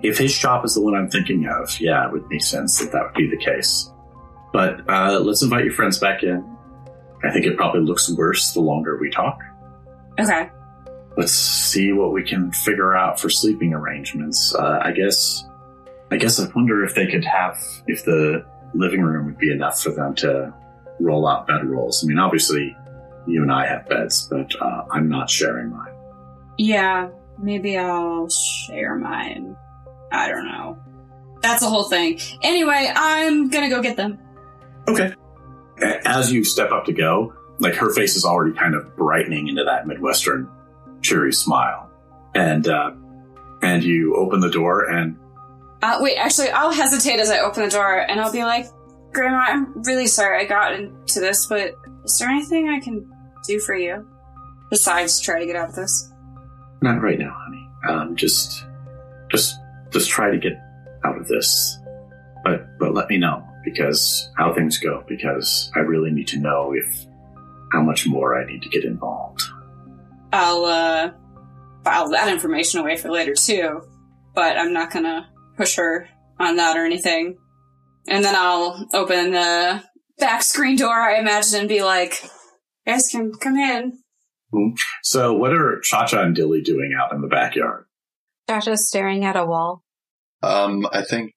If 0.03 0.19
his 0.19 0.33
shop 0.33 0.65
is 0.65 0.75
the 0.75 0.83
one 0.83 0.95
I'm 0.95 1.09
thinking 1.09 1.47
of, 1.47 1.81
yeah, 1.81 2.07
it 2.07 2.13
would 2.13 2.29
make 2.29 2.43
sense 2.43 2.79
that 2.79 2.93
that 2.93 3.05
would 3.05 3.15
be 3.15 3.31
the 3.31 3.43
case. 3.43 3.91
But 4.53 4.89
uh, 4.89 5.21
let's 5.21 5.43
invite 5.43 5.65
your 5.65 5.73
friends 5.73 5.99
back 5.99 6.23
in. 6.23 6.45
I 7.25 7.33
think 7.33 7.47
it 7.47 7.57
probably 7.57 7.81
looks 7.81 8.11
worse 8.11 8.53
the 8.53 8.61
longer 8.61 8.99
we 8.99 9.11
talk. 9.11 9.41
Okay. 10.19 10.51
Let's 11.17 11.33
see 11.33 11.93
what 11.93 12.13
we 12.13 12.23
can 12.23 12.53
figure 12.53 12.95
out 12.95 13.19
for 13.19 13.31
sleeping 13.31 13.73
arrangements. 13.73 14.55
Uh, 14.55 14.81
I 14.83 14.93
guess. 14.93 15.45
I 16.11 16.17
guess 16.17 16.39
I 16.39 16.49
wonder 16.55 16.85
if 16.85 16.95
they 16.95 17.07
could 17.07 17.25
have 17.25 17.59
if 17.87 18.05
the 18.05 18.45
living 18.75 19.01
room 19.01 19.27
would 19.27 19.39
be 19.39 19.51
enough 19.51 19.81
for 19.81 19.91
them 19.91 20.15
to 20.17 20.53
roll 21.01 21.27
out 21.27 21.47
bed 21.47 21.65
rolls. 21.65 22.03
I 22.05 22.07
mean, 22.07 22.19
obviously, 22.19 22.77
you 23.27 23.43
and 23.43 23.53
I 23.53 23.67
have 23.67 23.89
beds, 23.89 24.29
but 24.31 24.51
uh, 24.61 24.85
I'm 24.91 25.09
not 25.09 25.31
sharing 25.31 25.71
mine. 25.71 25.93
Yeah, 26.59 27.09
maybe 27.39 27.77
I'll 27.79 28.29
share 28.29 28.97
mine. 28.97 29.57
I 30.13 30.29
don't 30.29 30.47
know. 30.47 30.79
That's 31.41 31.63
the 31.63 31.69
whole 31.69 31.85
thing. 31.85 32.21
Anyway, 32.43 32.91
I'm 32.95 33.49
gonna 33.51 33.69
go 33.69 33.83
get 33.83 33.97
them. 33.97 34.19
Okay. 34.89 35.15
As 36.05 36.33
you 36.33 36.45
step 36.45 36.71
up 36.71 36.85
to 36.87 36.93
go, 36.93 37.35
like 37.59 37.75
her 37.75 37.93
face 37.93 38.17
is 38.17 38.25
already 38.25 38.57
kind 38.57 38.75
of 38.75 38.97
brightening 38.97 39.49
into 39.49 39.65
that 39.65 39.87
Midwestern 39.87 40.49
cheery 41.03 41.33
smile, 41.33 41.91
and 42.35 42.69
uh, 42.69 42.93
and 43.63 43.83
you 43.83 44.17
open 44.17 44.41
the 44.41 44.51
door 44.51 44.91
and 44.91 45.17
Uh, 45.83 45.99
wait, 46.01 46.17
actually, 46.17 46.51
I'll 46.51 46.73
hesitate 46.73 47.19
as 47.19 47.31
I 47.31 47.41
open 47.41 47.65
the 47.65 47.71
door, 47.71 47.99
and 47.99 48.21
I'll 48.21 48.33
be 48.33 48.45
like, 48.45 48.67
"Grandma, 49.15 49.39
I'm 49.39 49.83
really 49.83 50.07
sorry 50.07 50.45
I 50.45 50.45
got 50.47 50.75
into 50.75 51.21
this, 51.21 51.47
but 51.47 51.77
is 52.05 52.19
there 52.19 52.29
anything 52.29 52.69
I 52.69 52.81
can 52.81 53.11
do 53.47 53.59
for 53.61 53.75
you 53.75 54.07
besides 54.71 55.21
try 55.21 55.39
to 55.39 55.47
get 55.47 55.57
out 55.57 55.71
of 55.71 55.75
this?" 55.75 56.11
not 56.85 57.03
right 57.03 57.19
now, 57.19 57.35
honey. 57.35 57.69
Um, 57.89 58.15
just 58.15 58.65
just 59.31 59.57
just 59.91 60.09
try 60.11 60.31
to 60.31 60.39
get 60.39 60.53
out 61.05 61.19
of 61.19 61.27
this, 61.27 61.79
but 62.45 62.79
but 62.79 62.95
let 62.95 63.09
me 63.09 63.17
know 63.17 63.43
because 63.65 64.31
how 64.37 64.55
things 64.55 64.79
go 64.79 65.03
because 65.09 65.73
I 65.75 65.81
really 65.81 66.13
need 66.13 66.29
to 66.29 66.39
know 66.39 66.73
if 66.73 67.07
how 67.73 67.83
much 67.83 68.07
more 68.07 68.41
I 68.41 68.47
need 68.47 68.63
to 68.63 68.69
get 68.69 68.85
involved. 68.85 69.43
I'll 70.33 70.65
uh, 70.65 71.11
file 71.83 72.11
that 72.11 72.29
information 72.29 72.81
away 72.81 72.97
for 72.97 73.11
later 73.11 73.35
too, 73.35 73.83
but 74.35 74.57
I'm 74.57 74.73
not 74.73 74.93
gonna 74.93 75.29
push 75.57 75.77
her 75.77 76.09
on 76.39 76.57
that 76.57 76.77
or 76.77 76.85
anything. 76.85 77.39
And 78.09 78.25
then 78.25 78.35
I'll 78.37 78.87
open 78.93 79.33
the 79.33 79.83
back 80.19 80.43
screen 80.43 80.77
door, 80.77 80.93
I 80.95 81.19
imagine, 81.19 81.61
and 81.61 81.69
be 81.69 81.83
like, 81.83 82.23
ask 82.87 83.13
him, 83.15 83.33
come 83.33 83.57
in." 83.57 83.99
So, 85.03 85.33
what 85.35 85.53
are 85.53 85.81
Cha 85.83 86.07
Cha 86.07 86.23
and 86.23 86.35
Dilly 86.35 86.61
doing 86.63 86.93
out 87.01 87.13
in 87.13 87.21
the 87.23 87.29
backyard? 87.29 87.87
Josh's 88.49 88.87
staring 88.89 89.25
at 89.25 89.37
a 89.37 89.45
wall. 89.45 89.83
Um, 90.43 90.87
I 90.93 91.03
think 91.03 91.33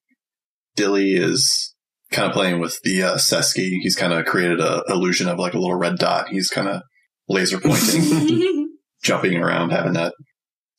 Dilly 0.76 1.14
is 1.14 1.74
kind 2.12 2.28
of 2.28 2.32
playing 2.34 2.60
with 2.60 2.78
the 2.82 3.02
uh, 3.02 3.16
Seskii. 3.16 3.78
He's 3.80 3.96
kind 3.96 4.12
of 4.12 4.24
created 4.26 4.60
a 4.60 4.82
illusion 4.88 5.28
of 5.28 5.38
like 5.38 5.54
a 5.54 5.58
little 5.58 5.74
red 5.74 5.96
dot. 5.98 6.28
He's 6.28 6.48
kind 6.48 6.68
of 6.68 6.82
laser 7.28 7.58
pointing, 7.60 8.68
jumping 9.02 9.36
around, 9.36 9.70
having 9.70 9.94
that 9.94 10.14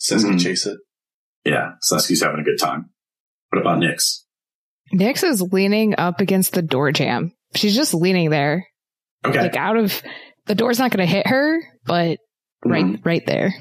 Seskii 0.02 0.34
Mhm. 0.36 0.42
chase 0.42 0.66
it. 0.66 0.78
Yeah, 1.44 1.72
Seskii's 1.92 2.22
having 2.22 2.40
a 2.40 2.44
good 2.44 2.60
time. 2.60 2.92
What 3.50 3.60
about 3.62 3.80
Nyx? 3.80 4.24
Nyx 4.94 5.24
is 5.24 5.42
leaning 5.42 5.96
up 5.98 6.20
against 6.22 6.54
the 6.54 6.62
door 6.62 6.92
jam. 6.92 7.32
She's 7.56 7.76
just 7.76 7.94
leaning 7.94 8.30
there, 8.30 8.68
Okay. 9.26 9.40
like 9.42 9.56
out 9.56 9.78
of 9.78 10.02
the 10.46 10.56
door's 10.56 10.80
not 10.80 10.92
going 10.92 11.06
to 11.08 11.12
hit 11.14 11.28
her, 11.28 11.62
but 11.86 12.18
right, 12.66 12.86
Mhm. 12.86 13.06
right 13.06 13.26
there. 13.26 13.54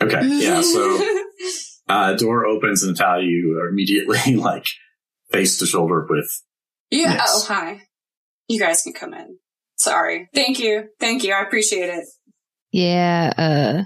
Okay. 0.00 0.20
Yeah. 0.22 0.60
So, 0.62 1.00
uh, 1.88 2.14
door 2.14 2.46
opens 2.46 2.82
and 2.82 2.92
Natalia, 2.92 3.26
you 3.26 3.58
are 3.58 3.68
immediately 3.68 4.36
like 4.36 4.66
face 5.30 5.58
to 5.58 5.66
shoulder 5.66 6.06
with. 6.08 6.30
yeah. 6.90 7.12
Yes. 7.14 7.30
Oh, 7.32 7.54
hi. 7.54 7.80
You 8.48 8.58
guys 8.60 8.82
can 8.82 8.92
come 8.92 9.14
in. 9.14 9.38
Sorry. 9.76 10.28
Thank 10.34 10.58
you. 10.58 10.88
Thank 11.00 11.24
you. 11.24 11.32
I 11.32 11.42
appreciate 11.42 11.88
it. 11.88 12.04
Yeah, 12.70 13.32
uh, 13.36 13.82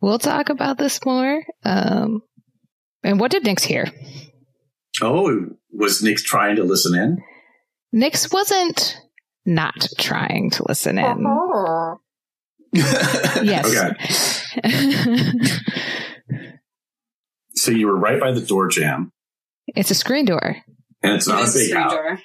we'll 0.00 0.18
talk 0.18 0.48
about 0.50 0.76
this 0.78 1.02
more. 1.04 1.42
Um, 1.64 2.20
and 3.02 3.18
what 3.20 3.30
did 3.30 3.44
Nyx 3.44 3.62
hear? 3.62 3.86
Oh, 5.02 5.30
was 5.78 6.02
Nyx 6.02 6.22
trying 6.22 6.56
to 6.56 6.64
listen 6.64 6.94
in? 6.94 7.18
Nyx 7.94 8.32
wasn't 8.32 9.00
not 9.44 9.74
trying 9.98 10.50
to 10.50 10.64
listen 10.68 10.98
in. 10.98 11.24
Oh. 11.26 11.98
Yes. 13.42 14.44
So 17.58 17.70
you 17.70 17.86
were 17.86 17.96
right 17.98 18.20
by 18.20 18.32
the 18.32 18.40
door 18.42 18.68
jam, 18.68 19.10
it's 19.68 19.90
a 19.90 19.94
screen 19.94 20.26
door. 20.26 20.56
and 21.02 21.14
it's 21.14 21.26
not 21.26 21.38
It 21.38 21.40
a 21.40 21.44
is 21.44 21.54
a 21.56 21.58
big 21.58 21.68
screen 21.70 21.82
house. 21.82 21.92
door. 21.92 22.18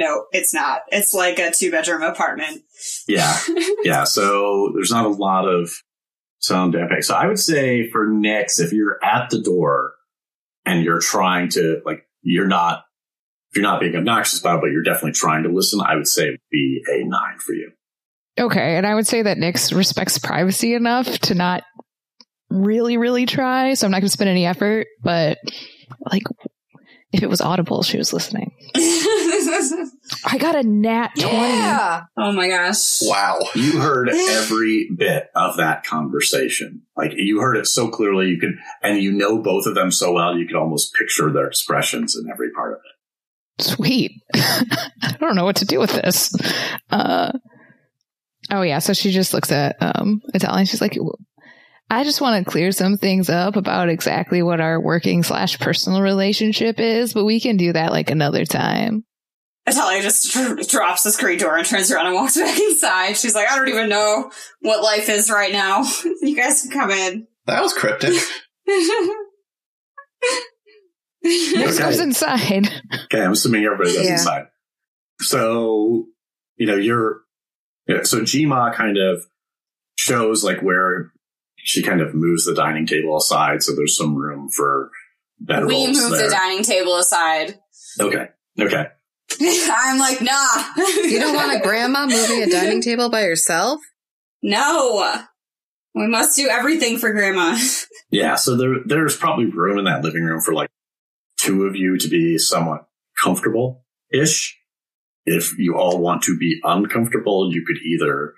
No, 0.00 0.24
it's 0.32 0.52
not. 0.52 0.82
It's 0.88 1.14
like 1.14 1.38
a 1.38 1.52
two 1.52 1.70
bedroom 1.70 2.02
apartment. 2.02 2.62
Yeah. 3.06 3.36
Yeah. 3.84 4.02
So 4.04 4.72
there's 4.74 4.90
not 4.90 5.06
a 5.06 5.10
lot 5.10 5.46
of 5.48 5.70
sound 6.40 6.74
impact. 6.74 7.04
So 7.04 7.14
I 7.14 7.26
would 7.28 7.38
say 7.38 7.88
for 7.90 8.08
Nyx, 8.08 8.58
if 8.60 8.72
you're 8.72 8.98
at 9.02 9.30
the 9.30 9.40
door 9.40 9.92
and 10.66 10.84
you're 10.84 10.98
trying 11.00 11.48
to 11.50 11.80
like, 11.86 12.02
you're 12.30 12.46
not, 12.46 12.84
if 13.50 13.56
you're 13.56 13.62
not 13.62 13.80
being 13.80 13.96
obnoxious 13.96 14.40
about 14.40 14.58
it, 14.58 14.60
but 14.62 14.70
you're 14.70 14.82
definitely 14.82 15.12
trying 15.12 15.44
to 15.44 15.48
listen, 15.48 15.80
I 15.80 15.94
would 15.94 16.08
say 16.08 16.36
be 16.50 16.82
a 16.88 17.04
nine 17.04 17.38
for 17.38 17.54
you. 17.54 17.72
Okay, 18.38 18.76
and 18.76 18.86
I 18.86 18.94
would 18.94 19.06
say 19.06 19.22
that 19.22 19.38
Nyx 19.38 19.74
respects 19.74 20.18
privacy 20.18 20.74
enough 20.74 21.06
to 21.20 21.34
not 21.34 21.64
really, 22.50 22.96
really 22.96 23.26
try. 23.26 23.74
So 23.74 23.86
I'm 23.86 23.90
not 23.90 23.98
going 23.98 24.08
to 24.08 24.12
spend 24.12 24.30
any 24.30 24.46
effort. 24.46 24.86
But 25.02 25.38
like, 26.10 26.22
if 27.12 27.22
it 27.22 27.28
was 27.28 27.40
audible, 27.40 27.82
she 27.82 27.96
was 27.96 28.12
listening. 28.12 28.52
I 28.74 30.36
got 30.38 30.56
a 30.56 30.62
nat 30.62 31.10
twenty. 31.18 31.36
Yeah. 31.36 32.02
oh 32.16 32.32
my 32.32 32.48
gosh. 32.48 32.98
wow. 33.02 33.38
You 33.54 33.78
heard 33.80 34.08
every 34.12 34.90
bit 34.94 35.28
of 35.34 35.56
that 35.56 35.84
conversation. 35.84 36.82
Like 36.96 37.12
you 37.14 37.40
heard 37.40 37.56
it 37.56 37.66
so 37.66 37.88
clearly, 37.88 38.28
you 38.28 38.38
could, 38.38 38.56
and 38.82 39.02
you 39.02 39.12
know 39.12 39.42
both 39.42 39.66
of 39.66 39.74
them 39.74 39.90
so 39.90 40.12
well, 40.12 40.36
you 40.36 40.46
could 40.46 40.56
almost 40.56 40.94
picture 40.94 41.32
their 41.32 41.46
expressions 41.46 42.16
in 42.16 42.30
every 42.30 42.50
part 42.52 42.72
of 42.74 42.78
it. 42.78 43.64
Sweet. 43.64 44.12
I 44.34 45.16
don't 45.18 45.34
know 45.34 45.44
what 45.44 45.56
to 45.56 45.64
do 45.64 45.78
with 45.78 45.90
this. 45.90 46.34
Uh, 46.90 47.32
oh 48.50 48.62
yeah, 48.62 48.80
so 48.80 48.92
she 48.92 49.10
just 49.10 49.32
looks 49.32 49.50
at 49.50 49.76
um 49.80 50.20
Italian. 50.34 50.66
She's 50.66 50.80
like, 50.80 50.96
I 51.90 52.04
just 52.04 52.20
want 52.20 52.44
to 52.44 52.50
clear 52.50 52.70
some 52.72 52.98
things 52.98 53.30
up 53.30 53.56
about 53.56 53.88
exactly 53.88 54.42
what 54.42 54.60
our 54.60 54.78
working 54.80 55.22
slash 55.22 55.58
personal 55.58 56.02
relationship 56.02 56.78
is, 56.78 57.14
but 57.14 57.24
we 57.24 57.40
can 57.40 57.56
do 57.56 57.72
that 57.72 57.92
like 57.92 58.10
another 58.10 58.44
time. 58.44 59.04
Natalia 59.66 60.02
just 60.02 60.32
dr- 60.32 60.66
drops 60.68 61.02
the 61.02 61.10
screen 61.10 61.38
door 61.38 61.56
and 61.56 61.66
turns 61.66 61.90
around 61.90 62.06
and 62.06 62.14
walks 62.14 62.36
back 62.38 62.58
inside. 62.58 63.16
She's 63.16 63.34
like, 63.34 63.50
I 63.50 63.56
don't 63.56 63.68
even 63.68 63.88
know 63.88 64.30
what 64.60 64.82
life 64.82 65.08
is 65.08 65.30
right 65.30 65.52
now. 65.52 65.84
you 66.22 66.36
guys 66.36 66.62
can 66.62 66.70
come 66.70 66.90
in. 66.90 67.26
That 67.46 67.62
was 67.62 67.72
cryptic. 67.72 68.14
Nyx 71.24 71.72
Okay. 71.72 71.78
goes 71.78 72.00
inside. 72.00 72.68
Okay, 73.04 73.22
I'm 73.22 73.32
assuming 73.32 73.64
everybody 73.64 73.94
goes 73.94 74.04
Yeah. 74.04 74.12
inside. 74.12 74.44
So 75.20 76.06
you 76.56 76.66
know, 76.66 76.76
you're, 76.76 77.20
yeah, 77.86 78.02
so 78.02 78.20
Jima 78.22 78.74
kind 78.74 78.98
of 78.98 79.22
shows 79.96 80.42
like 80.42 80.60
where 80.60 81.12
she 81.68 81.82
kind 81.82 82.00
of 82.00 82.14
moves 82.14 82.46
the 82.46 82.54
dining 82.54 82.86
table 82.86 83.18
aside. 83.18 83.62
So 83.62 83.74
there's 83.74 83.94
some 83.94 84.16
room 84.16 84.48
for 84.48 84.90
bed 85.38 85.66
we 85.66 85.86
move 85.86 86.12
there. 86.12 86.26
the 86.26 86.30
dining 86.30 86.62
table 86.62 86.96
aside. 86.96 87.58
Okay. 88.00 88.28
Okay. 88.58 88.86
I'm 89.40 89.98
like, 89.98 90.22
nah. 90.22 90.64
You 91.04 91.20
don't 91.20 91.36
want 91.36 91.54
a 91.54 91.60
grandma 91.60 92.06
moving 92.06 92.42
a 92.42 92.50
dining 92.50 92.80
table 92.80 93.10
by 93.10 93.20
herself? 93.20 93.80
No. 94.42 95.14
We 95.94 96.06
must 96.06 96.36
do 96.36 96.48
everything 96.48 96.96
for 96.98 97.12
grandma. 97.12 97.58
Yeah. 98.10 98.36
So 98.36 98.56
there, 98.56 98.76
there's 98.86 99.18
probably 99.18 99.44
room 99.44 99.76
in 99.78 99.84
that 99.84 100.02
living 100.02 100.22
room 100.22 100.40
for 100.40 100.54
like 100.54 100.70
two 101.36 101.64
of 101.66 101.76
you 101.76 101.98
to 101.98 102.08
be 102.08 102.38
somewhat 102.38 102.86
comfortable 103.22 103.84
ish. 104.10 104.58
If 105.26 105.58
you 105.58 105.76
all 105.76 105.98
want 105.98 106.22
to 106.22 106.38
be 106.38 106.58
uncomfortable, 106.64 107.52
you 107.52 107.62
could 107.66 107.76
either, 107.84 108.32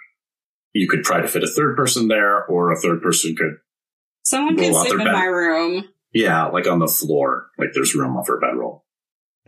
you 0.73 0.89
could 0.89 1.03
try 1.05 1.21
to 1.21 1.29
fit 1.29 1.43
a 1.45 1.49
third 1.49 1.77
person 1.77 2.09
there 2.09 2.45
or 2.47 2.73
a 2.73 2.81
third 2.81 3.03
person 3.03 3.35
could, 3.37 3.57
Someone 4.23 4.57
can 4.57 4.73
sleep 4.75 4.93
in 4.93 4.99
bed. 5.05 5.13
my 5.13 5.25
room. 5.25 5.85
yeah, 6.13 6.47
like 6.47 6.67
on 6.69 6.79
the 6.79 6.87
floor, 6.87 7.47
like 7.59 7.71
there's 7.75 7.95
room 7.95 8.17
off 8.17 8.29
her 8.29 8.39
bedroll. 8.41 8.85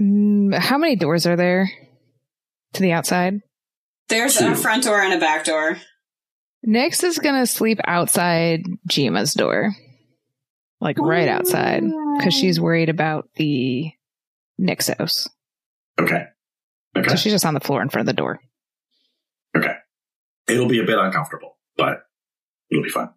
Mm, 0.01 0.55
how 0.59 0.79
many 0.79 0.97
doors 0.97 1.27
are 1.27 1.37
there 1.37 1.71
to 2.73 2.81
the 2.83 2.93
outside? 2.93 3.41
There's 4.09 4.37
Two. 4.39 4.51
a 4.51 4.55
front 4.55 4.85
door 4.85 5.01
and 5.01 5.15
a 5.15 5.19
back 5.21 5.45
door. 5.45 5.77
Nyx 6.67 7.03
is 7.05 7.19
gonna 7.19 7.47
sleep 7.47 7.79
outside 7.87 8.63
Jima's 8.89 9.35
door, 9.35 9.73
like 10.81 10.99
right 10.99 11.29
outside, 11.29 11.83
because 12.17 12.35
she's 12.35 12.61
worried 12.61 12.89
about 12.89 13.29
the 13.37 13.91
Nixos. 14.61 15.29
Okay. 16.01 16.25
Okay. 16.97 17.09
So 17.09 17.17
she's 17.17 17.33
just 17.33 17.45
on 17.47 17.55
the 17.55 17.61
floor 17.61 17.83
in 17.83 17.89
front 17.89 18.09
of 18.09 18.15
the 18.15 18.21
door. 18.21 18.41
Okay. 19.57 19.75
It'll 20.49 20.69
be 20.69 20.81
a 20.81 20.85
bit 20.85 20.99
uncomfortable, 20.99 21.57
but 21.77 22.05
it'll 22.71 22.83
be 22.83 22.91
fun. 22.91 23.11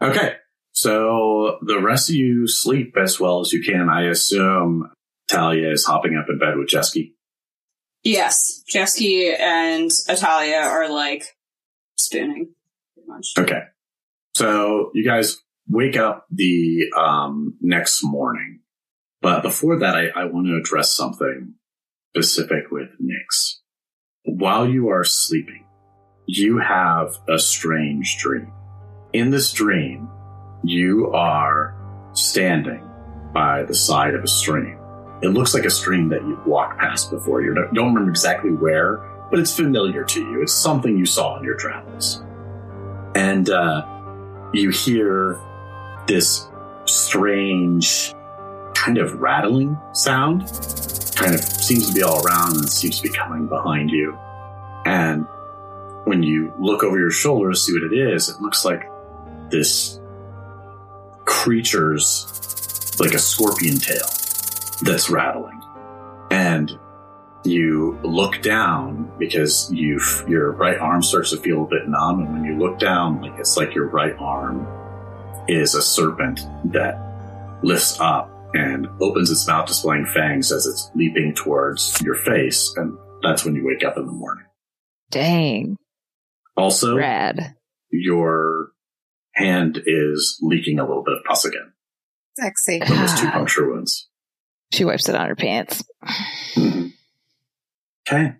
Okay. 0.00 0.34
So 0.72 1.58
the 1.62 1.80
rest 1.80 2.10
of 2.10 2.16
you 2.16 2.46
sleep 2.46 2.96
as 3.02 3.18
well 3.18 3.40
as 3.40 3.52
you 3.52 3.62
can. 3.62 3.88
I 3.88 4.08
assume 4.08 4.90
Talia 5.28 5.70
is 5.70 5.84
hopping 5.84 6.16
up 6.16 6.26
in 6.28 6.38
bed 6.38 6.56
with 6.56 6.68
Jesky. 6.68 7.14
Yes, 8.02 8.62
Jesky 8.68 9.32
and 9.34 9.90
Atalia 9.90 10.62
are 10.62 10.90
like 10.90 11.24
spooning. 11.96 12.54
Pretty 12.94 13.08
much. 13.08 13.32
Okay. 13.38 13.62
So 14.34 14.90
you 14.94 15.04
guys 15.04 15.38
wake 15.68 15.96
up 15.96 16.26
the 16.30 16.84
um, 16.96 17.56
next 17.60 18.04
morning. 18.04 18.60
But 19.22 19.42
before 19.42 19.78
that, 19.78 19.96
I, 19.96 20.08
I 20.14 20.24
want 20.26 20.46
to 20.46 20.56
address 20.56 20.94
something 20.94 21.54
specific 22.14 22.70
with 22.70 22.90
Nyx. 23.02 23.56
While 24.24 24.68
you 24.68 24.88
are 24.88 25.04
sleeping, 25.04 25.65
you 26.26 26.58
have 26.58 27.18
a 27.28 27.38
strange 27.38 28.18
dream. 28.18 28.52
In 29.12 29.30
this 29.30 29.52
dream, 29.52 30.10
you 30.62 31.12
are 31.12 31.74
standing 32.12 32.82
by 33.32 33.62
the 33.62 33.74
side 33.74 34.14
of 34.14 34.24
a 34.24 34.28
stream. 34.28 34.78
It 35.22 35.28
looks 35.28 35.54
like 35.54 35.64
a 35.64 35.70
stream 35.70 36.08
that 36.08 36.22
you've 36.22 36.44
walked 36.46 36.78
past 36.80 37.10
before. 37.10 37.42
You 37.42 37.54
don't 37.54 37.94
remember 37.94 38.10
exactly 38.10 38.50
where, 38.50 38.96
but 39.30 39.38
it's 39.38 39.54
familiar 39.54 40.04
to 40.04 40.20
you. 40.20 40.42
It's 40.42 40.52
something 40.52 40.98
you 40.98 41.06
saw 41.06 41.38
in 41.38 41.44
your 41.44 41.56
travels. 41.56 42.22
And 43.14 43.48
uh, 43.48 43.86
you 44.52 44.70
hear 44.70 45.40
this 46.06 46.48
strange 46.84 48.14
kind 48.74 48.98
of 48.98 49.20
rattling 49.20 49.78
sound. 49.92 50.40
Kind 51.14 51.34
of 51.34 51.40
seems 51.42 51.88
to 51.88 51.94
be 51.94 52.02
all 52.02 52.24
around 52.26 52.56
and 52.56 52.68
seems 52.68 53.00
to 53.00 53.08
be 53.08 53.14
coming 53.14 53.46
behind 53.46 53.90
you. 53.90 54.18
And 54.84 55.26
when 56.06 56.22
you 56.22 56.54
look 56.60 56.84
over 56.84 56.98
your 56.98 57.10
shoulder 57.10 57.50
to 57.50 57.56
see 57.56 57.72
what 57.72 57.92
it 57.92 57.92
is, 57.92 58.28
it 58.28 58.40
looks 58.40 58.64
like 58.64 58.88
this 59.50 60.00
creature's 61.24 62.96
like 63.00 63.12
a 63.12 63.18
scorpion 63.18 63.76
tail 63.78 64.06
that's 64.82 65.10
rattling. 65.10 65.60
And 66.30 66.78
you 67.44 67.98
look 68.04 68.40
down 68.40 69.10
because 69.18 69.70
you 69.72 70.00
your 70.28 70.52
right 70.52 70.78
arm 70.78 71.02
starts 71.02 71.30
to 71.30 71.38
feel 71.38 71.64
a 71.64 71.66
bit 71.66 71.88
numb, 71.88 72.20
and 72.20 72.32
when 72.32 72.44
you 72.44 72.56
look 72.56 72.78
down, 72.78 73.20
like 73.20 73.38
it's 73.38 73.56
like 73.56 73.74
your 73.74 73.88
right 73.88 74.14
arm 74.18 74.66
is 75.48 75.74
a 75.74 75.82
serpent 75.82 76.40
that 76.66 77.58
lifts 77.62 77.98
up 77.98 78.30
and 78.54 78.86
opens 79.00 79.30
its 79.30 79.46
mouth, 79.46 79.66
displaying 79.66 80.06
fangs 80.06 80.52
as 80.52 80.66
it's 80.66 80.88
leaping 80.94 81.34
towards 81.34 82.00
your 82.02 82.14
face, 82.14 82.72
and 82.76 82.96
that's 83.22 83.44
when 83.44 83.56
you 83.56 83.66
wake 83.66 83.84
up 83.84 83.96
in 83.96 84.06
the 84.06 84.12
morning. 84.12 84.44
Dang, 85.10 85.76
Also, 86.56 86.96
rad. 86.96 87.54
your 87.90 88.72
hand 89.34 89.82
is 89.86 90.38
leaking 90.42 90.78
a 90.78 90.86
little 90.86 91.02
bit 91.04 91.14
of 91.14 91.24
pus 91.24 91.44
again 91.44 91.72
Sexy. 92.38 92.80
from 92.80 92.96
those 92.96 93.20
two 93.20 93.30
puncture 93.30 93.70
wounds. 93.70 94.08
She 94.72 94.84
wipes 94.84 95.08
it 95.08 95.14
on 95.14 95.28
her 95.28 95.36
pants. 95.36 95.84
Mhm. 96.56 96.92
Okay. 98.08 98.34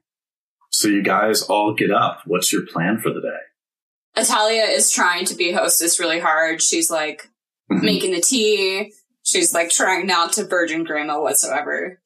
So 0.71 0.89
you 0.89 1.03
guys 1.03 1.43
all 1.43 1.75
get 1.75 1.91
up. 1.91 2.23
What's 2.27 2.53
your 2.53 2.67
plan 2.67 2.99
for 2.99 3.11
the 3.13 3.21
day? 3.21 4.21
Atalia 4.23 4.69
is 4.75 4.91
trying 4.91 5.25
to 5.27 5.35
be 5.35 5.53
hostess 5.53 6.01
really 6.01 6.19
hard. 6.21 6.63
She's 6.63 6.91
like 6.91 7.29
Mhm. 7.71 7.83
making 7.83 8.13
the 8.13 8.21
tea. 8.21 8.93
She's 9.23 9.53
like 9.53 9.71
trying 9.71 10.07
not 10.07 10.33
to 10.35 10.45
burden 10.45 10.85
grandma 10.85 11.21
whatsoever. 11.21 12.01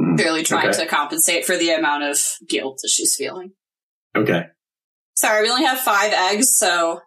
Mhm. 0.00 0.16
Clearly 0.18 0.42
trying 0.44 0.68
Okay. 0.68 0.78
to 0.84 0.86
compensate 0.86 1.44
for 1.44 1.56
the 1.56 1.70
amount 1.70 2.04
of 2.04 2.18
guilt 2.48 2.80
that 2.82 2.88
she's 2.90 3.16
feeling. 3.16 3.52
Okay. 4.16 4.46
Sorry, 5.14 5.42
we 5.42 5.50
only 5.50 5.64
have 5.64 5.80
five 5.80 6.12
eggs, 6.12 6.56
so 6.56 7.00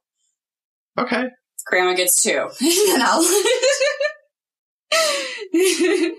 Okay. 0.97 1.25
grandma 1.65 1.93
gets 1.93 2.21
two. 2.23 2.47
and 2.93 3.03
I'll 3.03 3.21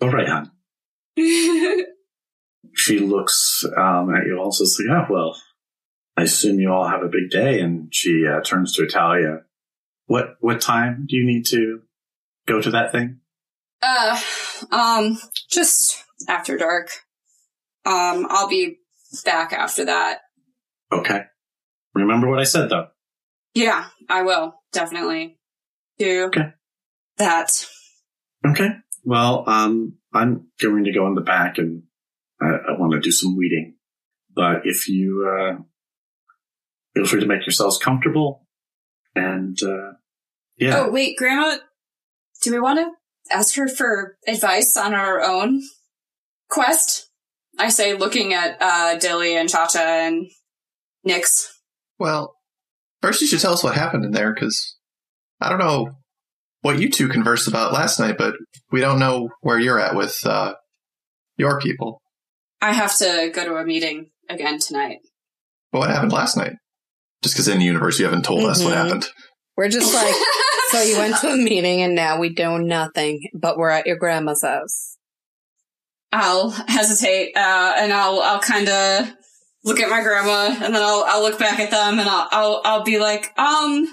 All 0.00 0.10
right, 0.10 0.28
hon. 0.28 0.50
She 2.74 2.98
looks 3.00 3.64
um, 3.76 4.14
at 4.14 4.26
you 4.26 4.36
all 4.38 4.44
and 4.46 4.54
says, 4.54 4.78
Yeah, 4.86 5.06
well, 5.10 5.36
I 6.16 6.22
assume 6.22 6.60
you 6.60 6.72
all 6.72 6.88
have 6.88 7.02
a 7.02 7.08
big 7.08 7.30
day. 7.30 7.60
And 7.60 7.92
she 7.92 8.24
uh, 8.26 8.40
turns 8.42 8.72
to 8.74 8.84
Italia. 8.84 9.40
What 10.06 10.36
what 10.40 10.60
time 10.60 11.06
do 11.08 11.16
you 11.16 11.26
need 11.26 11.44
to 11.46 11.80
go 12.46 12.60
to 12.60 12.70
that 12.70 12.92
thing? 12.92 13.20
Uh, 13.82 14.20
um, 14.70 15.18
just 15.50 16.04
after 16.28 16.56
dark. 16.56 16.88
Um, 17.84 18.26
I'll 18.28 18.48
be 18.48 18.78
back 19.24 19.52
after 19.52 19.84
that. 19.86 20.20
Okay. 20.92 21.22
Remember 21.94 22.28
what 22.28 22.38
I 22.38 22.44
said, 22.44 22.68
though. 22.70 22.88
Yeah, 23.54 23.86
I 24.08 24.22
will 24.22 24.54
definitely 24.72 25.38
do 25.98 26.24
Okay. 26.26 26.52
that. 27.16 27.66
Okay. 28.46 28.68
Well, 29.04 29.44
um, 29.48 29.94
I'm 30.12 30.48
going 30.60 30.84
to 30.84 30.92
go 30.92 31.06
in 31.06 31.14
the 31.14 31.20
back 31.22 31.58
and 31.58 31.82
I, 32.40 32.46
I 32.46 32.78
want 32.78 32.92
to 32.92 33.00
do 33.00 33.10
some 33.10 33.36
weeding. 33.36 33.76
But 34.34 34.62
if 34.64 34.88
you 34.88 35.26
uh, 35.28 35.62
feel 36.94 37.06
free 37.06 37.20
to 37.20 37.26
make 37.26 37.44
yourselves 37.46 37.78
comfortable, 37.78 38.46
and 39.14 39.60
uh, 39.62 39.92
yeah, 40.56 40.80
Oh, 40.80 40.90
wait, 40.90 41.16
Grandma, 41.16 41.56
do 42.42 42.52
we 42.52 42.60
want 42.60 42.78
to 42.78 43.34
ask 43.34 43.56
her 43.56 43.66
for 43.66 44.16
advice 44.28 44.76
on 44.76 44.94
our 44.94 45.20
own 45.22 45.62
quest? 46.48 47.10
I 47.58 47.70
say, 47.70 47.94
looking 47.94 48.34
at 48.34 48.56
uh, 48.60 48.96
Dilly 48.98 49.36
and 49.36 49.48
Cha 49.48 49.66
Cha 49.66 49.80
and 49.80 50.30
Nyx. 51.08 51.46
Well, 51.98 52.34
first 53.02 53.20
you 53.20 53.26
should 53.26 53.40
tell 53.40 53.52
us 53.52 53.64
what 53.64 53.74
happened 53.74 54.04
in 54.04 54.12
there, 54.12 54.32
because 54.34 54.76
I 55.40 55.48
don't 55.48 55.58
know 55.58 55.90
what 56.62 56.78
you 56.78 56.90
two 56.90 57.08
conversed 57.08 57.48
about 57.48 57.72
last 57.72 57.98
night, 58.00 58.16
but 58.18 58.34
we 58.70 58.80
don't 58.80 58.98
know 58.98 59.30
where 59.40 59.58
you're 59.58 59.78
at 59.80 59.94
with 59.96 60.16
uh, 60.26 60.54
your 61.36 61.60
people. 61.60 62.00
I 62.60 62.72
have 62.72 62.96
to 62.98 63.30
go 63.32 63.44
to 63.44 63.56
a 63.56 63.64
meeting 63.64 64.10
again 64.28 64.58
tonight. 64.58 64.98
But 65.70 65.78
what 65.80 65.90
happened 65.90 66.12
last 66.12 66.36
night? 66.36 66.52
Just 67.22 67.34
because 67.34 67.48
in 67.48 67.58
the 67.58 67.64
universe 67.64 67.98
you 67.98 68.04
haven't 68.04 68.24
told 68.24 68.44
us 68.44 68.62
what 68.62 68.74
Mhm. 68.74 68.76
happened. 68.84 69.08
We're 69.56 69.68
just 69.68 69.92
like, 69.94 70.14
so 70.70 70.82
you 70.82 70.98
went 70.98 71.16
to 71.18 71.28
a 71.30 71.36
meeting 71.36 71.82
and 71.82 71.94
now 71.94 72.18
we 72.18 72.30
know 72.30 72.56
nothing, 72.58 73.28
but 73.34 73.56
we're 73.56 73.70
at 73.70 73.86
your 73.86 73.96
grandma's 73.96 74.42
house. 74.42 74.96
I'll 76.12 76.50
hesitate, 76.50 77.36
uh, 77.36 77.74
and 77.76 77.92
I'll 77.92 78.20
I'll 78.20 78.40
kind 78.40 78.68
of 78.68 79.12
look 79.64 79.80
at 79.80 79.90
my 79.90 80.02
grandma, 80.02 80.48
and 80.64 80.74
then 80.74 80.82
I'll 80.82 81.04
I'll 81.06 81.22
look 81.22 81.38
back 81.38 81.58
at 81.60 81.70
them, 81.70 81.98
and 81.98 82.08
I'll 82.08 82.28
I'll 82.30 82.62
I'll 82.64 82.82
be 82.84 82.98
like, 82.98 83.32
um, 83.38 83.86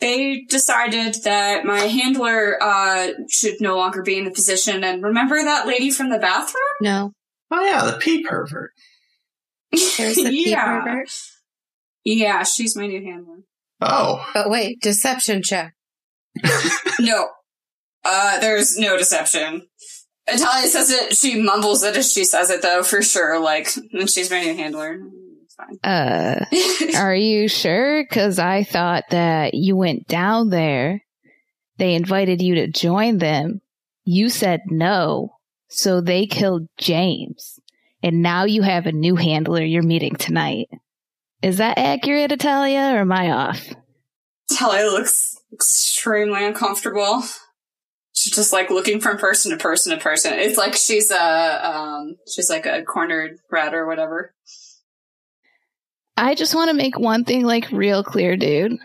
they 0.00 0.42
decided 0.48 1.14
that 1.24 1.64
my 1.64 1.80
handler 1.80 2.62
uh 2.62 3.08
should 3.30 3.56
no 3.60 3.76
longer 3.76 4.02
be 4.02 4.18
in 4.18 4.24
the 4.24 4.30
position, 4.30 4.84
and 4.84 5.02
remember 5.02 5.42
that 5.42 5.66
lady 5.66 5.90
from 5.90 6.10
the 6.10 6.18
bathroom? 6.18 6.62
No. 6.80 7.12
Oh 7.50 7.64
yeah, 7.64 7.84
the 7.90 7.98
pea 7.98 8.24
pervert. 8.24 8.72
There's 9.72 10.18
a 10.18 10.24
pea 10.24 10.50
yeah, 10.50 10.80
pervert. 10.82 11.08
yeah, 12.04 12.42
she's 12.42 12.76
my 12.76 12.86
new 12.86 13.02
handler. 13.04 13.38
Oh, 13.80 14.26
But 14.32 14.48
wait, 14.50 14.80
deception 14.80 15.42
check. 15.42 15.74
No, 16.98 17.28
uh, 18.04 18.40
there's 18.40 18.78
no 18.78 18.96
deception. 18.96 19.68
Italia 20.28 20.66
says 20.68 20.90
it. 20.90 21.16
She 21.16 21.40
mumbles 21.40 21.82
it 21.82 21.96
as 21.96 22.12
she 22.12 22.24
says 22.24 22.50
it, 22.50 22.62
though, 22.62 22.82
for 22.82 23.02
sure. 23.02 23.38
Like, 23.38 23.68
and 23.92 24.10
she's 24.10 24.30
my 24.30 24.40
new 24.40 24.54
handler. 24.54 24.98
Fine. 25.56 25.78
Uh, 25.82 26.44
are 26.96 27.14
you 27.14 27.48
sure? 27.48 28.04
Because 28.04 28.38
I 28.38 28.64
thought 28.64 29.04
that 29.10 29.54
you 29.54 29.76
went 29.76 30.06
down 30.08 30.50
there. 30.50 31.02
They 31.78 31.94
invited 31.94 32.42
you 32.42 32.56
to 32.56 32.68
join 32.68 33.18
them. 33.18 33.60
You 34.04 34.28
said 34.28 34.62
no, 34.66 35.36
so 35.68 36.00
they 36.00 36.26
killed 36.26 36.68
James. 36.78 37.58
And 38.02 38.22
now 38.22 38.44
you 38.44 38.62
have 38.62 38.86
a 38.86 38.92
new 38.92 39.16
handler 39.16 39.62
you're 39.62 39.82
meeting 39.82 40.14
tonight. 40.14 40.68
Is 41.42 41.58
that 41.58 41.78
accurate, 41.78 42.32
Italia, 42.32 42.92
or 42.94 43.00
am 43.00 43.12
I 43.12 43.30
off? 43.30 43.74
Italia 44.50 44.86
looks 44.86 45.36
extremely 45.52 46.44
uncomfortable. 46.44 47.22
She's 48.26 48.34
just 48.34 48.52
like 48.52 48.70
looking 48.70 49.00
from 49.00 49.18
person 49.18 49.52
to 49.52 49.56
person 49.56 49.96
to 49.96 50.02
person. 50.02 50.32
It's 50.34 50.58
like 50.58 50.74
she's 50.74 51.12
a 51.12 51.70
um, 51.70 52.16
she's 52.26 52.50
like 52.50 52.66
a 52.66 52.82
cornered 52.82 53.38
rat 53.52 53.72
or 53.72 53.86
whatever. 53.86 54.34
I 56.16 56.34
just 56.34 56.52
want 56.52 56.70
to 56.70 56.76
make 56.76 56.98
one 56.98 57.22
thing 57.22 57.44
like 57.44 57.70
real 57.70 58.02
clear, 58.02 58.36
dude. 58.36 58.78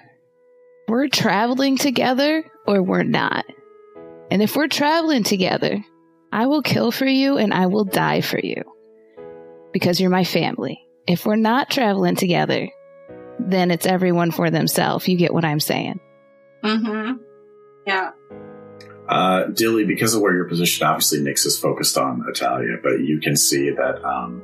We're 0.87 1.07
traveling 1.07 1.75
together 1.77 2.43
or 2.67 2.83
we're 2.83 3.01
not. 3.01 3.45
And 4.29 4.43
if 4.43 4.55
we're 4.55 4.67
traveling 4.67 5.23
together, 5.23 5.83
I 6.31 6.45
will 6.45 6.61
kill 6.61 6.91
for 6.91 7.07
you 7.07 7.37
and 7.37 7.51
I 7.51 7.65
will 7.65 7.85
die 7.85 8.21
for 8.21 8.39
you. 8.39 8.61
Because 9.73 9.99
you're 9.99 10.11
my 10.11 10.23
family. 10.23 10.85
If 11.07 11.25
we're 11.25 11.35
not 11.35 11.71
traveling 11.71 12.15
together, 12.15 12.69
then 13.39 13.71
it's 13.71 13.87
everyone 13.87 14.29
for 14.29 14.51
themselves. 14.51 15.07
You 15.07 15.17
get 15.17 15.33
what 15.33 15.45
I'm 15.45 15.59
saying? 15.59 15.99
Mm-hmm. 16.63 17.13
Yeah. 17.87 18.11
Uh, 19.11 19.43
Dilly, 19.47 19.83
because 19.85 20.13
of 20.15 20.21
where 20.21 20.33
you're 20.33 20.47
positioned, 20.47 20.87
obviously 20.89 21.19
Nyx 21.19 21.45
is 21.45 21.59
focused 21.59 21.97
on 21.97 22.23
Italia, 22.29 22.77
but 22.81 23.01
you 23.01 23.19
can 23.19 23.35
see 23.35 23.69
that 23.69 24.03
um, 24.05 24.41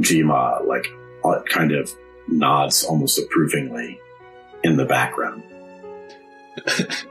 Jima, 0.00 0.66
like, 0.66 0.86
uh, 1.24 1.42
kind 1.42 1.72
of 1.72 1.92
nods 2.26 2.84
almost 2.84 3.18
approvingly 3.18 4.00
in 4.64 4.76
the 4.76 4.86
background. 4.86 5.42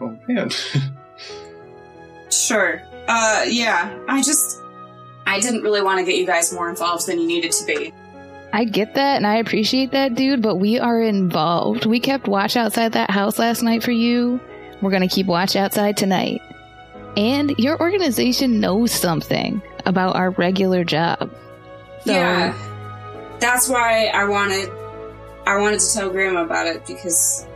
Oh 0.00 0.18
man. 0.28 0.50
Sure. 2.30 2.82
Uh, 3.06 3.44
yeah. 3.48 3.96
I 4.08 4.22
just, 4.22 4.60
I 5.26 5.40
didn't 5.40 5.62
really 5.62 5.82
want 5.82 5.98
to 5.98 6.04
get 6.04 6.18
you 6.18 6.26
guys 6.26 6.52
more 6.52 6.68
involved 6.68 7.06
than 7.06 7.20
you 7.20 7.26
needed 7.26 7.52
to 7.52 7.64
be. 7.64 7.94
I 8.52 8.64
get 8.64 8.94
that 8.94 9.16
and 9.16 9.26
I 9.26 9.36
appreciate 9.36 9.92
that, 9.92 10.14
dude, 10.14 10.42
but 10.42 10.56
we 10.56 10.78
are 10.78 11.00
involved. 11.00 11.86
We 11.86 12.00
kept 12.00 12.28
watch 12.28 12.56
outside 12.56 12.92
that 12.92 13.10
house 13.10 13.38
last 13.38 13.62
night 13.62 13.82
for 13.82 13.92
you. 13.92 14.40
We're 14.80 14.90
going 14.90 15.08
to 15.08 15.14
keep 15.14 15.26
watch 15.26 15.56
outside 15.56 15.96
tonight. 15.96 16.42
And 17.16 17.56
your 17.58 17.80
organization 17.80 18.60
knows 18.60 18.92
something 18.92 19.62
about 19.86 20.16
our 20.16 20.30
regular 20.30 20.84
job. 20.84 21.34
So, 22.04 22.12
yeah. 22.12 22.56
That's 23.40 23.68
why 23.68 24.06
I 24.06 24.24
wanted, 24.24 24.70
I 25.46 25.58
wanted 25.58 25.80
to 25.80 25.94
tell 25.94 26.10
Grandma 26.10 26.44
about 26.44 26.66
it 26.66 26.86
because 26.86 27.46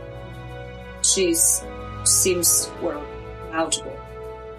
she's 1.01 1.63
seems 2.03 2.71
well 2.81 3.05
knowledgeable. 3.51 3.97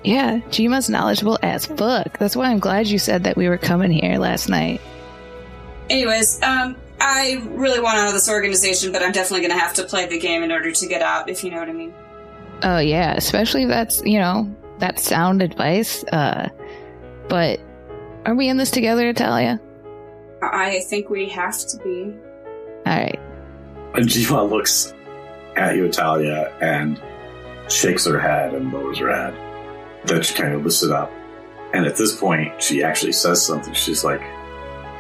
Yeah, 0.03 0.41
Jima's 0.51 0.89
knowledgeable 0.89 1.39
as 1.43 1.67
fuck. 1.67 2.19
That's 2.19 2.35
why 2.35 2.47
I'm 2.47 2.59
glad 2.59 2.87
you 2.87 2.99
said 2.99 3.25
that 3.25 3.37
we 3.37 3.49
were 3.49 3.59
coming 3.59 3.91
here 3.91 4.19
last 4.19 4.49
night. 4.49 4.81
Anyways, 5.91 6.43
um, 6.43 6.77
I 7.01 7.43
really 7.51 7.81
want 7.81 7.99
out 7.99 8.09
of 8.09 8.15
this 8.15 8.29
organization, 8.29 8.93
but 8.93 9.03
I'm 9.03 9.13
definitely 9.13 9.47
going 9.47 9.59
to 9.59 9.63
have 9.63 9.75
to 9.75 9.85
play 9.85 10.07
the 10.07 10.19
game 10.19 10.43
in 10.43 10.53
order 10.53 10.71
to 10.73 10.87
get 10.87 11.03
out, 11.03 11.29
if 11.29 11.45
you 11.45 11.51
know 11.51 11.59
what 11.59 11.69
I 11.69 11.73
mean. 11.73 11.93
Oh 12.63 12.79
yeah, 12.79 13.15
especially 13.17 13.63
if 13.65 13.69
that's 13.69 14.03
you 14.05 14.19
know 14.19 14.55
that's 14.79 15.03
sound 15.03 15.43
advice. 15.43 16.05
Uh, 16.05 16.49
but 17.29 17.61
are 18.27 18.35
we 18.35 18.49
in 18.49 18.57
this 18.57 18.71
together, 18.71 19.09
Italia? 19.09 19.61
I 20.43 20.81
think 20.89 21.11
we 21.11 21.29
have 21.29 21.59
to 21.69 21.77
be. 21.79 22.15
All 22.87 22.97
right. 22.97 23.19
And 23.95 24.07
Jima 24.09 24.49
looks 24.49 24.95
at 25.57 25.77
you, 25.77 25.85
Italia, 25.87 26.53
and 26.61 27.01
shakes 27.69 28.07
her 28.07 28.19
head 28.19 28.55
and 28.55 28.73
lowers 28.73 28.99
her 28.99 29.13
head. 29.13 29.35
Then 30.07 30.23
she 30.23 30.35
kind 30.35 30.55
of 30.55 30.65
lifts 30.65 30.83
it 30.83 30.91
up. 30.91 31.11
And 31.73 31.87
at 31.87 31.97
this 31.97 32.17
point, 32.17 32.61
she 32.63 32.83
actually 32.83 33.13
says 33.13 33.45
something. 33.45 33.75
She's 33.75 34.03
like, 34.03 34.23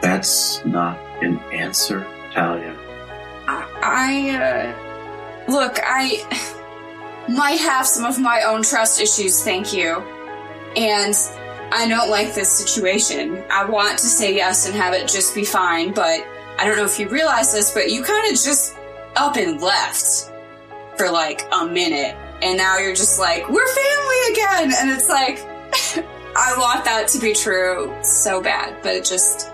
That's 0.02 0.64
not 0.64 0.98
an 1.22 1.38
answer, 1.52 2.06
Talia. 2.32 2.76
I, 3.46 3.66
I 3.82 4.30
uh, 4.36 5.50
look, 5.50 5.78
I 5.82 6.56
might 7.30 7.60
have 7.60 7.86
some 7.86 8.04
of 8.04 8.18
my 8.18 8.42
own 8.42 8.62
trust 8.62 9.00
issues, 9.00 9.42
thank 9.42 9.72
you. 9.72 10.02
And 10.76 11.14
I 11.72 11.86
don't 11.88 12.10
like 12.10 12.34
this 12.34 12.50
situation. 12.50 13.44
I 13.50 13.64
want 13.64 13.98
to 13.98 14.06
say 14.06 14.34
yes 14.34 14.66
and 14.66 14.74
have 14.74 14.92
it 14.94 15.08
just 15.08 15.34
be 15.34 15.44
fine, 15.44 15.92
but 15.92 16.26
I 16.58 16.66
don't 16.66 16.76
know 16.76 16.84
if 16.84 16.98
you 16.98 17.08
realize 17.08 17.52
this, 17.52 17.72
but 17.72 17.90
you 17.90 18.02
kind 18.02 18.26
of 18.26 18.32
just 18.32 18.76
up 19.16 19.36
and 19.36 19.60
left 19.60 20.30
for 20.96 21.10
like 21.10 21.46
a 21.52 21.66
minute. 21.66 22.16
And 22.42 22.56
now 22.56 22.78
you're 22.78 22.94
just 22.94 23.18
like, 23.18 23.48
we're 23.48 23.66
family 23.66 24.32
again. 24.32 24.72
And 24.78 24.90
it's 24.90 25.08
like, 25.08 25.38
I 26.36 26.54
want 26.58 26.84
that 26.84 27.08
to 27.08 27.18
be 27.18 27.32
true 27.32 27.94
so 28.02 28.42
bad, 28.42 28.76
but 28.82 28.94
it 28.96 29.04
just, 29.04 29.50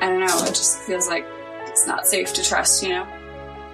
I 0.00 0.08
don't 0.08 0.20
know, 0.20 0.44
it 0.44 0.54
just 0.54 0.80
feels 0.80 1.08
like 1.08 1.26
it's 1.66 1.86
not 1.86 2.06
safe 2.06 2.32
to 2.34 2.42
trust, 2.42 2.82
you 2.82 2.90
know? 2.90 3.19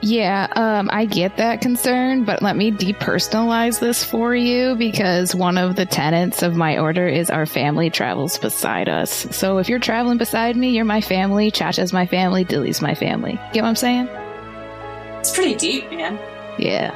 Yeah, 0.06 0.46
um, 0.54 0.88
I 0.92 1.04
get 1.04 1.36
that 1.38 1.60
concern, 1.60 2.22
but 2.22 2.40
let 2.40 2.54
me 2.54 2.70
depersonalize 2.70 3.80
this 3.80 4.04
for 4.04 4.36
you 4.36 4.76
because 4.76 5.34
one 5.34 5.58
of 5.58 5.74
the 5.74 5.84
tenets 5.84 6.44
of 6.44 6.54
my 6.54 6.78
order 6.78 7.08
is 7.08 7.28
our 7.28 7.44
family 7.44 7.90
travels 7.90 8.38
beside 8.38 8.88
us. 8.88 9.26
So 9.36 9.58
if 9.58 9.68
you're 9.68 9.80
traveling 9.80 10.16
beside 10.16 10.56
me, 10.56 10.70
you're 10.70 10.84
my 10.84 11.00
family, 11.00 11.50
Chacha's 11.50 11.92
my 11.92 12.06
family, 12.06 12.44
Dilly's 12.44 12.80
my 12.80 12.94
family. 12.94 13.32
Get 13.52 13.62
what 13.62 13.70
I'm 13.70 13.74
saying? 13.74 14.06
It's 15.18 15.34
pretty 15.34 15.56
deep, 15.56 15.90
man. 15.90 16.20
Yeah. 16.56 16.94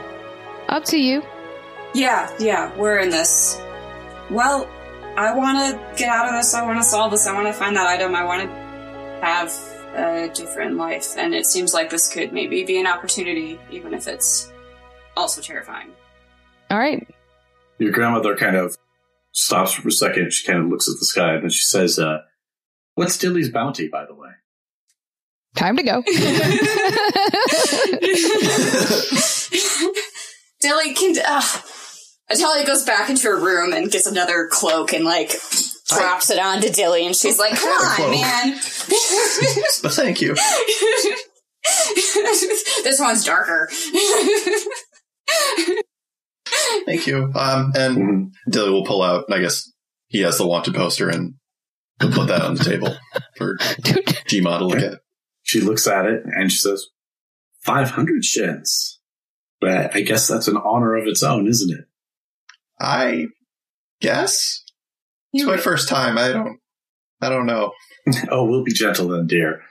Up 0.69 0.85
to 0.85 0.97
you. 0.97 1.25
Yeah, 1.95 2.33
yeah, 2.39 2.73
we're 2.77 3.01
in 3.01 3.11
this. 3.11 3.61
Well, 4.31 4.71
I 5.17 5.35
want 5.35 5.59
to 5.59 5.99
get 5.99 6.11
out 6.11 6.29
of 6.29 6.35
this. 6.35 6.55
I 6.55 6.65
want 6.65 6.79
to 6.79 6.85
solve 6.85 7.11
this. 7.11 7.27
I 7.27 7.35
want 7.35 7.49
to 7.49 7.53
find 7.53 7.75
that 7.75 7.89
item. 7.89 8.15
I 8.15 8.23
want 8.23 8.43
to 8.43 9.27
have 9.27 9.51
a 9.95 10.31
different 10.35 10.77
life. 10.77 11.17
And 11.17 11.35
it 11.35 11.47
seems 11.47 11.75
like 11.75 11.91
this 11.91 12.13
could 12.13 12.33
maybe 12.33 12.65
be 12.65 12.81
an 12.81 12.87
opportunity, 12.87 13.59
even 13.71 13.95
if 13.95 14.07
it's 14.07 14.53
also 15.17 15.41
terrifying. 15.41 15.91
All 16.71 16.79
right. 16.79 17.07
Your 17.79 17.93
grandmother 17.93 18.37
kind 18.37 18.57
of 18.57 18.77
stops 19.33 19.73
for 19.73 19.89
a 19.89 19.93
second. 19.93 20.33
She 20.33 20.47
kind 20.47 20.63
of 20.63 20.69
looks 20.69 20.89
at 20.89 20.95
the 20.99 21.07
sky 21.07 21.35
and 21.35 21.43
then 21.43 21.51
she 21.51 21.65
says, 21.65 21.99
uh, 21.99 22.19
What's 22.95 23.17
Dilly's 23.17 23.51
bounty, 23.51 23.89
by 23.89 24.05
the 24.05 24.15
way? 24.15 24.31
Time 25.57 25.77
to 25.77 25.83
go. 25.83 26.03
Dilly 30.61 30.95
can. 30.95 31.17
Uh, 31.25 31.43
Atalia 32.31 32.67
goes 32.67 32.85
back 32.85 33.11
into 33.11 33.29
her 33.29 33.37
room 33.37 33.73
and 33.73 33.91
gets 33.91 34.07
another 34.07 34.49
cloak 34.51 34.93
and 34.93 35.05
like 35.05 35.33
drops 35.91 36.31
it 36.31 36.39
onto 36.39 36.71
Dilly, 36.71 37.07
and 37.07 37.15
she's 37.15 37.39
like, 37.39 37.55
"Come 37.57 37.69
on, 37.71 38.11
man." 38.11 38.55
but 39.83 39.93
thank 39.93 40.21
you. 40.21 40.35
this 42.85 42.99
one's 43.01 43.25
darker. 43.25 43.69
Thank 46.87 47.07
you. 47.07 47.31
Um, 47.35 47.73
and 47.77 47.97
Mhm. 47.97 48.33
Dilly 48.51 48.71
will 48.71 48.85
pull 48.85 49.03
out, 49.03 49.25
I 49.31 49.39
guess 49.41 49.71
he 50.09 50.21
has 50.23 50.39
the 50.39 50.47
wanted 50.47 50.75
poster 50.75 51.09
and 51.09 51.35
he'll 52.01 52.11
put 52.13 52.29
that 52.29 52.43
on 52.43 52.55
the 52.55 52.65
table 52.65 52.97
for 53.37 53.57
Dude, 53.83 54.05
Gma 54.27 54.59
to 54.59 54.65
look 54.67 54.79
at. 54.81 55.01
She 55.43 55.61
looks 55.61 55.87
at 55.87 56.07
it 56.07 56.23
and 56.25 56.51
she 56.51 56.59
says, 56.59 56.87
500 57.65 58.25
shins. 58.25 58.99
But 59.61 59.95
I 59.95 60.01
guess 60.01 60.27
that's 60.27 60.49
an 60.49 60.57
honor 60.57 60.97
of 60.97 61.07
its 61.07 61.23
own, 61.23 61.47
isn't 61.47 61.71
it? 61.71 61.85
I 62.81 63.27
guess 64.01 64.60
it's 65.33 65.45
my 65.45 65.57
first 65.57 65.89
time. 65.89 66.19
I 66.19 66.33
don't, 66.33 66.61
I 67.21 67.29
don't 67.29 67.47
know. 67.47 67.73
oh, 68.31 68.45
we'll 68.45 68.65
be 68.65 68.73
gentle 68.73 69.09
then, 69.09 69.27
dear. 69.27 69.63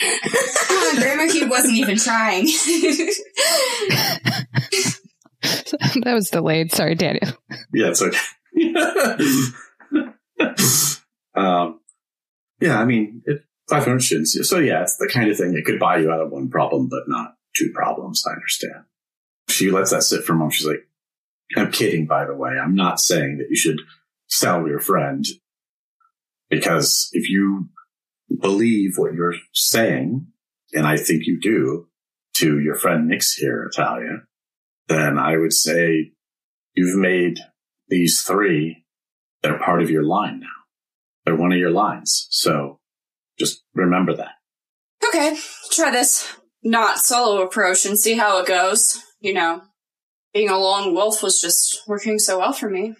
Come 0.00 0.76
on, 0.76 0.96
Grandma 0.96 1.30
Cube 1.30 1.50
wasn't 1.50 1.74
even 1.74 1.96
trying. 1.96 2.44
that 5.44 6.12
was 6.12 6.30
delayed. 6.30 6.72
Sorry, 6.72 6.94
Daniel. 6.94 7.32
Yeah, 7.72 7.88
it's 7.88 8.02
okay. 8.02 8.18
um, 11.34 11.80
yeah, 12.60 12.78
I 12.78 12.84
mean, 12.84 13.22
it, 13.24 13.44
500 13.68 14.00
shins. 14.00 14.36
So 14.48 14.58
yeah, 14.58 14.82
it's 14.82 14.96
the 14.96 15.10
kind 15.12 15.30
of 15.30 15.36
thing 15.36 15.52
that 15.52 15.64
could 15.64 15.78
buy 15.78 15.98
you 15.98 16.10
out 16.10 16.20
of 16.20 16.30
one 16.30 16.48
problem, 16.48 16.88
but 16.88 17.04
not 17.06 17.34
two 17.56 17.70
problems. 17.74 18.24
I 18.26 18.34
understand. 18.34 18.84
She 19.48 19.70
lets 19.70 19.92
that 19.92 20.02
sit 20.02 20.24
for 20.24 20.32
a 20.32 20.36
moment. 20.36 20.54
She's 20.54 20.66
like, 20.66 20.86
I'm 21.56 21.70
kidding, 21.70 22.06
by 22.06 22.26
the 22.26 22.34
way. 22.34 22.50
I'm 22.50 22.74
not 22.74 23.00
saying 23.00 23.38
that 23.38 23.46
you 23.48 23.56
should 23.56 23.80
sell 24.28 24.66
your 24.66 24.80
friend 24.80 25.24
because 26.48 27.08
if 27.12 27.28
you 27.28 27.68
believe 28.40 28.94
what 28.96 29.14
you're 29.14 29.34
saying, 29.52 30.26
and 30.72 30.86
I 30.86 30.96
think 30.96 31.26
you 31.26 31.40
do 31.40 31.88
to 32.38 32.60
your 32.60 32.76
friend 32.76 33.10
Nyx 33.10 33.36
here, 33.36 33.68
Italia, 33.72 34.22
then 34.88 35.18
I 35.18 35.36
would 35.36 35.52
say 35.52 36.12
you've 36.74 36.98
made 36.98 37.38
these 37.88 38.22
three, 38.22 38.84
they're 39.42 39.58
part 39.58 39.82
of 39.82 39.90
your 39.90 40.04
line 40.04 40.40
now. 40.40 40.46
They're 41.24 41.36
one 41.36 41.52
of 41.52 41.58
your 41.58 41.70
lines. 41.70 42.26
So 42.30 42.78
just 43.38 43.64
remember 43.74 44.14
that. 44.16 44.32
Okay, 45.06 45.36
try 45.70 45.90
this 45.90 46.36
not 46.62 46.98
solo 46.98 47.42
approach 47.42 47.86
and 47.86 47.98
see 47.98 48.14
how 48.14 48.40
it 48.40 48.46
goes. 48.46 49.00
You 49.20 49.34
know, 49.34 49.62
being 50.32 50.50
a 50.50 50.58
lone 50.58 50.94
wolf 50.94 51.22
was 51.22 51.40
just 51.40 51.82
working 51.86 52.18
so 52.18 52.38
well 52.38 52.52
for 52.52 52.68
me. 52.68 52.94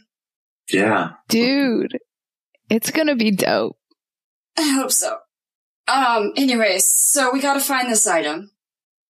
Yeah. 0.71 1.11
Dude, 1.29 1.99
it's 2.71 2.91
gonna 2.91 3.17
be 3.17 3.31
dope. 3.31 3.77
I 4.59 4.69
hope 4.71 4.91
so. 4.93 5.19
Um, 5.89 6.33
anyways, 6.37 6.85
so 6.91 7.31
we 7.33 7.41
gotta 7.41 7.61
find 7.61 7.91
this 7.91 8.07
item. 8.07 8.51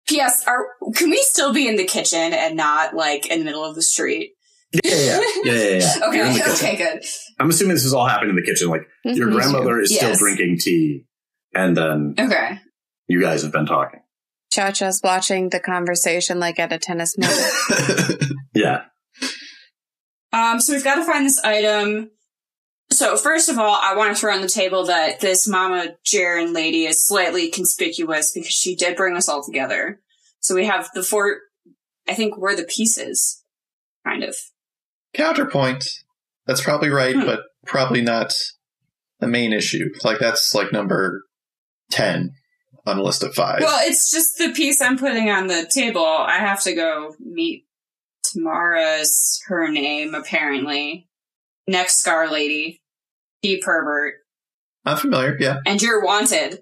P.S. 0.08 0.44
Are, 0.46 0.66
can 0.94 1.10
we 1.10 1.18
still 1.22 1.52
be 1.52 1.66
in 1.66 1.76
the 1.76 1.84
kitchen 1.84 2.32
and 2.32 2.56
not 2.56 2.94
like 2.94 3.26
in 3.26 3.40
the 3.40 3.44
middle 3.44 3.64
of 3.64 3.74
the 3.74 3.82
street? 3.82 4.32
Yeah, 4.72 4.80
yeah, 4.84 4.94
yeah. 4.94 5.20
yeah, 5.44 5.52
yeah, 5.52 5.78
yeah. 5.78 6.12
You're 6.12 6.26
in 6.26 6.32
Okay, 6.32 6.52
okay, 6.52 6.76
good. 6.76 7.02
I'm 7.40 7.50
assuming 7.50 7.74
this 7.74 7.84
is 7.84 7.94
all 7.94 8.06
happening 8.06 8.30
in 8.30 8.36
the 8.36 8.42
kitchen. 8.42 8.68
Like 8.68 8.82
your 9.04 9.28
Mhm. 9.28 9.32
grandmother 9.34 9.80
is 9.80 9.94
still 9.96 10.14
drinking 10.14 10.58
tea, 10.60 11.06
and 11.54 11.76
then 11.76 12.14
Okay. 12.18 12.60
you 13.08 13.20
guys 13.20 13.42
have 13.42 13.52
been 13.52 13.66
talking. 13.66 14.00
Cha 14.52 14.70
Cha's 14.70 15.00
watching 15.02 15.48
the 15.50 15.60
conversation 15.60 16.38
like 16.38 16.58
at 16.58 16.72
a 16.72 16.78
tennis 16.78 17.16
match. 17.18 18.20
Yeah. 18.54 18.82
Um, 20.36 20.60
so 20.60 20.74
we've 20.74 20.84
got 20.84 20.96
to 20.96 21.04
find 21.04 21.24
this 21.24 21.42
item. 21.42 22.10
So 22.90 23.16
first 23.16 23.48
of 23.48 23.58
all, 23.58 23.78
I 23.82 23.94
want 23.96 24.14
to 24.14 24.20
throw 24.20 24.34
on 24.34 24.42
the 24.42 24.48
table 24.48 24.84
that 24.86 25.20
this 25.20 25.48
Mama 25.48 25.94
Jaren 26.04 26.54
lady 26.54 26.84
is 26.84 27.04
slightly 27.06 27.50
conspicuous 27.50 28.32
because 28.32 28.52
she 28.52 28.76
did 28.76 28.96
bring 28.96 29.16
us 29.16 29.28
all 29.28 29.42
together. 29.42 30.00
So 30.40 30.54
we 30.54 30.66
have 30.66 30.88
the 30.94 31.02
four, 31.02 31.38
I 32.06 32.14
think 32.14 32.36
we're 32.36 32.54
the 32.54 32.64
pieces, 32.64 33.42
kind 34.06 34.22
of. 34.22 34.36
Counterpoint. 35.14 35.84
That's 36.46 36.60
probably 36.62 36.90
right, 36.90 37.14
Hmm. 37.16 37.24
but 37.24 37.40
probably 37.64 38.02
not 38.02 38.32
the 39.18 39.26
main 39.26 39.52
issue. 39.52 39.88
Like 40.04 40.18
that's 40.18 40.54
like 40.54 40.70
number 40.70 41.24
ten 41.90 42.34
on 42.86 42.98
a 42.98 43.02
list 43.02 43.24
of 43.24 43.34
five. 43.34 43.60
Well, 43.60 43.80
it's 43.82 44.12
just 44.12 44.38
the 44.38 44.52
piece 44.52 44.80
I'm 44.80 44.98
putting 44.98 45.30
on 45.30 45.48
the 45.48 45.66
table. 45.66 46.06
I 46.06 46.36
have 46.38 46.62
to 46.64 46.74
go 46.74 47.16
meet 47.18 47.65
Tamara's 48.32 49.40
her 49.46 49.68
name, 49.68 50.14
apparently. 50.14 51.08
Next 51.66 51.98
Scar 52.00 52.30
Lady. 52.30 52.80
P 53.42 53.60
pervert. 53.60 54.14
I'm 54.84 54.96
familiar. 54.96 55.36
Yeah. 55.38 55.58
And 55.66 55.80
you're 55.82 56.04
wanted 56.04 56.60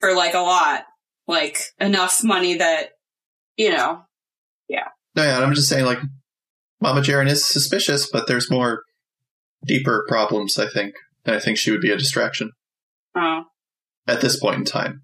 for 0.00 0.14
like 0.14 0.34
a 0.34 0.40
lot. 0.40 0.84
Like 1.28 1.58
enough 1.80 2.22
money 2.22 2.54
that, 2.58 2.90
you 3.56 3.70
know. 3.70 4.02
Yeah. 4.68 4.88
No, 5.16 5.24
yeah. 5.24 5.40
I'm 5.40 5.54
just 5.54 5.68
saying, 5.68 5.84
like, 5.84 5.98
Mama 6.80 7.00
Jaren 7.00 7.28
is 7.28 7.44
suspicious, 7.44 8.08
but 8.08 8.26
there's 8.28 8.50
more 8.50 8.82
deeper 9.66 10.04
problems. 10.08 10.56
I 10.58 10.68
think, 10.68 10.94
and 11.24 11.34
I 11.34 11.40
think 11.40 11.58
she 11.58 11.70
would 11.72 11.80
be 11.80 11.90
a 11.90 11.96
distraction 11.96 12.52
Oh, 13.16 13.42
at 14.06 14.20
this 14.20 14.38
point 14.38 14.56
in 14.56 14.64
time. 14.64 15.02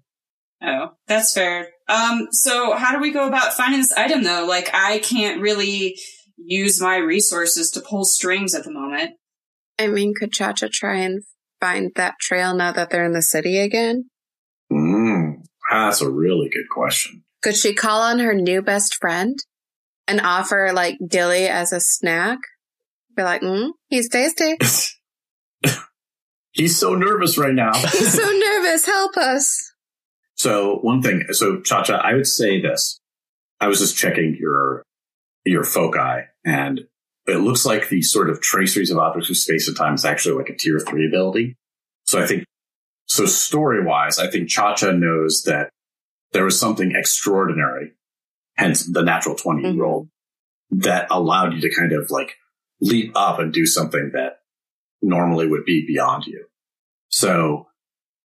oh, 0.61 0.91
that's 1.07 1.33
fair. 1.33 1.69
Um, 1.87 2.27
so 2.31 2.73
how 2.73 2.93
do 2.93 2.99
we 2.99 3.11
go 3.11 3.27
about 3.27 3.53
finding 3.53 3.79
this 3.79 3.91
item 3.93 4.23
though? 4.23 4.45
Like 4.47 4.69
I 4.73 4.99
can't 4.99 5.41
really 5.41 5.97
use 6.37 6.81
my 6.81 6.97
resources 6.97 7.69
to 7.71 7.81
pull 7.81 8.05
strings 8.05 8.55
at 8.55 8.63
the 8.63 8.71
moment. 8.71 9.11
I 9.79 9.87
mean, 9.87 10.13
could 10.17 10.31
Cha 10.31 10.53
Cha 10.53 10.67
try 10.71 10.97
and 10.97 11.23
find 11.59 11.91
that 11.95 12.15
trail 12.19 12.55
now 12.55 12.71
that 12.71 12.89
they're 12.89 13.05
in 13.05 13.13
the 13.13 13.21
city 13.21 13.59
again? 13.59 14.09
Mm, 14.71 15.43
that's 15.69 16.01
a 16.01 16.09
really 16.09 16.49
good 16.49 16.69
question. 16.69 17.23
Could 17.41 17.55
she 17.55 17.73
call 17.73 18.01
on 18.01 18.19
her 18.19 18.33
new 18.33 18.61
best 18.61 18.95
friend 18.95 19.37
and 20.07 20.21
offer 20.21 20.71
like 20.73 20.97
dilly 21.05 21.47
as 21.47 21.73
a 21.73 21.79
snack? 21.79 22.39
Be 23.15 23.23
like, 23.23 23.41
mm, 23.41 23.71
he's 23.89 24.09
tasty. 24.09 24.57
He's 26.53 26.77
so 26.77 26.93
nervous 26.93 27.35
right 27.35 27.53
now. 27.53 27.73
He's 27.73 28.13
so 28.13 28.29
nervous. 28.31 28.85
Help 28.85 29.17
us. 29.17 29.72
So 30.43 30.79
one 30.81 31.01
thing, 31.01 31.23
so 31.31 31.61
Chacha, 31.61 31.93
I 32.03 32.15
would 32.15 32.27
say 32.27 32.61
this. 32.61 32.99
I 33.61 33.67
was 33.67 33.79
just 33.79 33.95
checking 33.95 34.35
your 34.37 34.83
your 35.45 35.63
foci, 35.63 36.25
and 36.43 36.81
it 37.27 37.37
looks 37.37 37.65
like 37.65 37.87
the 37.87 38.01
sort 38.01 38.29
of 38.29 38.41
traceries 38.41 38.91
of 38.91 38.97
objects 38.97 39.29
with 39.29 39.37
space 39.37 39.69
and 39.69 39.77
time 39.77 39.93
is 39.93 40.03
actually 40.03 40.35
like 40.35 40.49
a 40.49 40.57
tier 40.57 40.81
three 40.81 41.07
ability. 41.07 41.55
So 42.03 42.21
I 42.21 42.25
think, 42.27 42.43
so 43.05 43.25
story 43.25 43.85
wise, 43.85 44.19
I 44.19 44.29
think 44.29 44.49
Chacha 44.49 44.91
knows 44.91 45.43
that 45.45 45.69
there 46.33 46.43
was 46.43 46.59
something 46.59 46.91
extraordinary, 46.93 47.93
hence 48.57 48.85
the 48.85 49.01
natural 49.01 49.35
20 49.35 49.63
Mhm. 49.63 49.79
roll, 49.79 50.09
that 50.71 51.07
allowed 51.09 51.53
you 51.53 51.61
to 51.61 51.73
kind 51.73 51.93
of 51.93 52.11
like 52.11 52.35
leap 52.81 53.13
up 53.15 53.39
and 53.39 53.53
do 53.53 53.65
something 53.65 54.11
that 54.13 54.41
normally 55.01 55.47
would 55.47 55.63
be 55.63 55.87
beyond 55.87 56.25
you. 56.27 56.47
So 57.07 57.69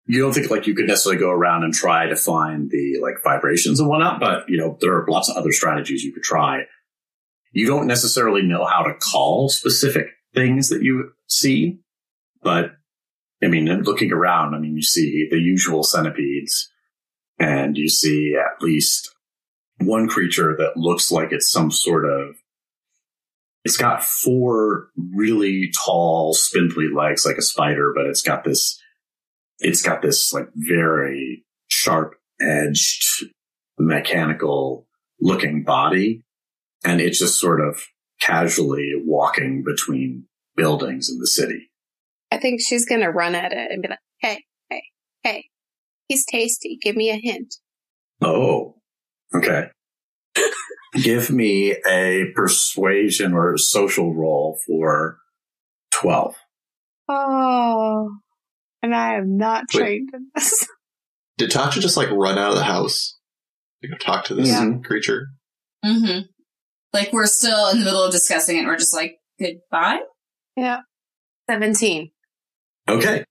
you 0.07 0.21
don't 0.21 0.33
think 0.33 0.49
like 0.49 0.67
you 0.67 0.73
could 0.73 0.87
necessarily 0.87 1.19
go 1.19 1.29
around 1.29 1.63
and 1.63 1.73
try 1.73 2.07
to 2.07 2.15
find 2.15 2.69
the 2.69 2.97
like 3.01 3.15
vibrations 3.23 3.79
and 3.79 3.89
whatnot, 3.89 4.19
but 4.19 4.49
you 4.49 4.57
know, 4.57 4.77
there 4.81 4.93
are 4.93 5.05
lots 5.07 5.29
of 5.29 5.37
other 5.37 5.51
strategies 5.51 6.03
you 6.03 6.13
could 6.13 6.23
try. 6.23 6.63
You 7.51 7.67
don't 7.67 7.87
necessarily 7.87 8.41
know 8.41 8.65
how 8.65 8.83
to 8.83 8.93
call 8.93 9.49
specific 9.49 10.07
things 10.33 10.69
that 10.69 10.81
you 10.81 11.11
see, 11.27 11.79
but 12.41 12.71
I 13.43 13.47
mean, 13.47 13.65
looking 13.83 14.11
around, 14.11 14.55
I 14.55 14.59
mean, 14.59 14.75
you 14.75 14.81
see 14.81 15.27
the 15.29 15.39
usual 15.39 15.83
centipedes 15.83 16.69
and 17.39 17.77
you 17.77 17.89
see 17.89 18.35
at 18.35 18.61
least 18.61 19.13
one 19.79 20.07
creature 20.07 20.55
that 20.57 20.77
looks 20.77 21.11
like 21.11 21.31
it's 21.31 21.51
some 21.51 21.69
sort 21.69 22.05
of 22.05 22.35
it's 23.63 23.77
got 23.77 24.03
four 24.03 24.87
really 25.13 25.71
tall, 25.85 26.33
spindly 26.33 26.87
legs 26.87 27.25
like 27.25 27.37
a 27.37 27.41
spider, 27.41 27.91
but 27.93 28.05
it's 28.05 28.21
got 28.21 28.45
this, 28.45 28.81
it's 29.59 29.81
got 29.81 30.01
this 30.01 30.33
like 30.33 30.47
very 30.55 31.45
sharp 31.67 32.15
edged 32.39 33.03
mechanical 33.77 34.87
looking 35.19 35.63
body. 35.63 36.23
And 36.83 37.01
it's 37.01 37.19
just 37.19 37.39
sort 37.39 37.61
of 37.61 37.83
casually 38.21 38.93
walking 39.03 39.63
between 39.63 40.25
buildings 40.55 41.09
in 41.09 41.19
the 41.19 41.27
city. 41.27 41.71
I 42.31 42.37
think 42.37 42.59
she's 42.61 42.85
going 42.85 43.01
to 43.01 43.09
run 43.09 43.35
at 43.35 43.51
it 43.51 43.71
and 43.71 43.81
be 43.81 43.87
like, 43.87 43.99
hey, 44.19 44.43
hey, 44.69 44.83
hey, 45.23 45.45
he's 46.07 46.25
tasty. 46.25 46.77
Give 46.81 46.95
me 46.95 47.09
a 47.09 47.15
hint. 47.15 47.55
Oh, 48.21 48.75
okay. 49.33 49.69
Give 50.93 51.29
me 51.29 51.75
a 51.87 52.25
persuasion 52.35 53.33
or 53.33 53.57
social 53.57 54.13
roll 54.13 54.59
for 54.65 55.17
12. 55.93 56.35
Oh, 57.09 58.17
and 58.83 58.95
I 58.95 59.15
am 59.15 59.37
not 59.37 59.65
Wait. 59.73 59.79
trained 59.79 60.09
in 60.13 60.27
this. 60.35 60.67
Did 61.37 61.51
Tacha 61.51 61.79
just 61.79 61.97
like 61.97 62.09
run 62.09 62.37
out 62.37 62.51
of 62.51 62.57
the 62.57 62.63
house 62.63 63.17
to 63.81 63.87
go 63.89 63.97
talk 63.97 64.25
to 64.25 64.35
this 64.35 64.49
Yeah. 64.49 64.71
creature? 64.83 65.27
Mm-hmm. 65.85 66.21
Like 66.93 67.13
we're 67.13 67.27
still 67.27 67.69
in 67.69 67.79
the 67.79 67.85
middle 67.85 68.01
of 68.03 68.11
discussing 68.11 68.55
it. 68.55 68.59
And 68.59 68.67
we're 68.67 68.77
just 68.77 68.95
like, 68.95 69.17
goodbye. 69.39 69.99
Yeah. 70.55 70.79
17. 71.49 72.11
Okay. 72.89 73.23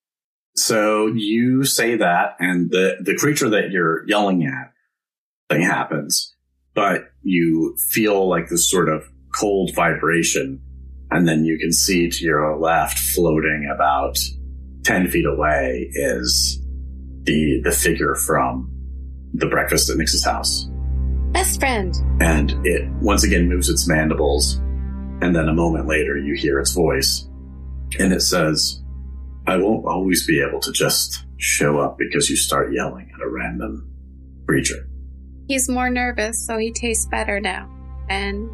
So 0.55 1.09
you 1.09 1.65
say 1.65 1.97
that 1.97 2.37
and 2.39 2.71
the, 2.71 2.97
the 3.01 3.17
creature 3.17 3.49
that 3.51 3.71
you're 3.71 4.07
yelling 4.09 4.45
at 4.47 4.73
thing 5.51 5.63
happens, 5.63 6.35
but 6.75 7.03
you 7.23 7.77
feel 7.91 8.29
like 8.29 8.49
this 8.49 8.71
sort 8.71 8.89
of 8.89 9.05
cold 9.35 9.75
vibration. 9.75 10.61
And 11.11 11.27
then 11.27 11.45
you 11.45 11.59
can 11.59 11.73
see 11.73 12.09
to 12.09 12.25
your 12.25 12.57
left 12.59 12.99
floating 12.99 13.71
about 13.73 14.19
10 14.87 15.09
feet 15.09 15.27
away 15.27 15.91
is 15.95 16.63
the, 17.25 17.61
the 17.65 17.73
figure 17.73 18.15
from 18.15 18.71
the 19.35 19.49
breakfast 19.49 19.91
at 19.91 19.97
Nix's 19.97 20.25
house. 20.25 20.69
Best 21.33 21.59
friend. 21.59 21.93
And 22.21 22.53
it 22.65 22.89
once 23.03 23.25
again 23.25 23.49
moves 23.49 23.69
its 23.69 23.89
mandibles. 23.89 24.59
And 25.21 25.35
then 25.35 25.49
a 25.49 25.53
moment 25.53 25.89
later 25.89 26.17
you 26.17 26.37
hear 26.37 26.61
its 26.61 26.73
voice 26.73 27.29
and 27.99 28.13
it 28.13 28.21
says, 28.21 28.81
I 29.49 29.57
won't 29.57 29.87
always 29.87 30.25
be 30.25 30.41
able 30.41 30.61
to 30.61 30.71
just 30.71 31.27
show 31.37 31.81
up 31.81 31.99
because 31.99 32.31
you 32.31 32.37
start 32.37 32.73
yelling 32.73 33.11
at 33.13 33.21
a 33.21 33.29
random 33.29 33.91
creature. 34.47 34.89
He's 35.49 35.69
more 35.69 35.91
nervous, 35.91 36.47
so 36.47 36.59
he 36.59 36.71
tastes 36.71 37.07
better 37.07 37.41
now. 37.41 37.69
And 38.09 38.49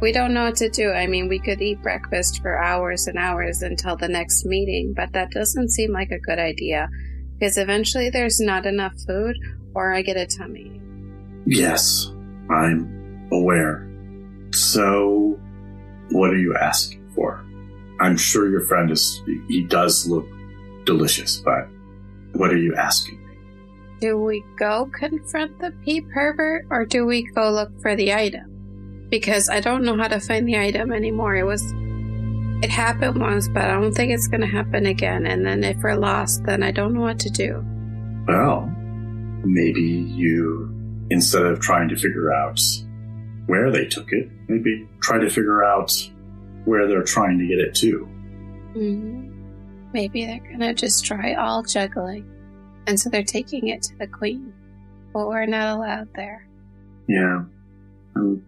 we 0.00 0.12
don't 0.12 0.34
know 0.34 0.44
what 0.44 0.56
to 0.56 0.68
do. 0.68 0.90
I 0.90 1.06
mean, 1.06 1.28
we 1.28 1.38
could 1.38 1.62
eat 1.62 1.82
breakfast 1.82 2.42
for 2.42 2.62
hours 2.62 3.06
and 3.06 3.18
hours 3.18 3.62
until 3.62 3.96
the 3.96 4.08
next 4.08 4.44
meeting, 4.44 4.92
but 4.94 5.12
that 5.12 5.30
doesn't 5.30 5.70
seem 5.70 5.92
like 5.92 6.10
a 6.10 6.18
good 6.18 6.38
idea 6.38 6.88
because 7.38 7.56
eventually 7.56 8.10
there's 8.10 8.40
not 8.40 8.66
enough 8.66 8.94
food 9.06 9.36
or 9.74 9.92
I 9.92 10.02
get 10.02 10.16
a 10.16 10.26
tummy. 10.26 10.80
Yes, 11.46 12.12
I'm 12.50 13.28
aware. 13.32 13.88
So, 14.52 15.38
what 16.10 16.30
are 16.30 16.38
you 16.38 16.54
asking 16.56 17.10
for? 17.14 17.44
I'm 18.00 18.16
sure 18.16 18.50
your 18.50 18.66
friend 18.66 18.90
is, 18.90 19.22
he 19.48 19.62
does 19.64 20.06
look 20.06 20.26
delicious, 20.84 21.38
but 21.38 21.68
what 22.32 22.50
are 22.50 22.58
you 22.58 22.74
asking? 22.74 23.18
Me? 23.26 23.36
Do 24.00 24.18
we 24.18 24.44
go 24.58 24.90
confront 24.92 25.58
the 25.58 25.72
pea 25.84 26.02
pervert 26.02 26.66
or 26.70 26.84
do 26.84 27.06
we 27.06 27.22
go 27.32 27.50
look 27.50 27.70
for 27.80 27.96
the 27.96 28.12
item? 28.12 28.55
Because 29.08 29.48
I 29.48 29.60
don't 29.60 29.84
know 29.84 29.96
how 29.96 30.08
to 30.08 30.20
find 30.20 30.46
the 30.48 30.58
item 30.58 30.92
anymore. 30.92 31.36
It 31.36 31.44
was 31.44 31.62
It 32.62 32.70
happened 32.70 33.20
once, 33.20 33.48
but 33.48 33.64
I 33.64 33.74
don't 33.74 33.92
think 33.92 34.12
it's 34.12 34.28
going 34.28 34.40
to 34.40 34.46
happen 34.46 34.86
again. 34.86 35.26
And 35.26 35.44
then 35.44 35.62
if 35.62 35.76
we're 35.82 35.94
lost, 35.94 36.44
then 36.44 36.62
I 36.62 36.70
don't 36.72 36.94
know 36.94 37.02
what 37.02 37.18
to 37.20 37.30
do. 37.30 37.64
Well, 38.26 38.72
maybe 39.44 39.82
you, 39.82 40.72
instead 41.10 41.42
of 41.44 41.60
trying 41.60 41.88
to 41.90 41.96
figure 41.96 42.32
out 42.32 42.60
where 43.46 43.70
they 43.70 43.84
took 43.84 44.10
it, 44.12 44.28
maybe 44.48 44.88
try 45.02 45.18
to 45.18 45.28
figure 45.28 45.62
out 45.62 45.92
where 46.64 46.88
they're 46.88 47.04
trying 47.04 47.38
to 47.38 47.46
get 47.46 47.58
it 47.58 47.74
to. 47.76 48.04
hmm 48.72 49.32
Maybe 49.92 50.26
they're 50.26 50.40
going 50.40 50.60
to 50.60 50.74
just 50.74 51.04
try 51.06 51.34
all 51.34 51.62
juggling. 51.62 52.28
And 52.86 52.98
so 52.98 53.08
they're 53.08 53.22
taking 53.22 53.68
it 53.68 53.82
to 53.82 53.96
the 53.98 54.06
queen. 54.06 54.52
But 55.12 55.28
we're 55.28 55.46
not 55.46 55.76
allowed 55.76 56.08
there. 56.14 56.46
Yeah. 57.08 57.44
I'm, 58.16 58.44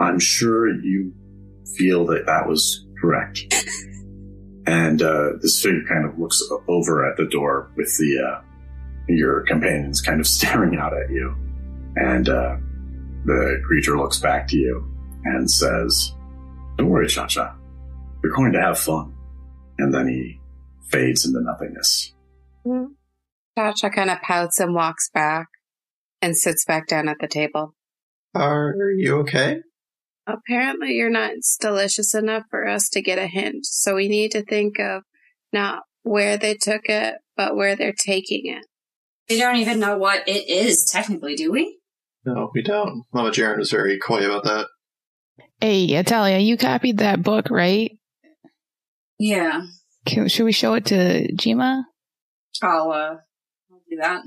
I'm 0.00 0.18
sure 0.18 0.68
you 0.68 1.12
feel 1.76 2.06
that 2.06 2.26
that 2.26 2.48
was 2.48 2.86
correct. 3.00 3.40
and 4.66 5.00
uh, 5.02 5.30
this 5.40 5.60
figure 5.62 5.84
kind 5.88 6.04
of 6.04 6.18
looks 6.18 6.42
over 6.68 7.10
at 7.10 7.16
the 7.16 7.26
door 7.26 7.70
with 7.76 7.96
the 7.98 8.18
uh, 8.18 8.42
your 9.08 9.42
companions 9.44 10.00
kind 10.00 10.20
of 10.20 10.26
staring 10.38 10.76
out 10.76 10.92
at 10.92 11.10
you, 11.10 11.34
and 11.96 12.28
uh, 12.28 12.56
the 13.24 13.62
creature 13.66 13.96
looks 13.96 14.18
back 14.18 14.48
to 14.48 14.56
you 14.56 14.84
and 15.24 15.50
says, 15.50 16.12
"Don't 16.76 16.90
worry, 16.90 17.08
Cha 17.08 17.26
Cha. 17.26 17.56
You're 18.22 18.34
going 18.34 18.52
to 18.52 18.60
have 18.60 18.78
fun." 18.78 19.14
And 19.78 19.94
then 19.94 20.08
he 20.08 20.40
fades 20.90 21.24
into 21.24 21.40
nothingness. 21.40 22.14
Cha 23.56 23.72
Cha 23.72 23.88
kind 23.88 24.10
of 24.10 24.20
pouts 24.20 24.60
and 24.60 24.74
walks 24.74 25.08
back 25.10 25.46
and 26.20 26.36
sits 26.36 26.64
back 26.64 26.86
down 26.88 27.08
at 27.08 27.18
the 27.20 27.28
table. 27.28 27.74
Are 28.34 28.74
you 28.96 29.18
okay? 29.20 29.60
Apparently, 30.28 30.92
you're 30.92 31.08
not 31.08 31.32
delicious 31.58 32.14
enough 32.14 32.42
for 32.50 32.68
us 32.68 32.90
to 32.90 33.00
get 33.00 33.18
a 33.18 33.26
hint, 33.26 33.64
so 33.64 33.94
we 33.94 34.08
need 34.08 34.30
to 34.32 34.42
think 34.42 34.78
of 34.78 35.02
not 35.54 35.84
where 36.02 36.36
they 36.36 36.54
took 36.54 36.82
it, 36.84 37.14
but 37.34 37.56
where 37.56 37.74
they're 37.74 37.94
taking 37.94 38.42
it. 38.44 38.66
We 39.30 39.38
don't 39.38 39.56
even 39.56 39.80
know 39.80 39.96
what 39.96 40.28
it 40.28 40.48
is, 40.48 40.84
technically, 40.84 41.34
do 41.34 41.50
we? 41.50 41.78
No, 42.26 42.50
we 42.54 42.62
don't. 42.62 43.04
Mama 43.12 43.30
Jaren 43.30 43.56
was 43.56 43.70
very 43.70 43.98
coy 43.98 44.24
about 44.26 44.44
that. 44.44 44.66
Hey, 45.62 45.84
Italia, 45.84 46.38
you 46.38 46.58
copied 46.58 46.98
that 46.98 47.22
book, 47.22 47.48
right? 47.50 47.92
Yeah. 49.18 49.62
Can, 50.04 50.28
should 50.28 50.44
we 50.44 50.52
show 50.52 50.74
it 50.74 50.84
to 50.86 51.32
Jima? 51.32 51.84
I'll, 52.62 52.90
uh, 52.90 53.16
I'll 53.70 53.82
do 53.88 53.96
that. 54.00 54.22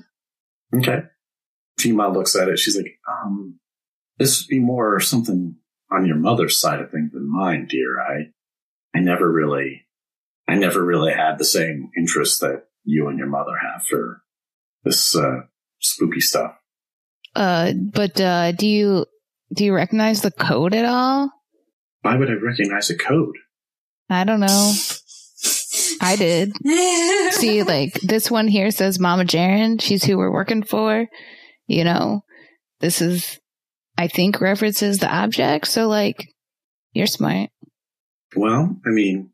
Okay. 0.76 1.04
Jima 1.80 2.12
looks 2.12 2.36
at 2.36 2.49
it. 2.49 2.58
She's 2.58 2.76
like, 2.76 2.97
um, 3.08 3.60
this 4.18 4.41
would 4.41 4.49
be 4.49 4.60
more 4.60 4.99
something 4.99 5.56
on 5.92 6.06
your 6.06 6.18
mother's 6.18 6.60
side 6.60 6.80
of 6.80 6.92
things 6.92 7.12
than 7.12 7.30
mine, 7.30 7.68
dear. 7.70 8.00
I, 8.00 8.32
I 8.96 9.02
never 9.02 9.32
really, 9.32 9.86
I 10.48 10.56
never 10.56 10.84
really 10.84 11.14
had 11.14 11.38
the 11.38 11.46
same 11.46 11.89
interest 11.98 12.42
that 12.42 12.66
you 12.84 13.08
and 13.08 13.18
your 13.18 13.28
mother 13.28 13.54
have 13.62 13.84
for 13.86 14.22
this, 14.84 15.16
uh, 15.16 15.42
spooky 15.80 16.22
stuff. 16.22 16.56
Uh, 17.36 17.74
but 17.74 18.20
uh, 18.20 18.52
do 18.52 18.68
you 18.68 19.06
do 19.54 19.66
you 19.66 19.74
recognize 19.74 20.22
the 20.22 20.32
code 20.32 20.74
at 20.74 20.86
all? 20.86 21.32
Why 22.02 22.16
would 22.16 22.30
I 22.30 22.34
recognize 22.34 22.89
a 22.89 22.98
code? 22.98 23.36
I 24.10 24.24
don't 24.24 24.39
know. 24.39 24.74
I 26.02 26.16
did. 26.16 26.52
See, 27.34 27.64
like 27.64 27.94
this 28.02 28.32
one 28.32 28.48
here 28.48 28.72
says 28.72 29.00
Mama 29.00 29.24
Jaren. 29.24 29.82
She's 29.82 30.04
who 30.04 30.18
we're 30.18 30.32
working 30.32 30.64
for. 30.64 31.08
You 31.68 31.84
know, 31.84 32.22
this 32.80 33.02
is, 33.02 33.39
I 34.02 34.08
think, 34.08 34.41
references 34.41 34.97
the 34.97 35.08
object. 35.14 35.68
So, 35.68 35.88
like, 35.88 36.28
you're 36.93 37.08
smart. 37.08 37.49
Well, 38.36 38.76
I 38.86 38.89
mean, 38.89 39.32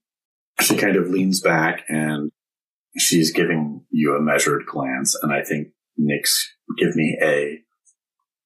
she 0.60 0.76
kind 0.76 0.96
of 0.98 1.08
leans 1.08 1.40
back 1.42 1.84
and 1.88 2.32
she's 2.98 3.32
giving 3.32 3.86
you 3.92 4.16
a 4.16 4.22
measured 4.22 4.66
glance. 4.66 5.16
And 5.22 5.32
I 5.32 5.44
think 5.44 5.70
Nyx 6.00 6.30
give 6.78 6.96
me 6.96 7.18
a 7.24 7.60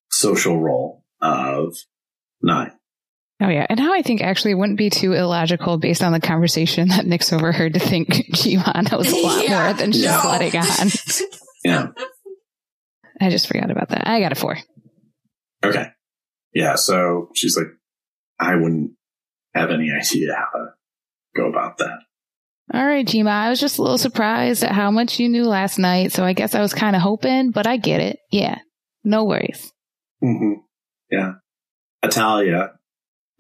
social 0.09 0.59
roll 0.61 1.03
of 1.21 1.75
nine. 2.41 2.71
Oh 3.43 3.49
yeah, 3.49 3.65
and 3.69 3.79
how 3.79 3.91
I 3.93 4.03
think 4.03 4.21
actually 4.21 4.51
it 4.51 4.55
wouldn't 4.59 4.77
be 4.77 4.91
too 4.91 5.13
illogical 5.13 5.77
based 5.79 6.03
on 6.03 6.11
the 6.11 6.19
conversation 6.19 6.89
that 6.89 7.05
Nyx 7.05 7.33
overheard 7.33 7.73
to 7.73 7.79
think 7.79 8.07
Jiwan 8.35 8.91
knows 8.91 9.11
a 9.11 9.15
lot 9.15 9.43
Yeah. 9.43 9.63
more 9.63 9.73
than 9.73 9.91
she's 9.91 10.05
No. 10.05 10.21
letting 10.25 10.55
on. 10.61 10.87
Yeah. 11.63 11.87
I 13.19 13.29
just 13.31 13.47
forgot 13.47 13.71
about 13.71 13.89
that. 13.89 14.07
I 14.07 14.19
got 14.19 14.31
a 14.31 14.35
four. 14.35 14.57
Okay. 15.65 15.87
Yeah. 16.53 16.75
So 16.75 17.29
she's 17.35 17.57
like, 17.57 17.67
I 18.39 18.55
wouldn't 18.55 18.91
have 19.53 19.69
any 19.71 19.91
idea 19.91 20.33
how 20.33 20.59
to 20.59 20.65
go 21.35 21.47
about 21.49 21.77
that. 21.77 21.99
All 22.73 22.85
right, 22.85 23.05
Jima. 23.05 23.29
I 23.29 23.49
was 23.49 23.59
just 23.59 23.79
a 23.79 23.81
little 23.81 23.97
surprised 23.97 24.63
at 24.63 24.71
how 24.71 24.91
much 24.91 25.19
you 25.19 25.27
knew 25.27 25.43
last 25.43 25.77
night, 25.77 26.13
so 26.13 26.23
I 26.23 26.31
guess 26.31 26.55
I 26.55 26.61
was 26.61 26.73
kind 26.73 26.95
of 26.95 27.01
hoping, 27.01 27.51
but 27.51 27.67
I 27.67 27.75
get 27.75 27.99
it. 27.99 28.19
Yeah, 28.31 28.59
no 29.03 29.25
worries. 29.25 29.73
hmm 30.21 30.53
Yeah. 31.09 31.33
Atalia, 32.03 32.69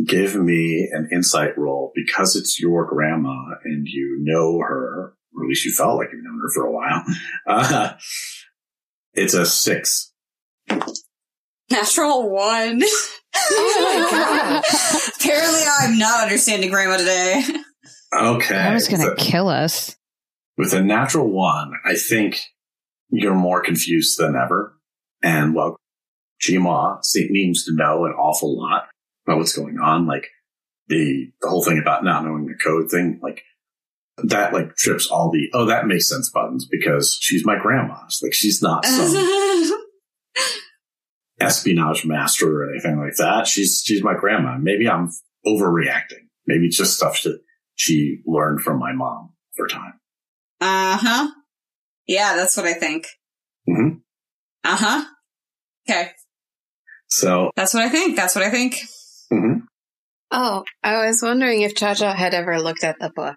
give 0.05 0.35
me 0.35 0.89
an 0.91 1.09
insight 1.13 1.57
roll 1.57 1.93
because 1.95 2.35
it's 2.35 2.59
your 2.59 2.85
grandma 2.87 3.55
and 3.63 3.87
you 3.87 4.17
know 4.21 4.59
her, 4.59 5.13
or 5.33 5.43
at 5.43 5.47
least 5.47 5.63
you 5.65 5.71
felt 5.71 5.97
like 5.97 6.09
you've 6.11 6.23
known 6.23 6.39
her 6.41 6.49
for 6.53 6.65
a 6.65 6.71
while. 6.71 7.03
Uh, 7.47 7.93
it's 9.13 9.33
a 9.33 9.45
six. 9.45 10.11
Natural 11.71 12.29
one. 12.29 12.81
Oh 13.33 14.09
my 14.11 14.11
God. 14.11 14.63
Apparently, 15.15 15.61
I'm 15.79 15.97
not 15.97 16.23
understanding 16.23 16.69
grandma 16.69 16.97
today. 16.97 17.41
Okay. 18.13 18.57
I 18.57 18.73
was 18.73 18.89
going 18.89 19.01
So- 19.01 19.15
to 19.15 19.21
kill 19.23 19.47
us. 19.47 19.95
with 20.57 20.73
a 20.73 20.81
natural 20.83 21.31
one, 21.31 21.71
I 21.85 21.95
think 21.95 22.41
you're 23.09 23.33
more 23.33 23.61
confused 23.61 24.19
than 24.19 24.35
ever. 24.35 24.77
And 25.23 25.55
well, 25.55 25.77
Jima 26.45 27.03
seems 27.05 27.63
to 27.65 27.73
know 27.73 28.03
an 28.05 28.11
awful 28.11 28.59
lot 28.59 28.89
about 29.25 29.37
what's 29.37 29.55
going 29.55 29.79
on. 29.79 30.07
Like 30.07 30.27
the, 30.89 31.31
the 31.41 31.47
whole 31.47 31.63
thing 31.63 31.79
about 31.79 32.03
not 32.03 32.25
knowing 32.25 32.47
the 32.47 32.55
code 32.61 32.91
thing, 32.91 33.17
like 33.23 33.43
that 34.23 34.51
like 34.53 34.75
trips 34.75 35.07
all 35.07 35.31
the, 35.31 35.49
oh, 35.53 35.65
that 35.67 35.87
makes 35.87 36.09
sense 36.09 36.29
buttons 36.29 36.67
because 36.69 37.17
she's 37.21 37.45
my 37.45 37.57
grandma's. 37.57 38.19
Like 38.21 38.33
she's 38.33 38.61
not 38.61 38.85
some 38.85 39.05
espionage 41.41 42.05
master 42.05 42.61
or 42.63 42.69
anything 42.69 42.97
like 42.99 43.15
that. 43.17 43.47
She's, 43.47 43.81
she's 43.85 44.03
my 44.03 44.13
grandma. 44.15 44.57
Maybe 44.57 44.87
I'm 44.89 45.09
overreacting. 45.45 46.27
Maybe 46.47 46.67
it's 46.67 46.77
just 46.77 46.95
stuff 46.95 47.21
that 47.23 47.39
she 47.75 48.19
learned 48.25 48.61
from 48.61 48.79
my 48.79 48.93
mom 48.93 49.33
for 49.55 49.67
time. 49.67 49.93
Uh 50.59 50.97
huh. 50.97 51.27
Yeah, 52.07 52.35
that's 52.35 52.55
what 52.57 52.65
I 52.65 52.73
think. 52.73 53.07
Mhm. 53.69 54.01
Uh 54.63 54.75
huh. 54.77 55.05
Okay, 55.89 56.11
So, 57.07 57.49
that's 57.55 57.73
what 57.73 57.83
I 57.83 57.89
think. 57.89 58.15
That's 58.15 58.35
what 58.35 58.43
I 58.45 58.49
think. 58.51 58.75
mhm. 59.33 59.61
Oh, 60.31 60.63
I 60.83 61.05
was 61.07 61.21
wondering 61.23 61.61
if 61.61 61.75
Cha 61.75 61.93
Cha 61.95 62.13
had 62.13 62.33
ever 62.33 62.59
looked 62.61 62.83
at 62.83 62.97
the 62.99 63.11
book. 63.13 63.35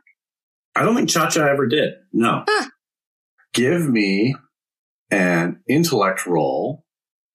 I 0.77 0.83
don't 0.83 0.95
think 0.95 1.09
Cha 1.09 1.29
Cha 1.31 1.47
ever 1.47 1.67
did. 1.67 1.95
No. 2.13 2.45
Huh. 2.47 2.69
Give 3.55 3.89
me 3.89 4.35
an 5.11 5.63
intellect 5.69 6.27
roll. 6.27 6.84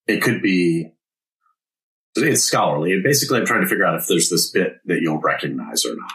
It 0.10 0.24
could 0.24 0.42
be, 0.42 0.92
it's 2.16 2.44
scholarly. 2.44 3.00
Basically, 3.04 3.38
I'm 3.38 3.46
trying 3.46 3.62
to 3.62 3.68
figure 3.68 3.86
out 3.86 4.00
if 4.00 4.08
there's 4.08 4.30
this 4.30 4.50
bit 4.50 4.78
that 4.86 5.02
you'll 5.02 5.22
recognize 5.22 5.86
or 5.86 5.96
not. 5.96 6.12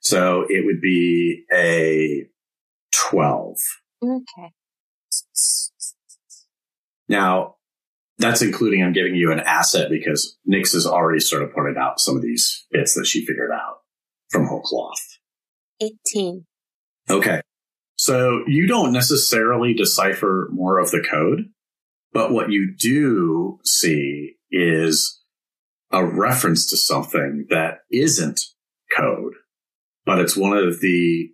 So 0.00 0.44
it 0.48 0.64
would 0.66 0.80
be 0.80 1.44
a 1.52 2.26
12. 3.10 3.56
Okay. 4.02 4.52
Now, 7.08 7.54
that's 8.18 8.42
including 8.42 8.82
I'm 8.82 8.92
giving 8.92 9.14
you 9.14 9.30
an 9.30 9.40
asset 9.40 9.90
because 9.90 10.36
Nix 10.44 10.72
has 10.72 10.86
already 10.86 11.20
sort 11.20 11.42
of 11.42 11.52
pointed 11.52 11.76
out 11.76 12.00
some 12.00 12.16
of 12.16 12.22
these 12.22 12.66
bits 12.72 12.94
that 12.94 13.06
she 13.06 13.24
figured 13.24 13.50
out 13.52 13.76
from 14.30 14.46
whole 14.46 14.62
cloth. 14.62 15.18
18. 15.80 16.46
Okay. 17.08 17.40
So 17.96 18.42
you 18.48 18.66
don't 18.66 18.92
necessarily 18.92 19.72
decipher 19.72 20.48
more 20.52 20.78
of 20.78 20.90
the 20.90 21.04
code, 21.08 21.50
but 22.14 22.32
what 22.32 22.50
you 22.50 22.72
do 22.78 23.58
see 23.64 24.36
is 24.50 25.20
a 25.90 26.06
reference 26.06 26.70
to 26.70 26.76
something 26.76 27.46
that 27.50 27.80
isn't 27.90 28.40
code, 28.96 29.34
but 30.06 30.20
it's 30.20 30.36
one 30.36 30.56
of 30.56 30.80
the 30.80 31.28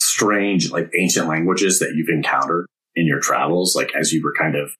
strange, 0.00 0.72
like 0.72 0.90
ancient 0.98 1.28
languages 1.28 1.78
that 1.78 1.92
you've 1.94 2.08
encountered 2.08 2.66
in 2.96 3.06
your 3.06 3.20
travels, 3.20 3.76
like 3.76 3.94
as 3.94 4.12
you 4.12 4.20
were 4.22 4.34
kind 4.36 4.56
of 4.56 4.70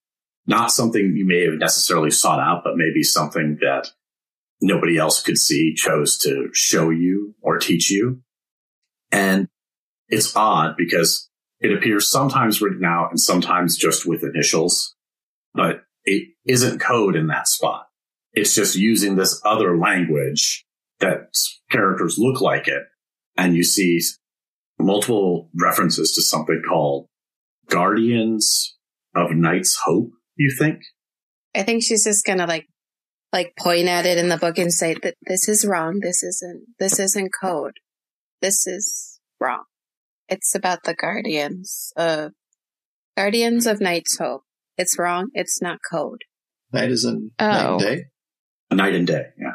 not 0.47 0.73
something 0.73 1.15
you 1.15 1.27
may 1.27 1.45
have 1.45 1.59
necessarily 1.59 2.11
sought 2.11 2.41
out, 2.41 2.63
but 2.65 2.77
maybe 2.77 3.05
something 3.05 3.59
that 3.61 3.91
nobody 4.61 4.99
else 4.99 5.23
could 5.23 5.39
see, 5.39 5.75
chose 5.75 6.19
to 6.19 6.49
show 6.53 6.91
you 6.91 7.35
or 7.43 7.59
teach 7.59 7.91
you. 7.91 8.23
And 9.13 9.47
it's 10.09 10.35
odd 10.35 10.75
because 10.77 11.29
it 11.61 11.73
appears 11.73 12.11
sometimes 12.11 12.61
written 12.61 12.85
out 12.85 13.11
and 13.11 13.21
sometimes 13.21 13.77
just 13.77 14.07
with 14.07 14.25
initials, 14.25 14.97
but 15.55 15.83
it 16.05 16.29
isn't 16.47 16.81
code 16.81 17.17
in 17.17 17.27
that 17.29 17.49
spot. 17.49 17.87
It's 18.33 18.55
just 18.55 18.77
using 18.77 19.17
this 19.17 19.41
other 19.45 19.77
language 19.77 20.65
that 21.01 21.31
characters 21.71 22.17
look 22.19 22.41
like 22.41 22.69
it 22.69 22.83
and 23.37 23.55
you 23.55 23.65
see 23.65 24.01
multiple 24.79 25.51
references 25.55 26.13
to 26.15 26.23
something 26.23 26.63
called 26.69 27.07
Guardians 27.69 28.77
of 29.15 29.33
Night's 29.33 29.77
Hope, 29.85 30.11
you 30.37 30.55
think? 30.57 30.81
I 31.55 31.63
think 31.63 31.83
she's 31.83 32.05
just 32.05 32.25
gonna 32.25 32.47
like, 32.47 32.67
like 33.33 33.55
point 33.59 33.89
at 33.89 34.07
it 34.07 34.19
in 34.19 34.29
the 34.29 34.37
book 34.37 34.59
and 34.59 34.73
say 34.73 34.95
that 35.03 35.15
this 35.27 35.49
is 35.49 35.67
wrong. 35.67 36.01
This 36.01 36.23
isn't, 36.23 36.67
this 36.79 36.99
isn't 36.99 37.31
code. 37.43 37.75
This 38.41 38.67
is 38.67 39.21
wrong. 39.41 39.65
It's 40.29 40.55
about 40.55 40.85
the 40.85 40.95
guardians 40.95 41.93
of, 41.97 42.33
guardians 43.17 43.67
of 43.67 43.81
Night's 43.81 44.19
Hope. 44.19 44.43
It's 44.79 44.99
wrong. 44.99 45.29
It's 45.35 45.61
not 45.61 45.79
code. 45.91 46.23
Night 46.73 46.91
is 46.91 47.05
in 47.05 47.33
night 47.39 47.67
Oh. 47.67 47.73
and 47.75 47.81
day. 47.83 48.05
A 48.71 48.75
night 48.75 48.95
and 48.95 49.07
day, 49.07 49.25
yeah. 49.39 49.55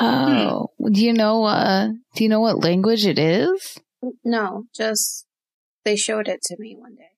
Oh, 0.00 0.68
do 0.92 1.02
you 1.04 1.12
know? 1.12 1.44
Uh, 1.44 1.88
do 2.14 2.22
you 2.24 2.28
know 2.30 2.40
what 2.40 2.62
language 2.62 3.06
it 3.06 3.18
is? 3.18 3.78
No, 4.24 4.64
just, 4.76 5.24
they 5.84 5.96
showed 5.96 6.28
it 6.28 6.40
to 6.44 6.56
me 6.58 6.76
one 6.78 6.94
day. 6.94 7.10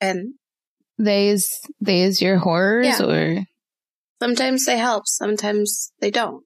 And 0.00 0.34
They 0.98 1.28
is 1.28 1.48
they 1.80 2.02
is 2.02 2.22
your 2.22 2.38
horrors, 2.38 2.86
Yeah. 3.00 3.04
or 3.06 3.44
sometimes 4.22 4.64
they 4.64 4.78
help. 4.78 5.04
Sometimes 5.06 5.92
they 6.00 6.10
don't. 6.12 6.44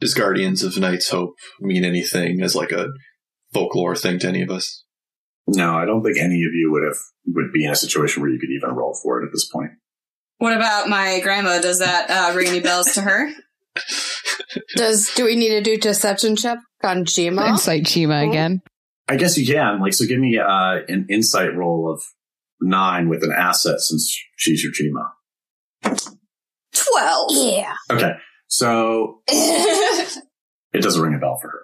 Does 0.00 0.14
Guardians 0.14 0.62
of 0.62 0.78
Night's 0.78 1.10
Hope 1.10 1.34
mean 1.60 1.84
anything 1.84 2.40
as 2.40 2.54
like 2.54 2.70
a 2.70 2.86
folklore 3.52 3.96
thing 3.96 4.20
to 4.20 4.28
any 4.28 4.42
of 4.42 4.50
us? 4.50 4.84
No, 5.50 5.74
I 5.74 5.84
don't 5.86 6.02
think 6.02 6.18
any 6.18 6.44
of 6.44 6.52
you 6.52 6.70
would 6.72 6.84
have 6.84 6.98
would 7.26 7.52
be 7.52 7.64
in 7.64 7.70
a 7.70 7.76
situation 7.76 8.22
where 8.22 8.30
you 8.30 8.38
could 8.38 8.50
even 8.50 8.70
roll 8.76 8.94
for 9.02 9.20
it 9.22 9.26
at 9.26 9.32
this 9.32 9.48
point. 9.48 9.70
What 10.38 10.54
about 10.56 10.88
my 10.88 11.20
grandma? 11.20 11.58
Does 11.60 11.78
that 11.80 12.10
uh, 12.10 12.36
ring 12.36 12.48
any 12.48 12.60
bells 12.60 12.92
to 12.94 13.00
her? 13.02 13.30
Does, 14.76 15.10
do 15.14 15.24
we 15.24 15.36
need 15.36 15.50
to 15.50 15.62
do 15.62 15.76
deception 15.78 16.36
check 16.36 16.58
on 16.82 17.04
Jima? 17.04 17.48
insight 17.48 17.84
Chima 17.84 18.24
Oh. 18.26 18.30
again? 18.30 18.60
I 19.08 19.16
guess 19.16 19.36
you 19.38 19.46
can. 19.46 19.80
Like, 19.80 19.94
so 19.94 20.04
give 20.06 20.18
me 20.20 20.38
uh, 20.38 20.80
an 20.88 21.06
insight 21.10 21.54
roll 21.56 21.90
of 21.92 22.02
nine 22.60 23.08
with 23.08 23.22
an 23.24 23.32
asset 23.36 23.80
since 23.80 24.14
she's 24.36 24.62
your 24.62 24.72
Chima. 24.72 25.98
Twelve. 26.74 27.30
Yeah. 27.32 27.74
Okay, 27.90 28.12
so 28.48 29.22
it 29.28 30.22
doesn't 30.82 31.00
ring 31.02 31.14
a 31.14 31.18
bell 31.18 31.38
for 31.40 31.48
her. 31.48 31.62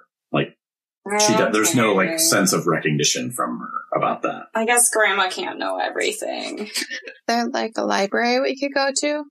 Like, 1.06 1.20
she 1.20 1.34
does, 1.34 1.52
there's 1.52 1.74
no 1.74 1.92
like 1.92 2.18
sense 2.18 2.52
of 2.52 2.66
recognition 2.66 3.30
from 3.30 3.58
her 3.58 3.98
about 3.98 4.22
that. 4.22 4.46
I 4.54 4.64
guess 4.64 4.88
grandma 4.88 5.28
can't 5.28 5.58
know 5.58 5.78
everything. 5.78 6.70
There 7.26 7.48
like 7.48 7.72
a 7.76 7.84
library 7.84 8.40
we 8.40 8.58
could 8.58 8.74
go 8.74 8.90
to? 9.00 9.24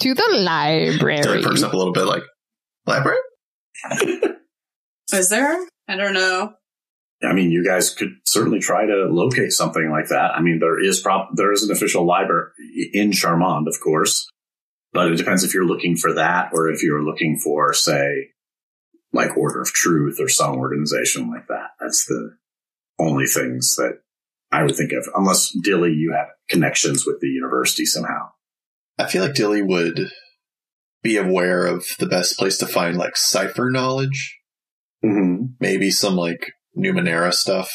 To 0.00 0.14
the 0.14 0.36
library. 0.38 1.22
Dilly 1.22 1.42
perks 1.42 1.62
up 1.62 1.72
a 1.72 1.76
little 1.76 1.94
bit 1.94 2.04
like, 2.04 2.24
library? 2.86 3.16
Is 5.12 5.30
there? 5.30 5.66
I 5.88 5.96
don't 5.96 6.12
know. 6.12 6.52
I 7.22 7.32
mean, 7.32 7.50
you 7.50 7.64
guys 7.64 7.90
could 7.90 8.10
certainly 8.26 8.58
try 8.58 8.84
to 8.84 9.06
locate 9.10 9.52
something 9.52 9.90
like 9.90 10.08
that. 10.08 10.32
I 10.34 10.40
mean, 10.42 10.58
there 10.58 10.82
is 10.82 11.00
prob- 11.00 11.36
there 11.36 11.52
is 11.52 11.62
an 11.62 11.70
official 11.70 12.04
library 12.04 12.50
in 12.92 13.12
Charmonde, 13.12 13.68
of 13.68 13.80
course, 13.80 14.28
but 14.92 15.10
it 15.10 15.16
depends 15.16 15.44
if 15.44 15.54
you're 15.54 15.66
looking 15.66 15.96
for 15.96 16.12
that 16.14 16.50
or 16.52 16.68
if 16.68 16.82
you're 16.82 17.02
looking 17.02 17.38
for, 17.38 17.72
say, 17.72 18.31
like 19.12 19.36
Order 19.36 19.60
of 19.62 19.68
Truth 19.72 20.18
or 20.20 20.28
some 20.28 20.56
organization 20.56 21.30
like 21.30 21.46
that. 21.48 21.70
That's 21.80 22.04
the 22.06 22.36
only 22.98 23.26
things 23.26 23.74
that 23.76 23.98
I 24.50 24.62
would 24.62 24.76
think 24.76 24.92
of, 24.92 25.08
unless 25.14 25.50
Dilly, 25.62 25.92
you 25.92 26.12
have 26.12 26.28
connections 26.48 27.04
with 27.06 27.20
the 27.20 27.28
university 27.28 27.84
somehow. 27.84 28.30
I 28.98 29.06
feel 29.06 29.22
like 29.22 29.34
Dilly 29.34 29.62
would 29.62 30.10
be 31.02 31.16
aware 31.16 31.66
of 31.66 31.84
the 31.98 32.06
best 32.06 32.38
place 32.38 32.58
to 32.58 32.66
find 32.66 32.96
like 32.96 33.16
cipher 33.16 33.70
knowledge. 33.70 34.38
Mm-hmm. 35.04 35.46
Maybe 35.58 35.90
some 35.90 36.16
like 36.16 36.52
Numenera 36.78 37.32
stuff 37.32 37.70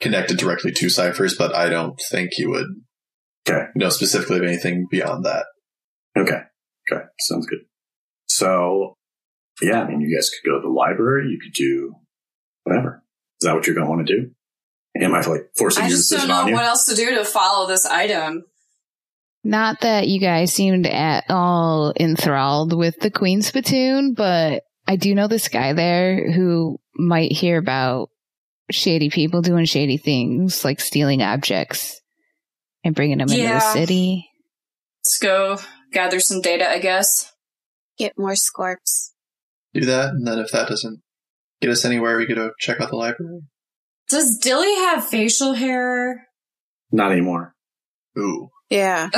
connected 0.00 0.38
directly 0.38 0.72
to 0.72 0.88
ciphers, 0.90 1.36
but 1.36 1.54
I 1.54 1.68
don't 1.68 1.98
think 2.10 2.30
he 2.32 2.46
would 2.46 2.66
Okay. 3.48 3.66
know 3.74 3.88
specifically 3.88 4.38
of 4.38 4.44
anything 4.44 4.86
beyond 4.90 5.24
that. 5.24 5.46
Okay. 6.16 6.40
Okay. 6.90 7.04
Sounds 7.20 7.46
good. 7.46 7.60
So, 8.26 8.94
yeah, 9.60 9.82
I 9.82 9.88
mean, 9.88 10.00
you 10.00 10.16
guys 10.16 10.30
could 10.30 10.48
go 10.48 10.56
to 10.56 10.62
the 10.62 10.72
library. 10.72 11.28
You 11.28 11.38
could 11.38 11.52
do 11.52 11.94
whatever. 12.64 13.02
Is 13.40 13.46
that 13.46 13.54
what 13.54 13.66
you're 13.66 13.74
going 13.74 13.86
to 13.86 13.90
want 13.90 14.06
to 14.06 14.16
do? 14.16 14.30
Am 15.00 15.14
I 15.14 15.20
like 15.22 15.50
forcing 15.56 15.84
I 15.84 15.88
your 15.88 15.96
just 15.96 16.10
don't 16.10 16.28
know 16.28 16.52
what 16.52 16.64
else 16.64 16.86
to 16.86 16.94
do 16.94 17.14
to 17.14 17.24
follow 17.24 17.66
this 17.66 17.86
item. 17.86 18.44
Not 19.44 19.80
that 19.80 20.06
you 20.06 20.20
guys 20.20 20.52
seemed 20.52 20.86
at 20.86 21.24
all 21.28 21.92
enthralled 21.98 22.76
with 22.76 23.00
the 23.00 23.10
Queen 23.10 23.42
spittoon, 23.42 24.14
but 24.14 24.64
I 24.86 24.96
do 24.96 25.14
know 25.14 25.28
this 25.28 25.48
guy 25.48 25.72
there 25.72 26.30
who 26.30 26.78
might 26.94 27.32
hear 27.32 27.58
about 27.58 28.10
shady 28.70 29.10
people 29.10 29.42
doing 29.42 29.64
shady 29.64 29.96
things, 29.96 30.64
like 30.64 30.78
stealing 30.78 31.22
objects 31.22 32.00
and 32.84 32.94
bringing 32.94 33.18
them 33.18 33.30
into 33.30 33.42
the 33.42 33.60
city. 33.60 34.30
Let's 35.00 35.18
go 35.18 35.58
gather 35.92 36.20
some 36.20 36.40
data, 36.40 36.68
I 36.68 36.78
guess. 36.78 37.32
Get 37.98 38.18
more 38.18 38.32
scorps. 38.32 39.11
Do 39.74 39.84
that, 39.86 40.10
and 40.10 40.26
then 40.26 40.38
if 40.38 40.50
that 40.52 40.68
doesn't 40.68 41.00
get 41.60 41.70
us 41.70 41.84
anywhere, 41.84 42.16
we 42.18 42.26
could 42.26 42.36
go 42.36 42.50
check 42.58 42.80
out 42.80 42.90
the 42.90 42.96
library. 42.96 43.40
Does 44.08 44.38
Dilly 44.38 44.74
have 44.74 45.06
facial 45.06 45.54
hair? 45.54 46.26
Not 46.90 47.12
anymore. 47.12 47.54
Ooh. 48.18 48.48
Yeah. 48.68 49.08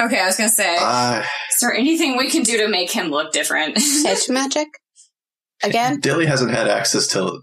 okay, 0.00 0.18
I 0.20 0.26
was 0.26 0.36
gonna 0.36 0.48
say, 0.48 0.76
Uh, 0.80 1.20
is 1.54 1.60
there 1.60 1.72
anything 1.74 2.16
we 2.16 2.28
can 2.30 2.42
do 2.42 2.56
to 2.58 2.68
make 2.68 2.90
him 2.90 3.08
look 3.08 3.32
different? 3.32 3.78
Edge 4.06 4.28
magic? 4.28 4.68
Again? 5.62 6.00
Dilly 6.00 6.26
hasn't 6.26 6.50
had 6.50 6.66
access 6.68 7.06
to 7.08 7.42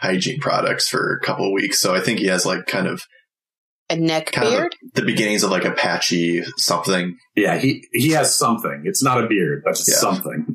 hygiene 0.00 0.40
products 0.40 0.88
for 0.88 1.14
a 1.22 1.24
couple 1.26 1.46
of 1.46 1.52
weeks, 1.52 1.80
so 1.80 1.94
I 1.94 2.00
think 2.00 2.18
he 2.18 2.26
has 2.26 2.46
like 2.46 2.66
kind 2.66 2.86
of 2.86 3.02
A 3.90 3.96
neck 3.96 4.32
kind 4.32 4.46
of 4.48 4.52
beard? 4.54 4.76
the, 4.94 5.00
the 5.02 5.06
beginnings 5.06 5.42
of 5.42 5.50
like 5.50 5.64
a 5.66 5.72
patchy 5.72 6.42
something. 6.56 7.16
Yeah, 7.36 7.58
he, 7.58 7.86
he 7.92 8.10
has 8.12 8.34
something. 8.34 8.82
It's 8.86 9.02
not 9.02 9.22
a 9.22 9.26
beard, 9.26 9.62
but 9.64 9.76
Yeah. 9.86 9.94
something. 9.96 10.53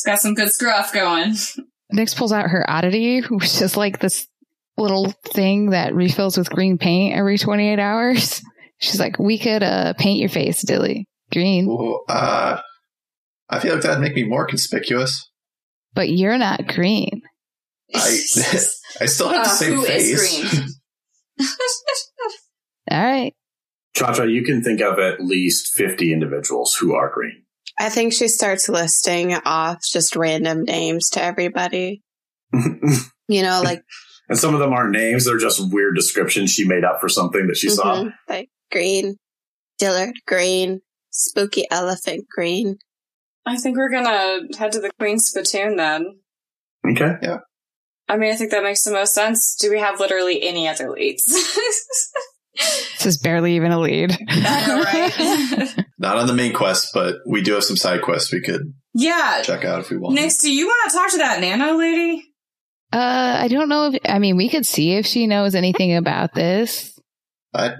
It's 0.00 0.06
got 0.06 0.18
some 0.20 0.34
good 0.34 0.50
scruff 0.50 0.92
going. 0.92 1.34
Nyx 1.94 2.16
pulls 2.16 2.32
out 2.32 2.48
her 2.50 2.68
oddity, 2.70 3.20
which 3.20 3.60
is 3.60 3.76
like 3.76 3.98
this 4.00 4.26
little 4.78 5.12
thing 5.34 5.70
that 5.70 5.94
refills 5.94 6.38
with 6.38 6.48
green 6.48 6.78
paint 6.78 7.16
every 7.16 7.36
28 7.36 7.78
hours. 7.78 8.42
She's 8.78 8.98
like, 9.00 9.18
we 9.18 9.38
could 9.38 9.62
uh, 9.62 9.92
paint 9.98 10.18
your 10.20 10.28
face, 10.30 10.62
Dilly. 10.62 11.06
Green. 11.32 11.66
Well, 11.66 12.00
uh, 12.08 12.60
I 13.50 13.58
feel 13.60 13.74
like 13.74 13.82
that'd 13.82 14.00
make 14.00 14.14
me 14.14 14.24
more 14.24 14.46
conspicuous. 14.46 15.28
But 15.94 16.08
you're 16.08 16.38
not 16.38 16.66
green. 16.66 17.20
I 17.94 17.98
I 19.00 19.06
still 19.06 19.28
have 19.28 19.44
the 19.44 19.50
Uh, 19.50 19.54
same 19.54 19.72
who 19.74 19.84
is 19.84 20.20
face. 20.20 20.50
green? 20.54 20.66
All 22.90 23.04
right. 23.04 23.34
Cha 23.94 24.12
Cha, 24.14 24.22
you 24.22 24.44
can 24.44 24.62
think 24.62 24.80
of 24.80 24.98
at 24.98 25.20
least 25.20 25.72
50 25.74 26.12
individuals 26.12 26.74
who 26.80 26.94
are 26.94 27.10
green. 27.12 27.42
I 27.80 27.88
think 27.88 28.12
she 28.12 28.28
starts 28.28 28.68
listing 28.68 29.34
off 29.34 29.78
just 29.82 30.14
random 30.14 30.64
names 30.64 31.08
to 31.10 31.22
everybody. 31.22 32.02
You 33.30 33.42
know, 33.42 33.62
like, 33.62 33.84
And 34.28 34.36
some 34.36 34.54
of 34.54 34.60
them 34.60 34.72
aren't 34.72 34.90
names. 34.90 35.24
They're 35.24 35.38
just 35.38 35.72
weird 35.72 35.94
descriptions 35.94 36.50
she 36.50 36.66
made 36.66 36.82
up 36.84 37.00
for 37.00 37.08
something 37.08 37.46
that 37.46 37.56
she 37.56 37.68
saw. 37.68 38.02
mhm, 38.02 38.12
like 38.28 38.48
green, 38.72 39.18
Dillard 39.78 40.14
green, 40.26 40.80
spooky 41.10 41.64
elephant 41.70 42.26
green. 42.28 42.78
I 43.46 43.56
think 43.56 43.76
we're 43.76 43.88
gonna 43.88 44.40
head 44.58 44.72
to 44.72 44.80
the 44.80 44.90
Queen's 44.98 45.26
spittoon 45.26 45.76
then. 45.76 46.18
Okay. 46.84 47.18
Yeah. 47.22 47.38
I 48.08 48.16
mean, 48.16 48.32
I 48.32 48.36
think 48.36 48.50
that 48.50 48.64
makes 48.64 48.82
the 48.82 48.90
most 48.90 49.14
sense. 49.14 49.54
Do 49.54 49.70
we 49.70 49.78
have 49.78 50.00
literally 50.00 50.42
any 50.42 50.66
other 50.66 50.90
leads? 50.90 51.32
This 52.56 53.06
is 53.06 53.18
barely 53.18 53.56
even 53.56 53.72
a 53.72 53.80
lead. 53.80 54.16
I 54.28 54.66
know, 54.66 54.82
right? 54.82 55.84
Not 55.98 56.18
on 56.18 56.26
the 56.26 56.34
main 56.34 56.52
quest, 56.52 56.88
but 56.92 57.16
we 57.26 57.42
do 57.42 57.54
have 57.54 57.64
some 57.64 57.76
side 57.76 58.02
quests 58.02 58.32
we 58.32 58.42
could 58.42 58.74
yeah. 58.92 59.40
check 59.42 59.64
out 59.64 59.80
if 59.80 59.90
we 59.90 59.96
want. 59.96 60.14
Nix, 60.14 60.38
do 60.38 60.52
you 60.52 60.66
want 60.66 60.90
to 60.90 60.96
talk 60.96 61.10
to 61.12 61.18
that 61.18 61.40
Nano 61.40 61.78
lady? 61.78 62.24
Uh, 62.92 63.38
I 63.40 63.48
don't 63.48 63.68
know 63.68 63.92
if, 63.92 64.00
I 64.06 64.18
mean, 64.18 64.36
we 64.36 64.48
could 64.48 64.66
see 64.66 64.94
if 64.94 65.06
she 65.06 65.26
knows 65.26 65.54
anything 65.54 65.94
about 65.94 66.34
this. 66.34 66.98
I, 67.54 67.74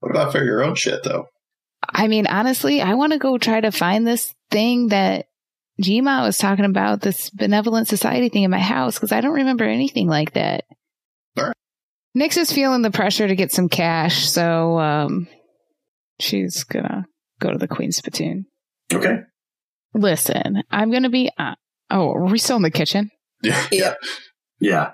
what 0.00 0.10
about 0.10 0.32
for 0.32 0.42
your 0.42 0.62
own 0.62 0.74
shit 0.74 1.04
though? 1.04 1.26
I 1.88 2.08
mean, 2.08 2.26
honestly, 2.26 2.82
I 2.82 2.94
want 2.94 3.12
to 3.12 3.18
go 3.18 3.38
try 3.38 3.60
to 3.60 3.70
find 3.70 4.06
this 4.06 4.34
thing 4.50 4.88
that 4.88 5.26
Gma 5.80 6.24
was 6.24 6.36
talking 6.36 6.64
about, 6.64 7.00
this 7.00 7.30
benevolent 7.30 7.86
society 7.86 8.28
thing 8.28 8.42
in 8.42 8.50
my 8.50 8.58
house, 8.58 8.94
because 8.94 9.12
I 9.12 9.20
don't 9.20 9.34
remember 9.34 9.64
anything 9.64 10.08
like 10.08 10.32
that. 10.32 10.64
Alright. 11.38 11.54
Nyx 12.18 12.36
is 12.36 12.52
feeling 12.52 12.82
the 12.82 12.90
pressure 12.90 13.28
to 13.28 13.36
get 13.36 13.52
some 13.52 13.68
cash, 13.68 14.28
so 14.28 14.78
um, 14.78 15.28
she's 16.20 16.64
gonna 16.64 17.06
go 17.40 17.50
to 17.52 17.58
the 17.58 17.68
Queen's 17.68 17.96
Spittoon. 17.96 18.46
Okay. 18.92 19.20
Listen, 19.94 20.62
I'm 20.70 20.90
gonna 20.90 21.10
be. 21.10 21.30
Uh, 21.38 21.54
oh, 21.90 22.12
are 22.12 22.26
we 22.26 22.38
still 22.38 22.56
in 22.56 22.62
the 22.62 22.70
kitchen? 22.70 23.10
Yeah. 23.42 23.66
Yep. 23.70 23.98
Yeah. 24.60 24.90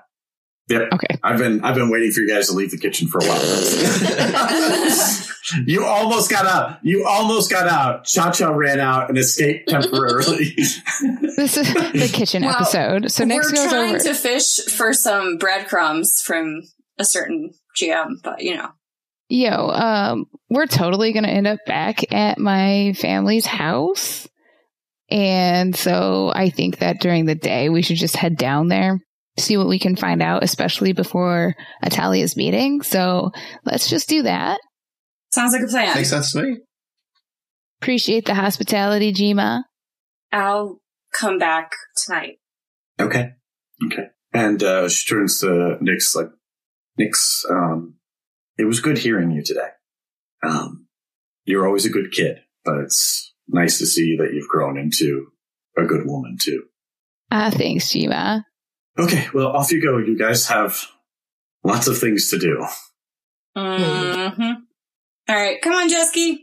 Yep. 0.67 0.89
Okay. 0.93 1.17
I've 1.23 1.37
been 1.39 1.63
I've 1.63 1.75
been 1.75 1.89
waiting 1.89 2.11
for 2.11 2.21
you 2.21 2.29
guys 2.33 2.47
to 2.49 2.53
leave 2.53 2.71
the 2.71 2.77
kitchen 2.77 3.07
for 3.07 3.19
a 3.19 3.25
while. 3.25 3.41
you 5.67 5.85
almost 5.85 6.29
got 6.31 6.45
out. 6.45 6.79
You 6.83 7.05
almost 7.07 7.49
got 7.51 7.67
out. 7.67 8.05
Cha 8.05 8.31
Cha 8.31 8.49
ran 8.49 8.79
out 8.79 9.09
and 9.09 9.17
escaped 9.17 9.69
temporarily. 9.69 10.55
This 11.37 11.57
is 11.57 11.67
the 11.73 12.09
kitchen 12.11 12.43
Well, 12.43 12.55
episode. 12.55 13.11
So 13.11 13.25
next 13.25 13.51
We're 13.51 13.55
goes 13.57 13.67
trying 13.69 13.95
over. 13.95 14.03
to 14.05 14.13
fish 14.13 14.65
for 14.67 14.93
some 14.93 15.37
breadcrumbs 15.37 16.21
from 16.21 16.61
a 16.97 17.05
certain 17.05 17.51
GM, 17.79 18.15
but 18.23 18.41
you 18.41 18.55
know. 18.55 18.69
Yo, 19.27 19.69
um, 19.69 20.25
we're 20.49 20.67
totally 20.67 21.11
gonna 21.13 21.27
end 21.29 21.47
up 21.47 21.59
back 21.65 22.13
at 22.13 22.37
my 22.37 22.93
family's 22.97 23.45
house. 23.45 24.27
And 25.09 25.75
so 25.75 26.31
I 26.33 26.49
think 26.49 26.79
that 26.79 26.99
during 26.99 27.25
the 27.25 27.35
day 27.35 27.69
we 27.69 27.81
should 27.81 27.97
just 27.97 28.15
head 28.15 28.37
down 28.37 28.69
there, 28.69 28.99
see 29.37 29.57
what 29.57 29.67
we 29.67 29.79
can 29.79 29.95
find 29.95 30.21
out, 30.21 30.43
especially 30.43 30.93
before 30.93 31.55
Atalia's 31.83 32.35
meeting. 32.35 32.81
So 32.81 33.31
let's 33.65 33.89
just 33.89 34.09
do 34.09 34.23
that. 34.23 34.59
Sounds 35.31 35.53
like 35.53 35.63
a 35.63 35.67
plan. 35.67 35.95
Makes 35.95 36.09
sense 36.09 36.31
to 36.31 36.43
me. 36.43 36.57
Appreciate 37.81 38.25
the 38.25 38.33
hospitality, 38.33 39.13
Jima. 39.13 39.63
I'll 40.31 40.79
come 41.13 41.37
back 41.37 41.71
tonight. 41.95 42.37
okay. 42.99 43.31
Okay. 43.85 44.07
And 44.33 44.63
uh, 44.63 44.89
she 44.89 45.07
turns 45.07 45.39
to 45.41 45.77
Nyx 45.81 46.15
like, 46.15 46.27
Nyx, 46.99 47.49
um, 47.49 47.95
it 48.57 48.65
was 48.65 48.79
good 48.79 48.97
hearing 48.97 49.31
you 49.31 49.43
today. 49.43 49.69
Um, 50.43 50.87
you're 51.43 51.67
always 51.67 51.85
a 51.85 51.89
good 51.89 52.11
kid, 52.11 52.39
but 52.63 52.77
it's 52.79 53.33
nice 53.47 53.77
to 53.79 53.85
see 53.85 54.17
that 54.17 54.33
you've 54.33 54.47
grown 54.47 54.77
into 54.77 55.27
a 55.77 55.83
good 55.83 56.05
woman 56.05 56.37
too. 56.39 56.63
Ah, 57.31 57.49
thanks, 57.51 57.89
Jima. 57.89 58.43
Okay, 58.97 59.27
well, 59.33 59.47
off 59.47 59.71
you 59.71 59.81
go. 59.81 59.97
You 59.97 60.17
guys 60.17 60.47
have 60.47 60.87
lots 61.63 61.87
of 61.87 61.97
things 61.97 62.29
to 62.29 62.39
do. 62.39 62.65
Mm-hmm. 63.57 64.51
All 65.27 65.35
right, 65.35 65.61
come 65.61 65.73
on, 65.73 65.89
Seskii. 65.89 66.37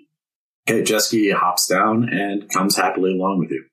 Okay, 0.68 0.82
Seskii 0.82 1.32
hops 1.32 1.66
down 1.66 2.08
and 2.08 2.48
comes 2.50 2.76
happily 2.76 3.12
along 3.12 3.40
with 3.40 3.50
you. 3.50 3.64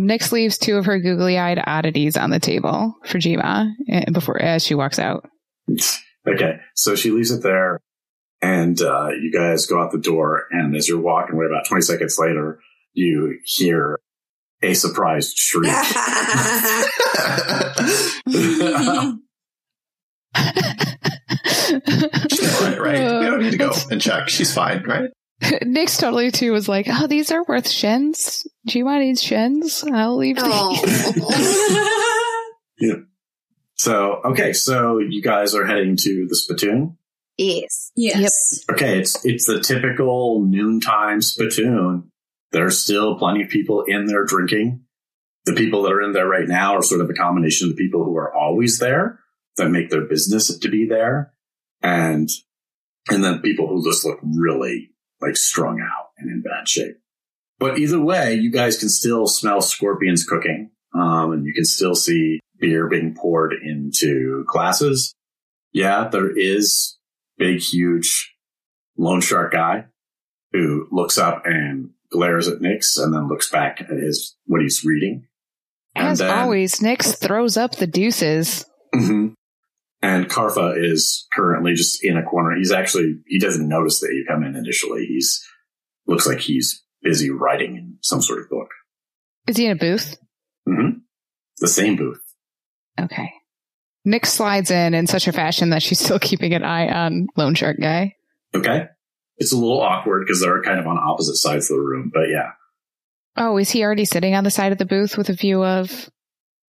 Nyx 0.00 0.32
leaves 0.32 0.58
two 0.58 0.76
of 0.76 0.86
her 0.86 0.98
googly-eyed 0.98 1.62
oddities 1.66 2.16
on 2.16 2.30
the 2.30 2.40
table 2.40 2.94
for 3.04 3.18
Jima 3.18 3.70
eh, 3.88 4.10
before 4.10 4.40
as 4.40 4.64
she 4.64 4.74
walks 4.74 4.98
out. 4.98 5.28
Okay, 6.28 6.58
so 6.74 6.94
she 6.94 7.10
leaves 7.10 7.30
it 7.30 7.42
there, 7.42 7.80
and 8.42 8.80
uh, 8.80 9.08
you 9.08 9.32
guys 9.32 9.66
go 9.66 9.80
out 9.80 9.90
the 9.90 9.98
door. 9.98 10.44
And 10.50 10.76
as 10.76 10.88
you're 10.88 11.00
walking 11.00 11.34
away, 11.36 11.46
about 11.46 11.66
20 11.66 11.82
seconds 11.82 12.18
later, 12.18 12.60
you 12.92 13.38
hear 13.44 13.98
a 14.62 14.74
surprised 14.74 15.36
shriek. 15.36 15.72
She's 22.30 22.54
all 22.54 22.68
right, 22.68 22.80
right? 22.80 23.00
We 23.20 23.26
don't 23.26 23.42
need 23.42 23.52
to 23.52 23.58
go 23.58 23.72
and 23.90 24.00
check. 24.00 24.28
She's 24.28 24.52
fine, 24.52 24.82
right? 24.84 25.10
Nick's 25.62 25.96
totally 25.96 26.30
too 26.30 26.52
was 26.52 26.68
like, 26.68 26.86
"Oh, 26.88 27.06
these 27.06 27.30
are 27.30 27.44
worth 27.44 27.68
shins. 27.68 28.46
Jima 28.68 28.98
needs 28.98 29.22
shins? 29.22 29.84
I'll 29.90 30.16
leave 30.16 30.36
these." 30.36 30.46
Oh. 32.82 33.02
So, 33.80 34.20
okay, 34.26 34.52
so 34.52 34.98
you 34.98 35.22
guys 35.22 35.54
are 35.54 35.64
heading 35.64 35.96
to 35.96 36.26
the 36.28 36.36
spittoon. 36.36 36.98
yes. 37.96 38.20
yes. 38.20 38.64
Okay, 38.70 38.98
it's 38.98 39.24
it's 39.24 39.46
the 39.46 39.58
typical 39.58 40.42
noontime 40.42 41.22
spittoon. 41.22 42.10
There's 42.52 42.78
still 42.78 43.18
plenty 43.18 43.42
of 43.42 43.48
people 43.48 43.84
in 43.88 44.04
there 44.04 44.26
drinking. 44.26 44.82
The 45.46 45.54
people 45.54 45.80
that 45.84 45.92
are 45.92 46.02
in 46.02 46.12
there 46.12 46.28
right 46.28 46.46
now 46.46 46.76
are 46.76 46.82
sort 46.82 47.00
of 47.00 47.08
a 47.08 47.14
combination 47.14 47.70
of 47.70 47.76
the 47.76 47.82
people 47.82 48.04
who 48.04 48.14
are 48.18 48.30
always 48.34 48.80
there 48.80 49.20
that 49.56 49.70
make 49.70 49.88
their 49.88 50.04
business 50.04 50.54
to 50.58 50.68
be 50.68 50.86
there, 50.86 51.32
and 51.80 52.28
and 53.08 53.24
then 53.24 53.40
people 53.40 53.66
who 53.66 53.82
just 53.82 54.04
look 54.04 54.18
really 54.22 54.90
like 55.22 55.38
strung 55.38 55.80
out 55.80 56.10
and 56.18 56.30
in 56.30 56.42
bad 56.42 56.68
shape. 56.68 56.98
But 57.58 57.78
either 57.78 57.98
way, 57.98 58.34
you 58.34 58.52
guys 58.52 58.76
can 58.76 58.90
still 58.90 59.26
smell 59.26 59.62
scorpions 59.62 60.26
cooking, 60.26 60.70
um, 60.94 61.32
and 61.32 61.46
you 61.46 61.54
can 61.54 61.64
still 61.64 61.94
see 61.94 62.39
beer 62.60 62.88
being 62.88 63.14
poured 63.14 63.52
into 63.54 64.44
glasses. 64.46 65.14
Yeah, 65.72 66.08
there 66.08 66.30
is 66.36 66.98
big, 67.38 67.60
huge 67.60 68.34
loan 68.96 69.20
shark 69.20 69.52
guy 69.52 69.86
who 70.52 70.86
looks 70.90 71.16
up 71.16 71.42
and 71.46 71.90
glares 72.10 72.48
at 72.48 72.58
Nyx 72.58 72.98
and 72.98 73.14
then 73.14 73.28
looks 73.28 73.48
back 73.50 73.80
at 73.80 73.88
his 73.96 74.36
what 74.46 74.60
he's 74.60 74.82
reading. 74.84 75.26
As 75.94 76.18
then- 76.18 76.30
always, 76.30 76.80
Nyx 76.80 77.16
throws 77.18 77.56
up 77.56 77.76
the 77.76 77.86
deuces. 77.86 78.64
hmm 78.92 79.28
And 80.02 80.28
Karfa 80.28 80.74
is 80.82 81.26
currently 81.32 81.74
just 81.74 82.04
in 82.04 82.16
a 82.16 82.22
corner. 82.22 82.56
He's 82.56 82.72
actually 82.72 83.16
he 83.26 83.38
doesn't 83.38 83.68
notice 83.68 84.00
that 84.00 84.12
you 84.12 84.24
come 84.28 84.42
in 84.44 84.56
initially. 84.56 85.06
He's 85.06 85.42
looks 86.06 86.26
like 86.26 86.40
he's 86.40 86.82
busy 87.02 87.30
writing 87.30 87.76
in 87.76 87.96
some 88.02 88.20
sort 88.22 88.40
of 88.40 88.48
book. 88.50 88.68
Is 89.46 89.56
he 89.56 89.66
in 89.66 89.72
a 89.72 89.76
booth? 89.76 90.16
hmm 90.66 90.98
The 91.58 91.68
same 91.68 91.96
booth. 91.96 92.20
Okay. 93.00 93.32
Nyx 94.06 94.26
slides 94.26 94.70
in 94.70 94.94
in 94.94 95.06
such 95.06 95.28
a 95.28 95.32
fashion 95.32 95.70
that 95.70 95.82
she's 95.82 96.00
still 96.00 96.18
keeping 96.20 96.54
an 96.54 96.64
eye 96.64 96.88
on 96.88 97.26
Lone 97.36 97.54
Shark 97.54 97.78
Guy. 97.80 98.14
Okay. 98.54 98.86
It's 99.36 99.52
a 99.52 99.56
little 99.56 99.80
awkward 99.80 100.24
because 100.26 100.40
they're 100.40 100.62
kind 100.62 100.78
of 100.78 100.86
on 100.86 100.98
opposite 100.98 101.36
sides 101.36 101.70
of 101.70 101.76
the 101.76 101.82
room, 101.82 102.10
but 102.12 102.28
yeah. 102.28 102.52
Oh, 103.36 103.56
is 103.56 103.70
he 103.70 103.82
already 103.82 104.04
sitting 104.04 104.34
on 104.34 104.44
the 104.44 104.50
side 104.50 104.72
of 104.72 104.78
the 104.78 104.84
booth 104.84 105.16
with 105.16 105.30
a 105.30 105.34
view 105.34 105.64
of 105.64 106.10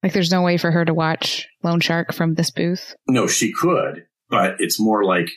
like 0.03 0.13
there's 0.13 0.31
no 0.31 0.41
way 0.41 0.57
for 0.57 0.71
her 0.71 0.85
to 0.85 0.93
watch 0.93 1.47
Lone 1.63 1.79
Shark 1.79 2.13
from 2.13 2.33
this 2.33 2.51
booth? 2.51 2.95
No, 3.07 3.27
she 3.27 3.51
could, 3.51 4.05
but 4.29 4.55
it's 4.59 4.79
more 4.79 5.03
like 5.03 5.29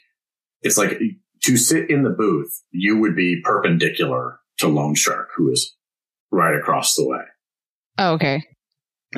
it's 0.62 0.78
like 0.78 1.00
to 1.42 1.56
sit 1.56 1.90
in 1.90 2.02
the 2.02 2.10
booth, 2.10 2.62
you 2.70 2.98
would 2.98 3.14
be 3.14 3.40
perpendicular 3.42 4.38
to 4.58 4.68
Lone 4.68 4.94
Shark, 4.94 5.28
who 5.36 5.50
is 5.50 5.76
right 6.30 6.56
across 6.56 6.94
the 6.94 7.06
way. 7.06 7.20
Oh, 7.98 8.14
okay. 8.14 8.44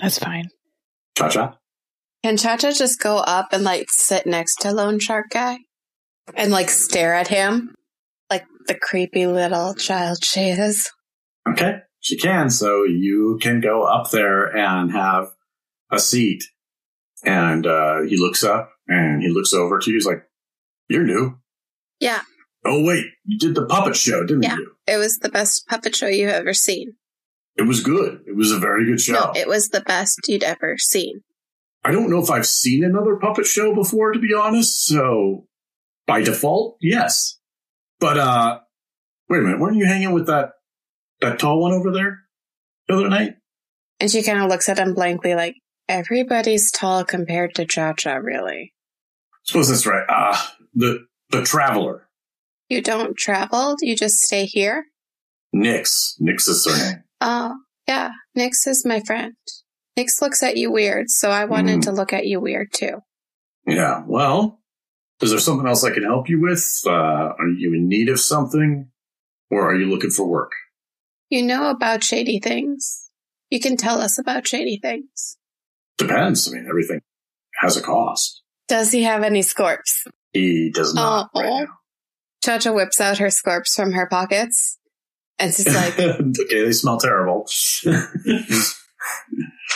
That's 0.00 0.18
fine. 0.18 0.48
Cha 1.16 1.28
cha. 1.28 1.58
Can 2.26 2.36
Cha 2.36 2.56
Cha 2.56 2.72
just 2.72 2.98
go 2.98 3.18
up 3.18 3.52
and 3.52 3.62
like 3.62 3.86
sit 3.88 4.26
next 4.26 4.56
to 4.62 4.72
Lone 4.72 4.98
Shark 4.98 5.26
Guy 5.30 5.58
and 6.34 6.50
like 6.50 6.70
stare 6.70 7.14
at 7.14 7.28
him 7.28 7.72
like 8.28 8.42
the 8.66 8.74
creepy 8.74 9.28
little 9.28 9.74
child 9.74 10.24
she 10.24 10.48
is? 10.48 10.90
Okay, 11.48 11.82
she 12.00 12.16
can. 12.16 12.50
So 12.50 12.82
you 12.82 13.38
can 13.40 13.60
go 13.60 13.84
up 13.84 14.10
there 14.10 14.46
and 14.46 14.90
have 14.90 15.28
a 15.92 16.00
seat. 16.00 16.42
And 17.24 17.64
uh, 17.64 18.00
he 18.02 18.16
looks 18.16 18.42
up 18.42 18.72
and 18.88 19.22
he 19.22 19.28
looks 19.28 19.52
over 19.52 19.78
to 19.78 19.88
you. 19.88 19.96
He's 19.96 20.06
like, 20.06 20.24
"You're 20.88 21.04
new." 21.04 21.38
Yeah. 22.00 22.22
Oh 22.64 22.82
wait, 22.82 23.04
you 23.24 23.38
did 23.38 23.54
the 23.54 23.66
puppet 23.66 23.94
show, 23.94 24.26
didn't 24.26 24.42
Yeah. 24.42 24.56
you? 24.56 24.72
It 24.88 24.96
was 24.96 25.18
the 25.18 25.28
best 25.28 25.64
puppet 25.68 25.94
show 25.94 26.08
you've 26.08 26.30
ever 26.30 26.54
seen. 26.54 26.94
It 27.54 27.68
was 27.68 27.84
good. 27.84 28.22
It 28.26 28.34
was 28.34 28.50
a 28.50 28.58
very 28.58 28.84
good 28.84 29.00
show. 29.00 29.12
No, 29.12 29.32
it 29.36 29.46
was 29.46 29.68
the 29.68 29.80
best 29.82 30.18
you'd 30.26 30.42
ever 30.42 30.76
seen. 30.76 31.20
I 31.86 31.92
don't 31.92 32.10
know 32.10 32.20
if 32.20 32.30
I've 32.30 32.46
seen 32.46 32.82
another 32.82 33.14
puppet 33.14 33.46
show 33.46 33.72
before, 33.72 34.10
to 34.12 34.18
be 34.18 34.34
honest. 34.34 34.86
So 34.86 35.46
by 36.06 36.22
default, 36.22 36.78
yes. 36.80 37.38
But 38.00 38.18
uh 38.18 38.58
wait 39.28 39.38
a 39.38 39.42
minute, 39.42 39.60
weren't 39.60 39.76
you 39.76 39.86
hanging 39.86 40.12
with 40.12 40.26
that 40.26 40.50
that 41.20 41.38
tall 41.38 41.60
one 41.60 41.72
over 41.72 41.92
there 41.92 42.24
the 42.88 42.94
other 42.94 43.08
night? 43.08 43.34
And 44.00 44.10
she 44.10 44.24
kind 44.24 44.40
of 44.40 44.48
looks 44.50 44.68
at 44.68 44.78
him 44.78 44.94
blankly, 44.94 45.34
like, 45.34 45.54
everybody's 45.88 46.70
tall 46.72 47.04
compared 47.04 47.54
to 47.54 47.64
Cha 47.64 47.92
Cha, 47.92 48.14
really. 48.16 48.74
I 49.32 49.38
suppose 49.44 49.68
that's 49.68 49.86
right. 49.86 50.04
Uh 50.08 50.42
the 50.74 51.06
the 51.30 51.42
traveler. 51.42 52.08
You 52.68 52.82
don't 52.82 53.16
travel? 53.16 53.76
You 53.80 53.94
just 53.94 54.16
stay 54.16 54.44
here? 54.44 54.86
Nix. 55.52 56.16
Nix 56.18 56.48
is 56.48 56.64
her 56.66 56.76
name. 56.76 57.04
Oh, 57.20 57.54
yeah. 57.86 58.10
Nyx 58.36 58.66
is 58.66 58.84
my 58.84 58.98
friend. 59.00 59.36
Nyx 59.98 60.20
looks 60.20 60.42
at 60.42 60.56
you 60.56 60.70
weird, 60.70 61.10
so 61.10 61.30
I 61.30 61.44
wanted 61.46 61.78
Mm. 61.80 61.82
to 61.84 61.92
look 61.92 62.12
at 62.12 62.26
you 62.26 62.40
weird 62.40 62.72
too. 62.72 63.00
Yeah. 63.66 64.02
Well, 64.06 64.60
is 65.22 65.30
there 65.30 65.38
something 65.40 65.66
else 65.66 65.84
I 65.84 65.90
can 65.92 66.02
help 66.02 66.28
you 66.28 66.40
with? 66.40 66.64
Uh 66.86 66.90
are 66.90 67.48
you 67.48 67.74
in 67.74 67.88
need 67.88 68.08
of 68.08 68.20
something? 68.20 68.90
Or 69.50 69.70
are 69.70 69.76
you 69.76 69.86
looking 69.86 70.10
for 70.10 70.26
work? 70.26 70.52
You 71.30 71.42
know 71.42 71.70
about 71.70 72.04
shady 72.04 72.38
things. 72.40 73.10
You 73.50 73.60
can 73.60 73.76
tell 73.76 74.00
us 74.00 74.18
about 74.18 74.46
shady 74.46 74.78
things. 74.80 75.38
Depends. 75.98 76.46
I 76.48 76.52
mean, 76.56 76.66
everything 76.68 77.00
has 77.60 77.76
a 77.76 77.82
cost. 77.82 78.42
Does 78.68 78.90
he 78.92 79.04
have 79.04 79.22
any 79.22 79.40
scorps? 79.42 80.06
He 80.32 80.70
does 80.72 80.92
not 80.94 81.30
Oh. 81.34 81.40
right 81.40 81.68
Cha 82.44 82.58
Cha 82.58 82.72
whips 82.72 83.00
out 83.00 83.18
her 83.18 83.30
scorps 83.30 83.74
from 83.74 83.92
her 83.92 84.06
pockets. 84.08 84.78
And 85.38 85.54
she's 85.54 85.66
like, 85.74 85.98
okay, 85.98 86.64
they 86.64 86.72
smell 86.72 86.98
terrible. 86.98 87.46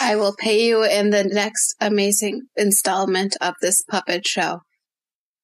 I 0.00 0.16
will 0.16 0.34
pay 0.34 0.66
you 0.66 0.82
in 0.82 1.10
the 1.10 1.24
next 1.24 1.74
amazing 1.80 2.42
installment 2.56 3.36
of 3.40 3.54
this 3.60 3.82
puppet 3.82 4.26
show. 4.26 4.62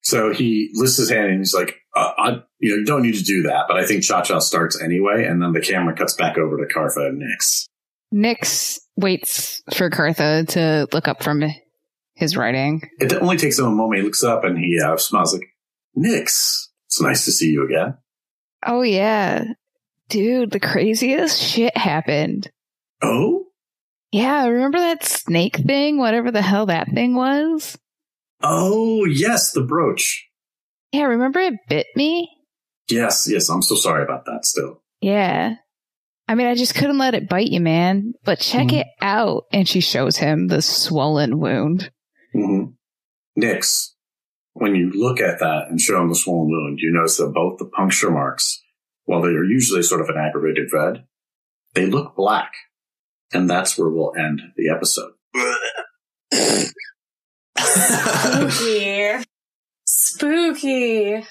So 0.01 0.33
he 0.33 0.71
lifts 0.75 0.97
his 0.97 1.11
hand 1.11 1.27
and 1.27 1.39
he's 1.39 1.53
like, 1.53 1.77
uh, 1.95 2.13
I, 2.17 2.31
you 2.61 2.71
know, 2.71 2.77
you 2.77 2.85
don't 2.85 3.03
need 3.03 3.17
to 3.17 3.25
do 3.25 3.43
that, 3.43 3.67
but 3.69 3.77
I 3.77 3.85
think 3.85 4.05
Cha 4.05 4.23
Cha 4.23 4.39
starts 4.39 4.81
anyway. 4.81 5.27
And 5.27 5.43
then 5.43 5.53
the 5.53 5.61
camera 5.61 5.97
cuts 5.97 6.15
back 6.15 6.39
over 6.39 6.57
to 6.57 6.73
Karfa 6.73 7.09
and 7.09 7.19
Nix. 7.19 7.67
Nyx 8.15 8.79
waits 8.97 9.63
for 9.75 9.91
Cartha 9.91 10.47
to 10.51 10.87
look 10.93 11.09
up 11.09 11.23
from 11.23 11.43
his 12.15 12.37
writing. 12.37 12.89
It 12.99 13.13
only 13.15 13.37
takes 13.37 13.59
him 13.59 13.67
a 13.67 13.71
moment. 13.71 14.01
He 14.01 14.07
looks 14.07 14.23
up 14.23 14.45
and 14.45 14.57
he 14.57 14.81
uh, 14.81 14.97
smiles 14.97 15.35
like, 15.35 15.49
Nix, 15.95 16.71
it's 16.87 17.01
nice 17.01 17.25
to 17.25 17.33
see 17.33 17.51
you 17.51 17.67
again. 17.67 17.99
Oh 18.65 18.83
yeah. 18.83 19.45
Dude, 20.09 20.53
the 20.53 20.61
craziest 20.61 21.43
shit 21.43 21.77
happened. 21.77 22.49
Oh? 23.03 23.46
Yeah, 24.17 24.47
remember 24.47 24.79
that 24.79 25.05
snake 25.05 25.57
thing? 25.57 25.99
Whatever 25.99 26.31
the 26.31 26.41
hell 26.41 26.65
that 26.67 26.89
thing 26.95 27.15
was? 27.15 27.77
Oh, 28.43 29.05
yes, 29.05 29.53
the 29.53 29.61
brooch. 29.61 30.25
Yeah, 30.91 31.03
remember 31.03 31.39
it 31.41 31.53
bit 31.69 31.87
me? 31.97 32.31
Yes, 32.89 33.29
yes, 33.31 33.51
I'm 33.51 33.61
so 33.61 33.75
sorry 33.75 34.03
about 34.05 34.25
that 34.25 34.47
still. 34.47 34.83
Yeah. 35.03 35.57
I 36.29 36.35
mean, 36.35 36.47
I 36.47 36.55
just 36.55 36.75
couldn't 36.75 36.97
let 36.97 37.15
it 37.15 37.29
bite 37.29 37.49
you, 37.49 37.61
man. 37.61 38.15
But 38.25 38.41
check 38.41 38.69
Mhm. 38.69 38.81
it 38.81 38.87
out. 39.03 39.45
And 39.53 39.69
she 39.69 39.81
shows 39.81 40.17
him 40.17 40.47
the 40.49 40.63
swollen 40.63 41.39
wound. 41.39 41.91
Mm-hmm. 42.35 42.71
Nix, 43.37 43.97
when 44.55 44.75
you 44.75 44.91
look 44.95 45.21
at 45.21 45.41
that 45.41 45.67
and 45.69 45.79
show 45.79 46.01
him 46.01 46.09
the 46.09 46.15
swollen 46.15 46.49
wound, 46.51 46.79
you 46.81 46.91
notice 46.91 47.19
that 47.19 47.35
both 47.35 47.59
the 47.59 47.67
puncture 47.67 48.11
marks, 48.11 48.63
while 49.05 49.21
they 49.21 49.29
are 49.29 49.45
usually 49.45 49.83
sort 49.83 50.01
of 50.01 50.09
an 50.09 50.17
aggravated 50.17 50.73
red, 50.73 51.05
they 51.75 51.85
look 51.85 52.17
black. 52.17 52.53
And 53.33 53.49
that's 53.51 53.77
where 53.77 53.89
we'll 53.89 54.13
end 54.17 54.41
the 54.57 54.71
episode. 54.71 55.13
Spooky. 57.59 59.25
Spooky. 59.85 61.25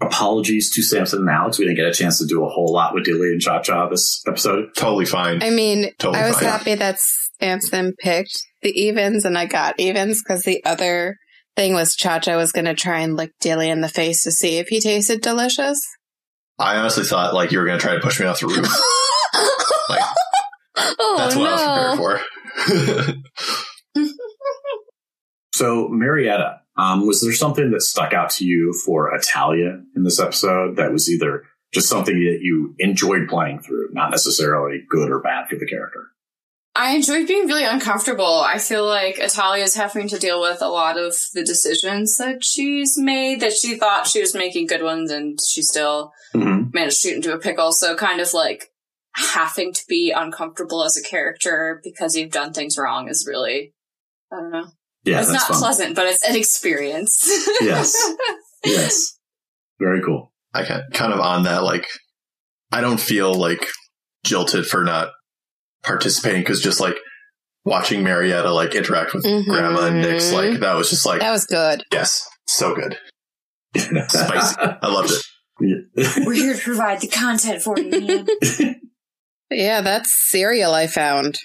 Apologies 0.00 0.72
to 0.74 0.82
Samson 0.82 1.20
and 1.20 1.28
Alex. 1.30 1.58
We 1.58 1.64
didn't 1.64 1.76
get 1.78 1.88
a 1.88 1.92
chance 1.92 2.18
to 2.18 2.26
do 2.26 2.44
a 2.44 2.48
whole 2.48 2.72
lot 2.72 2.94
with 2.94 3.04
Dilly 3.04 3.32
and 3.32 3.40
Cha 3.40 3.60
Cha 3.60 3.88
this 3.88 4.22
episode. 4.26 4.68
totally 4.76 5.06
fine. 5.06 5.42
I 5.42 5.50
mean, 5.50 5.90
Totally 5.98 6.22
I 6.22 6.28
was 6.28 6.36
fine. 6.36 6.44
happy 6.48 6.74
that 6.76 6.98
Samson 7.40 7.94
picked 7.98 8.38
the 8.62 8.70
evens 8.70 9.24
and 9.24 9.36
I 9.36 9.46
got 9.46 9.74
evens 9.80 10.22
because 10.22 10.42
the 10.44 10.64
other 10.64 11.16
thing 11.56 11.74
was 11.74 11.96
Cha 11.96 12.20
Cha 12.20 12.36
was 12.36 12.52
going 12.52 12.66
to 12.66 12.74
try 12.74 13.00
and 13.00 13.16
lick 13.16 13.32
Dilly 13.40 13.68
in 13.70 13.80
the 13.80 13.88
face 13.88 14.22
to 14.22 14.30
see 14.30 14.58
if 14.58 14.68
he 14.68 14.80
tasted 14.80 15.20
delicious. 15.20 15.80
I 16.60 16.76
honestly 16.76 17.04
thought 17.04 17.34
like 17.34 17.50
you 17.50 17.58
were 17.58 17.64
going 17.66 17.78
to 17.78 17.84
try 17.84 17.94
to 17.94 18.00
push 18.00 18.20
me 18.20 18.26
off 18.26 18.40
the 18.40 18.46
roof. 18.46 18.68
Like, 19.88 20.02
oh, 20.98 21.14
That's 21.18 21.36
what 21.36 21.52
I 21.52 21.96
was 21.96 21.96
prepared 21.96 23.20
for. 23.96 24.04
So, 25.54 25.88
Marietta, 25.88 26.60
um, 26.76 27.06
was 27.06 27.20
there 27.20 27.32
something 27.32 27.72
that 27.72 27.80
stuck 27.82 28.12
out 28.12 28.30
to 28.30 28.44
you 28.44 28.72
for 28.72 29.12
Italia 29.14 29.80
in 29.96 30.04
this 30.04 30.20
episode 30.20 30.76
that 30.76 30.92
was 30.92 31.10
either 31.10 31.44
just 31.74 31.88
something 31.88 32.14
that 32.14 32.38
you 32.42 32.74
enjoyed 32.78 33.28
playing 33.28 33.60
through, 33.60 33.88
not 33.92 34.10
necessarily 34.10 34.82
good 34.88 35.10
or 35.10 35.20
bad 35.20 35.48
for 35.48 35.56
the 35.56 35.66
character? 35.66 36.04
I 36.76 36.94
enjoyed 36.94 37.26
being 37.26 37.48
really 37.48 37.64
uncomfortable. 37.64 38.40
I 38.40 38.58
feel 38.58 38.86
like 38.86 39.18
Italia's 39.18 39.74
having 39.74 40.06
to 40.10 40.18
deal 40.18 40.40
with 40.40 40.62
a 40.62 40.68
lot 40.68 40.96
of 40.96 41.12
the 41.34 41.42
decisions 41.42 42.16
that 42.18 42.44
she's 42.44 42.96
made 42.96 43.40
that 43.40 43.52
she 43.52 43.74
thought 43.76 44.06
she 44.06 44.20
was 44.20 44.36
making 44.36 44.68
good 44.68 44.84
ones 44.84 45.10
and 45.10 45.38
she 45.44 45.62
still 45.62 46.12
Mm-hmm. 46.34 46.68
managed 46.74 47.00
to 47.02 47.08
shoot 47.08 47.16
into 47.16 47.32
a 47.32 47.38
pickle. 47.38 47.72
So 47.72 47.96
kind 47.96 48.20
of 48.20 48.32
like 48.34 48.70
having 49.18 49.72
to 49.72 49.82
be 49.88 50.10
uncomfortable 50.14 50.84
as 50.84 50.96
a 50.96 51.02
character 51.02 51.80
because 51.84 52.16
you've 52.16 52.30
done 52.32 52.52
things 52.52 52.76
wrong 52.78 53.08
is 53.08 53.26
really, 53.28 53.74
I 54.32 54.36
don't 54.36 54.50
know. 54.50 54.66
Yeah, 55.04 55.20
it's 55.20 55.30
not 55.32 55.42
fun. 55.42 55.58
pleasant, 55.58 55.96
but 55.96 56.06
it's 56.06 56.22
an 56.28 56.36
experience. 56.36 57.26
Yes. 57.60 57.96
Yes. 58.64 59.18
Very 59.80 60.02
cool. 60.02 60.32
I 60.54 60.64
can 60.64 60.82
kind 60.92 61.12
of 61.12 61.20
on 61.20 61.44
that, 61.44 61.62
like, 61.62 61.86
I 62.72 62.80
don't 62.80 63.00
feel 63.00 63.32
like 63.34 63.66
jilted 64.24 64.66
for 64.66 64.82
not 64.84 65.10
participating 65.84 66.42
because 66.42 66.60
just 66.60 66.80
like 66.80 66.96
watching 67.64 68.02
Marietta 68.02 68.52
like 68.52 68.74
interact 68.74 69.14
with 69.14 69.24
Mhm. 69.24 69.44
Grandma 69.46 69.86
and 69.86 70.04
Nyx, 70.04 70.32
like 70.32 70.60
that 70.60 70.74
was 70.74 70.90
just 70.90 71.06
like, 71.06 71.20
That 71.20 71.30
was 71.30 71.44
good. 71.46 71.84
yes, 71.92 72.28
so 72.46 72.74
good. 72.74 72.98
Spicy. 73.76 74.56
I 74.60 74.88
loved 74.88 75.12
it. 75.12 75.24
We're 76.26 76.32
here 76.34 76.54
to 76.54 76.60
provide 76.62 77.00
the 77.00 77.08
content 77.08 77.62
for 77.62 77.78
you, 77.78 77.90
man. 77.90 78.26
But 79.48 79.58
yeah, 79.58 79.80
that's 79.80 80.12
cereal 80.30 80.74
I 80.74 80.86
found. 80.86 81.38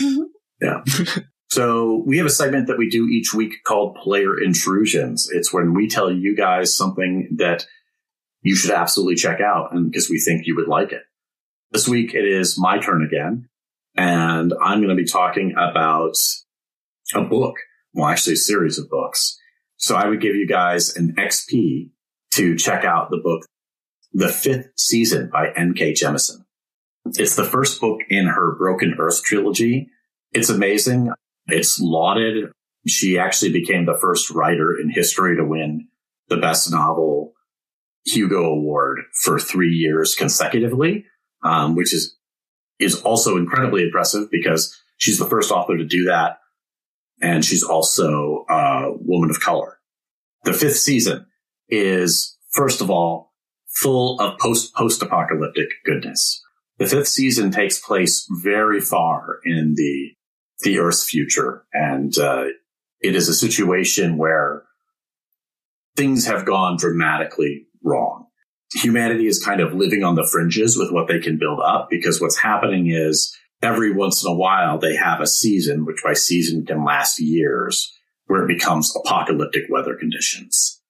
Mm-hmm. 0.00 0.22
Yeah. 0.60 0.82
So 1.50 2.04
we 2.06 2.18
have 2.18 2.26
a 2.26 2.30
segment 2.30 2.68
that 2.68 2.78
we 2.78 2.88
do 2.88 3.08
each 3.08 3.34
week 3.34 3.64
called 3.66 3.96
Player 3.96 4.40
Intrusions. 4.40 5.28
It's 5.32 5.52
when 5.52 5.74
we 5.74 5.88
tell 5.88 6.08
you 6.10 6.36
guys 6.36 6.76
something 6.76 7.28
that 7.38 7.66
you 8.42 8.54
should 8.54 8.70
absolutely 8.70 9.16
check 9.16 9.40
out 9.40 9.74
and 9.74 9.90
because 9.90 10.08
we 10.08 10.20
think 10.20 10.46
you 10.46 10.54
would 10.54 10.68
like 10.68 10.92
it. 10.92 11.02
This 11.72 11.88
week 11.88 12.14
it 12.14 12.24
is 12.24 12.56
my 12.56 12.78
turn 12.78 13.04
again 13.04 13.48
and 13.96 14.54
I'm 14.62 14.78
going 14.78 14.96
to 14.96 15.02
be 15.02 15.04
talking 15.04 15.52
about 15.58 16.14
a 17.14 17.22
book. 17.22 17.56
Well, 17.94 18.08
actually 18.08 18.34
a 18.34 18.36
series 18.36 18.78
of 18.78 18.88
books. 18.88 19.36
So 19.76 19.96
I 19.96 20.06
would 20.06 20.20
give 20.20 20.36
you 20.36 20.46
guys 20.46 20.94
an 20.94 21.16
XP 21.18 21.90
to 22.34 22.56
check 22.56 22.84
out 22.84 23.10
the 23.10 23.20
book, 23.20 23.44
The 24.12 24.28
Fifth 24.28 24.68
Season 24.76 25.30
by 25.32 25.48
N.K. 25.56 25.94
Jemisin. 25.94 26.44
It's 27.14 27.36
the 27.36 27.44
first 27.44 27.80
book 27.80 28.00
in 28.08 28.26
her 28.26 28.54
Broken 28.56 28.94
Earth 28.98 29.22
trilogy. 29.22 29.88
It's 30.32 30.50
amazing. 30.50 31.10
It's 31.46 31.80
lauded. 31.80 32.50
She 32.86 33.18
actually 33.18 33.52
became 33.52 33.86
the 33.86 33.98
first 34.00 34.30
writer 34.30 34.78
in 34.78 34.90
history 34.90 35.36
to 35.36 35.44
win 35.44 35.88
the 36.28 36.36
best 36.36 36.70
novel 36.70 37.32
Hugo 38.06 38.44
Award 38.44 39.00
for 39.22 39.38
three 39.38 39.72
years 39.72 40.14
consecutively, 40.14 41.04
um, 41.42 41.74
which 41.74 41.92
is 41.92 42.16
is 42.78 43.02
also 43.02 43.36
incredibly 43.36 43.82
impressive 43.82 44.30
because 44.30 44.74
she's 44.96 45.18
the 45.18 45.26
first 45.26 45.50
author 45.50 45.76
to 45.76 45.84
do 45.84 46.04
that, 46.04 46.38
and 47.20 47.44
she's 47.44 47.62
also 47.62 48.46
a 48.48 48.92
woman 48.96 49.28
of 49.28 49.40
color. 49.40 49.78
The 50.44 50.54
fifth 50.54 50.78
season 50.78 51.26
is 51.68 52.38
first 52.52 52.80
of 52.80 52.90
all 52.90 53.34
full 53.76 54.18
of 54.20 54.38
post 54.38 54.74
post 54.74 55.02
apocalyptic 55.02 55.68
goodness. 55.84 56.42
The 56.80 56.86
fifth 56.86 57.08
season 57.08 57.52
takes 57.52 57.78
place 57.78 58.26
very 58.42 58.80
far 58.80 59.38
in 59.44 59.74
the 59.76 60.12
the 60.62 60.78
Earth's 60.78 61.08
future. 61.08 61.64
And 61.72 62.16
uh, 62.18 62.46
it 63.00 63.14
is 63.14 63.28
a 63.28 63.34
situation 63.34 64.18
where 64.18 64.64
things 65.96 66.26
have 66.26 66.46
gone 66.46 66.76
dramatically 66.76 67.66
wrong. 67.82 68.26
Humanity 68.74 69.26
is 69.26 69.44
kind 69.44 69.60
of 69.60 69.74
living 69.74 70.04
on 70.04 70.14
the 70.14 70.26
fringes 70.26 70.78
with 70.78 70.92
what 70.92 71.08
they 71.08 71.18
can 71.18 71.38
build 71.38 71.60
up 71.64 71.88
because 71.90 72.20
what's 72.20 72.38
happening 72.38 72.88
is 72.90 73.34
every 73.62 73.92
once 73.92 74.24
in 74.24 74.30
a 74.30 74.34
while 74.34 74.78
they 74.78 74.94
have 74.94 75.20
a 75.20 75.26
season, 75.26 75.84
which 75.84 76.02
by 76.04 76.12
season 76.12 76.64
can 76.64 76.84
last 76.84 77.20
years, 77.20 77.92
where 78.26 78.44
it 78.44 78.48
becomes 78.48 78.94
apocalyptic 78.96 79.64
weather 79.70 79.96
conditions. 79.96 80.80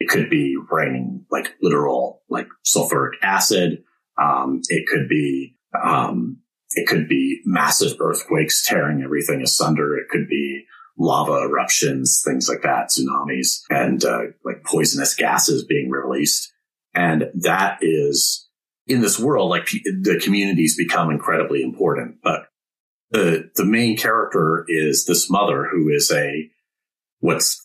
It 0.00 0.08
could 0.08 0.30
be 0.30 0.56
raining 0.70 1.26
like 1.30 1.54
literal, 1.60 2.22
like 2.30 2.48
sulfuric 2.64 3.12
acid. 3.22 3.82
Um, 4.20 4.60
it 4.68 4.86
could 4.86 5.08
be, 5.08 5.56
um, 5.82 6.38
it 6.72 6.86
could 6.86 7.08
be 7.08 7.40
massive 7.44 7.96
earthquakes 8.00 8.66
tearing 8.66 9.02
everything 9.02 9.42
asunder. 9.42 9.96
It 9.96 10.08
could 10.10 10.28
be 10.28 10.64
lava 10.98 11.42
eruptions, 11.42 12.22
things 12.24 12.48
like 12.48 12.62
that, 12.62 12.90
tsunamis, 12.90 13.60
and 13.70 14.04
uh, 14.04 14.22
like 14.44 14.64
poisonous 14.64 15.14
gases 15.14 15.64
being 15.64 15.90
released. 15.90 16.52
And 16.94 17.30
that 17.34 17.78
is 17.80 18.48
in 18.86 19.00
this 19.00 19.18
world, 19.18 19.50
like 19.50 19.66
the 19.66 20.20
communities 20.22 20.76
become 20.76 21.10
incredibly 21.10 21.62
important. 21.62 22.16
But 22.22 22.46
the 23.10 23.50
the 23.54 23.64
main 23.64 23.96
character 23.96 24.64
is 24.68 25.04
this 25.04 25.30
mother 25.30 25.68
who 25.70 25.88
is 25.90 26.10
a 26.10 26.50
what's 27.20 27.64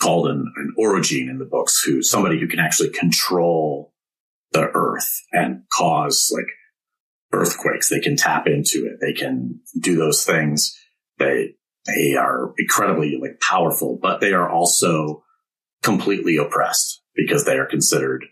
called 0.00 0.28
an, 0.28 0.52
an 0.56 0.74
orogene 0.78 1.28
in 1.28 1.38
the 1.38 1.44
books, 1.44 1.82
who's 1.82 2.10
somebody 2.10 2.38
who 2.38 2.46
can 2.46 2.60
actually 2.60 2.90
control 2.90 3.92
the 4.52 4.70
earth 4.74 5.22
and 5.32 5.62
cause 5.72 6.32
like 6.34 6.46
earthquakes. 7.32 7.88
They 7.88 8.00
can 8.00 8.16
tap 8.16 8.46
into 8.46 8.86
it. 8.86 8.98
They 9.00 9.12
can 9.12 9.60
do 9.80 9.96
those 9.96 10.24
things. 10.24 10.76
They, 11.18 11.54
they 11.86 12.14
are 12.14 12.52
incredibly 12.58 13.18
like 13.20 13.40
powerful, 13.40 13.98
but 14.00 14.20
they 14.20 14.32
are 14.32 14.48
also 14.48 15.24
completely 15.82 16.36
oppressed 16.36 17.02
because 17.14 17.44
they 17.44 17.56
are 17.56 17.66
considered 17.66 18.24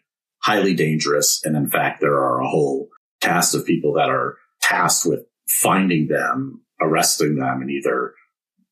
highly 0.42 0.74
dangerous. 0.74 1.40
And 1.44 1.56
in 1.56 1.68
fact, 1.68 2.00
there 2.00 2.14
are 2.14 2.40
a 2.40 2.48
whole 2.48 2.88
cast 3.20 3.54
of 3.54 3.66
people 3.66 3.94
that 3.94 4.08
are 4.08 4.36
tasked 4.62 5.06
with 5.06 5.20
finding 5.48 6.08
them, 6.08 6.62
arresting 6.80 7.36
them, 7.36 7.60
and 7.60 7.70
either 7.70 8.14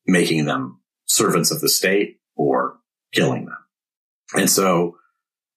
making 0.05 0.45
them 0.45 0.81
servants 1.05 1.51
of 1.51 1.61
the 1.61 1.69
state 1.69 2.19
or 2.35 2.77
killing 3.13 3.45
them. 3.45 3.57
And 4.33 4.49
so 4.49 4.97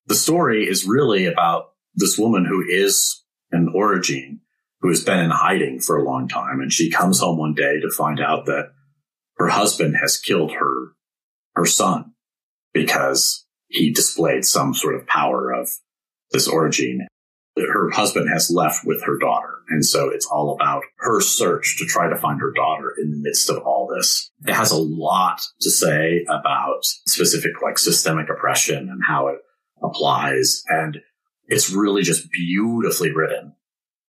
the 0.07 0.15
story 0.15 0.67
is 0.67 0.85
really 0.85 1.25
about 1.25 1.68
this 1.95 2.17
woman 2.17 2.45
who 2.45 2.63
is 2.67 3.23
an 3.51 3.73
orogene 3.75 4.39
who 4.81 4.89
has 4.89 5.03
been 5.03 5.19
in 5.19 5.31
hiding 5.31 5.79
for 5.79 5.97
a 5.97 6.03
long 6.03 6.27
time. 6.27 6.59
And 6.61 6.71
she 6.71 6.89
comes 6.89 7.19
home 7.19 7.37
one 7.37 7.53
day 7.53 7.79
to 7.81 7.91
find 7.91 8.19
out 8.19 8.45
that 8.45 8.71
her 9.37 9.49
husband 9.49 9.95
has 9.99 10.17
killed 10.17 10.53
her, 10.53 10.93
her 11.55 11.65
son 11.65 12.13
because 12.73 13.45
he 13.67 13.91
displayed 13.91 14.45
some 14.45 14.73
sort 14.73 14.95
of 14.95 15.07
power 15.07 15.51
of 15.51 15.69
this 16.31 16.47
orogene. 16.47 16.99
her 17.57 17.89
husband 17.91 18.29
has 18.29 18.49
left 18.49 18.85
with 18.85 19.03
her 19.03 19.17
daughter. 19.17 19.55
And 19.69 19.85
so 19.85 20.09
it's 20.09 20.25
all 20.25 20.55
about 20.55 20.83
her 20.99 21.19
search 21.19 21.77
to 21.77 21.85
try 21.85 22.09
to 22.09 22.15
find 22.15 22.39
her 22.39 22.51
daughter 22.51 22.93
in 22.97 23.11
the 23.11 23.17
midst 23.17 23.49
of 23.49 23.57
all 23.63 23.87
this. 23.93 24.31
It 24.45 24.53
has 24.53 24.71
a 24.71 24.77
lot 24.77 25.41
to 25.61 25.69
say 25.69 26.25
about 26.29 26.83
specific 26.83 27.61
like 27.61 27.77
systemic 27.77 28.29
oppression 28.29 28.89
and 28.89 29.01
how 29.05 29.27
it 29.27 29.39
applies. 29.83 30.63
And 30.67 30.99
it's 31.49 31.71
really 31.71 32.03
just 32.03 32.31
beautifully 32.31 33.11
written. 33.11 33.55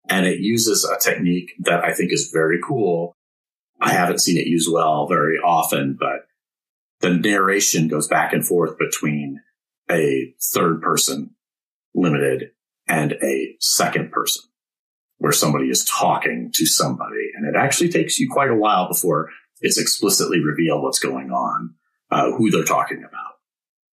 And 0.08 0.26
it 0.26 0.40
uses 0.40 0.84
a 0.84 0.98
technique 0.98 1.52
that 1.60 1.84
I 1.84 1.92
think 1.92 2.12
is 2.12 2.30
very 2.32 2.58
cool. 2.66 3.16
I 3.80 3.92
haven't 3.92 4.20
seen 4.20 4.36
it 4.36 4.46
used 4.46 4.70
well 4.70 5.08
very 5.08 5.38
often, 5.38 5.96
but 5.98 6.26
the 7.00 7.10
narration 7.10 7.88
goes 7.88 8.06
back 8.06 8.32
and 8.32 8.46
forth 8.46 8.78
between 8.78 9.40
a 9.90 10.34
third 10.52 10.82
person 10.82 11.30
limited 11.94 12.50
and 12.86 13.12
a 13.22 13.56
second 13.58 14.12
person 14.12 14.44
where 15.18 15.32
somebody 15.32 15.70
is 15.70 15.84
talking 15.84 16.50
to 16.54 16.66
somebody. 16.66 17.30
And 17.34 17.46
it 17.46 17.58
actually 17.58 17.90
takes 17.90 18.18
you 18.18 18.28
quite 18.30 18.50
a 18.50 18.56
while 18.56 18.88
before 18.88 19.30
it's 19.60 19.78
explicitly 19.78 20.42
revealed 20.42 20.82
what's 20.82 20.98
going 20.98 21.30
on, 21.30 21.74
uh, 22.10 22.32
who 22.32 22.50
they're 22.50 22.64
talking 22.64 22.98
about 22.98 23.34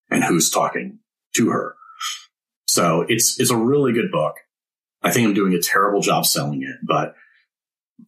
and 0.10 0.24
who's 0.24 0.50
talking 0.50 1.00
to 1.36 1.50
her. 1.50 1.76
So 2.78 3.06
it's, 3.10 3.40
it's 3.40 3.50
a 3.50 3.58
really 3.58 3.92
good 3.92 4.12
book. 4.12 4.36
I 5.02 5.10
think 5.10 5.28
I'm 5.28 5.34
doing 5.34 5.56
a 5.56 5.60
terrible 5.60 6.00
job 6.00 6.28
selling 6.28 6.62
it, 6.62 6.76
but 6.88 7.16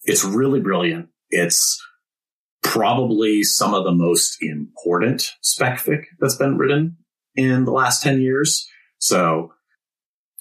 it's 0.04 0.24
really 0.24 0.60
brilliant. 0.60 1.08
It's 1.32 1.84
probably 2.62 3.42
some 3.42 3.74
of 3.74 3.84
the 3.84 3.92
most 3.92 4.38
important 4.44 5.34
spec 5.42 5.80
fic 5.80 6.04
that's 6.20 6.36
been 6.36 6.60
written 6.60 6.98
in 7.34 7.66
the 7.66 7.72
last 7.72 8.04
10 8.04 8.22
years. 8.22 8.68
So 9.00 9.54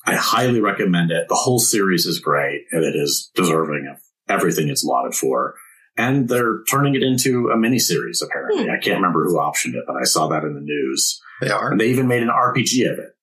I 0.04 0.14
highly 0.14 0.60
recommend 0.60 1.10
it. 1.10 1.26
The 1.30 1.34
whole 1.34 1.58
series 1.58 2.04
is 2.04 2.18
great 2.18 2.64
and 2.70 2.84
it 2.84 2.96
is 2.96 3.30
deserving 3.34 3.88
of 3.90 3.98
everything 4.28 4.68
it's 4.68 4.84
lauded 4.84 5.14
for. 5.14 5.54
And 5.96 6.28
they're 6.28 6.64
turning 6.70 6.96
it 6.96 7.02
into 7.02 7.48
a 7.48 7.56
miniseries, 7.56 8.22
apparently. 8.22 8.64
Hmm. 8.64 8.72
I 8.72 8.78
can't 8.78 8.96
remember 8.96 9.24
who 9.24 9.38
optioned 9.38 9.72
it, 9.72 9.84
but 9.86 9.96
I 9.96 10.04
saw 10.04 10.28
that 10.28 10.44
in 10.44 10.52
the 10.52 10.60
news. 10.60 11.18
They 11.40 11.48
are. 11.48 11.70
And 11.70 11.80
they 11.80 11.88
even 11.88 12.08
made 12.08 12.22
an 12.22 12.28
RPG 12.28 12.92
of 12.92 12.98
it. 12.98 13.14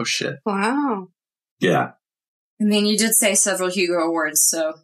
Oh 0.00 0.04
shit. 0.04 0.36
Wow. 0.46 1.08
Yeah. 1.60 1.90
I 2.60 2.64
mean, 2.64 2.86
you 2.86 2.96
did 2.96 3.14
say 3.14 3.34
several 3.34 3.70
Hugo 3.70 3.94
Awards, 3.98 4.42
so 4.48 4.74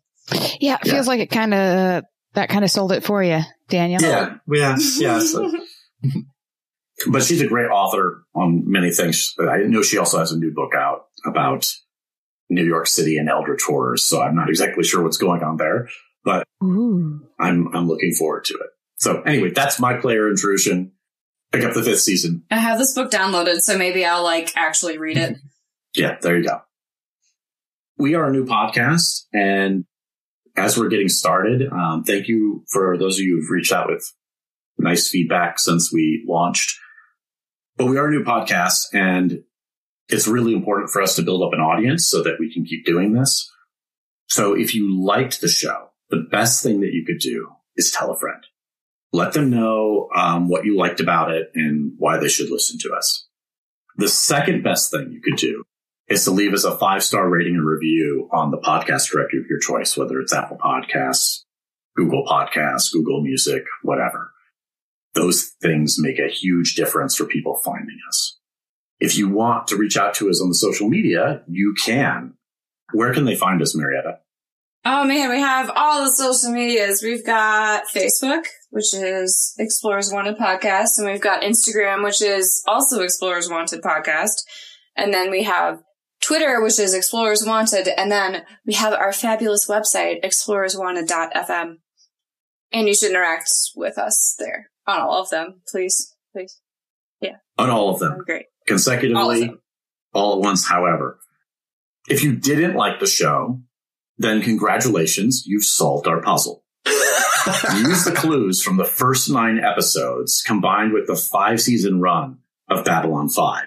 Yeah, 0.60 0.74
it 0.74 0.86
Yeah. 0.86 0.92
feels 0.92 1.06
like 1.08 1.20
it 1.20 1.30
kind 1.30 1.54
of 1.54 2.04
that 2.34 2.48
kind 2.50 2.64
of 2.64 2.70
sold 2.70 2.92
it 2.92 3.02
for 3.02 3.22
you, 3.22 3.40
Daniel. 3.68 4.02
Yeah. 4.02 4.36
Yeah. 4.46 4.76
Yeah. 4.98 5.18
So- 5.20 5.50
but 7.10 7.22
she's 7.22 7.40
a 7.40 7.46
great 7.46 7.68
author 7.68 8.24
on 8.34 8.64
many 8.70 8.90
things. 8.90 9.32
I 9.40 9.58
know 9.66 9.82
she 9.82 9.96
also 9.98 10.18
has 10.18 10.32
a 10.32 10.38
new 10.38 10.52
book 10.52 10.74
out 10.74 11.06
about 11.26 11.66
New 12.50 12.64
York 12.64 12.86
City 12.86 13.16
and 13.16 13.28
Eldritch 13.28 13.62
horrors. 13.66 14.04
So 14.06 14.20
I'm 14.22 14.34
not 14.36 14.48
exactly 14.50 14.84
sure 14.84 15.02
what's 15.02 15.16
going 15.18 15.42
on 15.42 15.56
there, 15.56 15.88
but 16.24 16.44
Ooh. 16.62 17.20
I'm 17.40 17.74
I'm 17.74 17.88
looking 17.88 18.12
forward 18.12 18.44
to 18.46 18.54
it. 18.54 18.70
So 18.96 19.22
anyway, 19.22 19.50
that's 19.50 19.80
my 19.80 19.94
player 19.94 20.28
intrusion. 20.28 20.92
Pick 21.56 21.64
up 21.64 21.74
the 21.74 21.82
fifth 21.82 22.00
season. 22.00 22.44
I 22.50 22.58
have 22.58 22.78
this 22.78 22.92
book 22.92 23.10
downloaded, 23.10 23.60
so 23.60 23.78
maybe 23.78 24.04
I'll 24.04 24.22
like 24.22 24.52
actually 24.56 24.98
read 24.98 25.16
it. 25.16 25.38
Yeah, 25.94 26.18
there 26.20 26.36
you 26.36 26.44
go. 26.44 26.60
We 27.96 28.16
are 28.16 28.28
a 28.28 28.30
new 28.30 28.44
podcast, 28.44 29.22
and 29.32 29.86
as 30.54 30.76
we're 30.76 30.90
getting 30.90 31.08
started, 31.08 31.72
um, 31.72 32.04
thank 32.04 32.28
you 32.28 32.66
for 32.70 32.98
those 32.98 33.18
of 33.18 33.24
you 33.24 33.36
who've 33.36 33.50
reached 33.50 33.72
out 33.72 33.88
with 33.88 34.06
nice 34.76 35.08
feedback 35.08 35.58
since 35.58 35.90
we 35.90 36.22
launched. 36.28 36.78
But 37.78 37.86
we 37.86 37.96
are 37.96 38.08
a 38.08 38.10
new 38.10 38.24
podcast, 38.24 38.88
and 38.92 39.42
it's 40.10 40.28
really 40.28 40.52
important 40.52 40.90
for 40.90 41.00
us 41.00 41.16
to 41.16 41.22
build 41.22 41.42
up 41.42 41.54
an 41.54 41.60
audience 41.60 42.06
so 42.06 42.22
that 42.24 42.36
we 42.38 42.52
can 42.52 42.66
keep 42.66 42.84
doing 42.84 43.14
this. 43.14 43.50
So 44.28 44.52
if 44.52 44.74
you 44.74 45.02
liked 45.02 45.40
the 45.40 45.48
show, 45.48 45.92
the 46.10 46.26
best 46.30 46.62
thing 46.62 46.82
that 46.82 46.92
you 46.92 47.06
could 47.06 47.20
do 47.20 47.52
is 47.74 47.90
tell 47.90 48.12
a 48.12 48.18
friend. 48.18 48.44
Let 49.12 49.32
them 49.32 49.50
know 49.50 50.08
um, 50.14 50.48
what 50.48 50.64
you 50.64 50.76
liked 50.76 51.00
about 51.00 51.30
it 51.30 51.50
and 51.54 51.92
why 51.98 52.18
they 52.18 52.28
should 52.28 52.50
listen 52.50 52.78
to 52.80 52.92
us. 52.92 53.26
The 53.96 54.08
second 54.08 54.62
best 54.62 54.90
thing 54.90 55.10
you 55.12 55.20
could 55.22 55.38
do 55.38 55.64
is 56.08 56.24
to 56.24 56.30
leave 56.30 56.52
us 56.52 56.64
a 56.64 56.76
five 56.76 57.02
star 57.02 57.28
rating 57.28 57.54
and 57.54 57.66
review 57.66 58.28
on 58.32 58.50
the 58.50 58.58
podcast 58.58 59.10
directory 59.10 59.40
of 59.40 59.46
your 59.48 59.58
choice, 59.58 59.96
whether 59.96 60.20
it's 60.20 60.34
Apple 60.34 60.58
Podcasts, 60.58 61.44
Google 61.96 62.24
Podcasts, 62.24 62.92
Google 62.92 63.22
Music, 63.22 63.64
whatever. 63.82 64.32
Those 65.14 65.52
things 65.62 65.96
make 65.98 66.18
a 66.18 66.28
huge 66.28 66.74
difference 66.74 67.16
for 67.16 67.24
people 67.24 67.60
finding 67.64 67.98
us. 68.08 68.38
If 69.00 69.16
you 69.16 69.28
want 69.28 69.66
to 69.68 69.76
reach 69.76 69.96
out 69.96 70.14
to 70.14 70.28
us 70.28 70.40
on 70.40 70.48
the 70.48 70.54
social 70.54 70.88
media, 70.88 71.42
you 71.48 71.74
can. 71.82 72.34
Where 72.92 73.12
can 73.12 73.24
they 73.24 73.34
find 73.34 73.60
us, 73.62 73.74
Marietta? 73.74 74.20
Oh 74.88 75.02
man, 75.02 75.30
we 75.30 75.40
have 75.40 75.68
all 75.74 76.04
the 76.04 76.12
social 76.12 76.52
medias. 76.52 77.02
We've 77.02 77.26
got 77.26 77.88
Facebook, 77.92 78.44
which 78.70 78.94
is 78.94 79.52
Explorers 79.58 80.12
Wanted 80.12 80.36
Podcast, 80.36 80.98
and 80.98 81.08
we've 81.08 81.20
got 81.20 81.42
Instagram, 81.42 82.04
which 82.04 82.22
is 82.22 82.62
also 82.68 83.00
Explorers 83.00 83.50
Wanted 83.50 83.82
Podcast. 83.82 84.44
And 84.94 85.12
then 85.12 85.32
we 85.32 85.42
have 85.42 85.80
Twitter, 86.22 86.62
which 86.62 86.78
is 86.78 86.94
Explorers 86.94 87.44
Wanted, 87.44 87.88
and 87.88 88.12
then 88.12 88.44
we 88.64 88.74
have 88.74 88.92
our 88.92 89.12
fabulous 89.12 89.68
website, 89.68 90.24
explorerswanted.fm. 90.24 91.78
And 92.72 92.86
you 92.86 92.94
should 92.94 93.10
interact 93.10 93.50
with 93.74 93.98
us 93.98 94.36
there 94.38 94.70
on 94.86 95.00
all 95.00 95.20
of 95.20 95.30
them, 95.30 95.62
please. 95.66 96.14
Please. 96.32 96.60
Yeah. 97.20 97.38
On 97.58 97.70
all 97.70 97.92
of 97.92 97.98
them 97.98 98.18
be 98.18 98.24
great. 98.24 98.46
All 98.46 98.66
consecutively, 98.68 99.46
them. 99.46 99.60
all 100.14 100.34
at 100.34 100.44
once, 100.44 100.64
however. 100.64 101.18
If 102.08 102.22
you 102.22 102.36
didn't 102.36 102.76
like 102.76 103.00
the 103.00 103.06
show, 103.08 103.62
then 104.18 104.42
congratulations, 104.42 105.44
you've 105.46 105.64
solved 105.64 106.06
our 106.06 106.20
puzzle. 106.20 106.64
Use 107.76 108.04
the 108.04 108.14
clues 108.14 108.62
from 108.62 108.76
the 108.76 108.84
first 108.84 109.30
nine 109.30 109.58
episodes 109.58 110.42
combined 110.44 110.92
with 110.92 111.06
the 111.06 111.14
five 111.14 111.60
season 111.60 112.00
run 112.00 112.38
of 112.68 112.84
Babylon 112.84 113.28
5. 113.28 113.64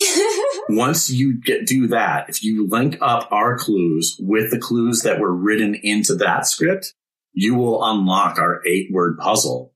Once 0.68 1.10
you 1.10 1.40
get 1.40 1.66
do 1.66 1.86
that, 1.88 2.28
if 2.28 2.42
you 2.42 2.68
link 2.68 2.98
up 3.00 3.30
our 3.32 3.56
clues 3.56 4.16
with 4.20 4.50
the 4.50 4.58
clues 4.58 5.02
that 5.02 5.18
were 5.18 5.34
written 5.34 5.74
into 5.74 6.14
that 6.14 6.46
script, 6.46 6.94
you 7.32 7.54
will 7.54 7.82
unlock 7.84 8.38
our 8.38 8.60
eight 8.66 8.90
word 8.92 9.18
puzzle 9.18 9.72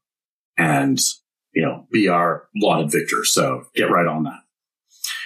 and, 0.58 0.98
you 1.52 1.62
know, 1.62 1.86
be 1.90 2.08
our 2.08 2.48
lauded 2.54 2.90
victor. 2.90 3.24
So 3.24 3.64
get 3.74 3.90
right 3.90 4.06
on 4.06 4.24
that. 4.24 4.40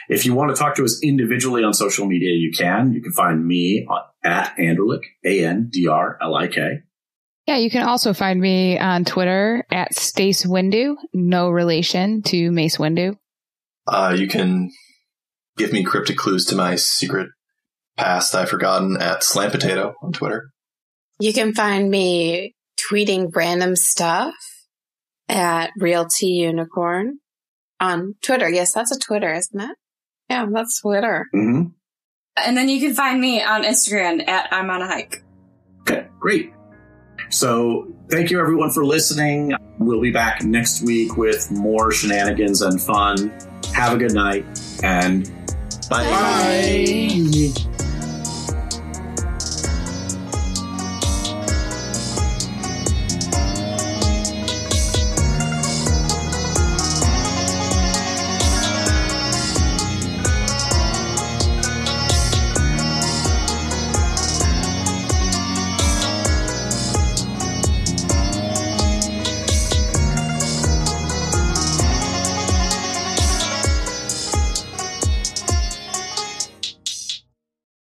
If 0.09 0.25
you 0.25 0.35
want 0.35 0.55
to 0.55 0.61
talk 0.61 0.75
to 0.77 0.85
us 0.85 1.03
individually 1.03 1.63
on 1.63 1.75
social 1.75 2.07
media, 2.07 2.31
you 2.35 2.51
can. 2.57 2.93
You 2.93 3.03
can 3.03 3.13
find 3.13 3.47
me 3.47 3.87
on- 3.89 4.03
at 4.25 4.57
Andrlik, 4.57 5.03
A-N-D-R-L-I-K. 5.25 6.81
Yeah, 7.47 7.57
you 7.57 7.71
can 7.71 7.87
also 7.89 8.13
find 8.13 8.41
me 8.41 8.79
on 8.79 9.05
Twitter 9.05 9.65
at 9.71 9.95
Stace 9.95 10.45
Windu, 10.45 10.97
no 11.15 11.49
relation 11.51 12.23
to 12.23 12.51
Mace 12.51 12.77
Windu. 12.77 13.17
Uh, 13.87 14.15
you 14.19 14.29
can 14.29 14.71
give 15.57 15.73
me 15.73 15.83
cryptic 15.83 16.17
clues 16.17 16.45
to 16.47 16.57
my 16.57 16.75
secret 16.75 17.29
past 17.97 18.35
I've 18.35 18.51
forgotten 18.51 18.97
at 19.01 19.25
Slam 19.25 19.51
Potato 19.51 19.95
on 20.03 20.13
Twitter. 20.13 20.51
You 21.21 21.33
can 21.33 21.55
find 21.55 21.91
me 21.91 22.55
tweeting 22.91 23.35
random 23.35 23.77
stuff 23.77 24.35
at 25.29 25.71
Realty 25.79 26.27
Unicorn 26.27 27.19
on 27.81 28.15
Twitter. 28.23 28.49
Yes, 28.49 28.73
that's 28.73 28.95
a 28.95 28.99
Twitter, 28.99 29.33
isn't 29.33 29.61
it? 29.61 29.77
Yeah, 30.31 30.47
that's 30.53 30.81
Twitter. 30.81 31.27
hmm 31.33 31.63
and 32.47 32.57
then 32.57 32.69
you 32.69 32.79
can 32.81 32.95
find 32.95 33.21
me 33.21 33.43
on 33.43 33.65
Instagram 33.65 34.27
at 34.29 34.49
I'm 34.53 34.71
on 34.71 34.81
a 34.81 34.87
hike. 34.87 35.25
Okay, 35.81 36.07
great. 36.21 36.53
So 37.31 37.93
thank 38.09 38.31
you 38.31 38.41
everyone 38.41 38.71
for 38.71 38.85
listening. 38.85 39.55
We'll 39.81 40.01
be 40.01 40.13
back 40.13 40.43
next 40.45 40.83
week 40.83 41.17
with 41.17 41.51
more 41.51 41.91
shenanigans 41.91 42.63
and 42.63 42.81
fun. 42.81 43.33
Have 43.75 43.93
a 43.95 43.97
good 43.97 44.15
night 44.15 44.45
and 44.85 45.25
Bye. 45.91 46.05
bye. 46.05 47.88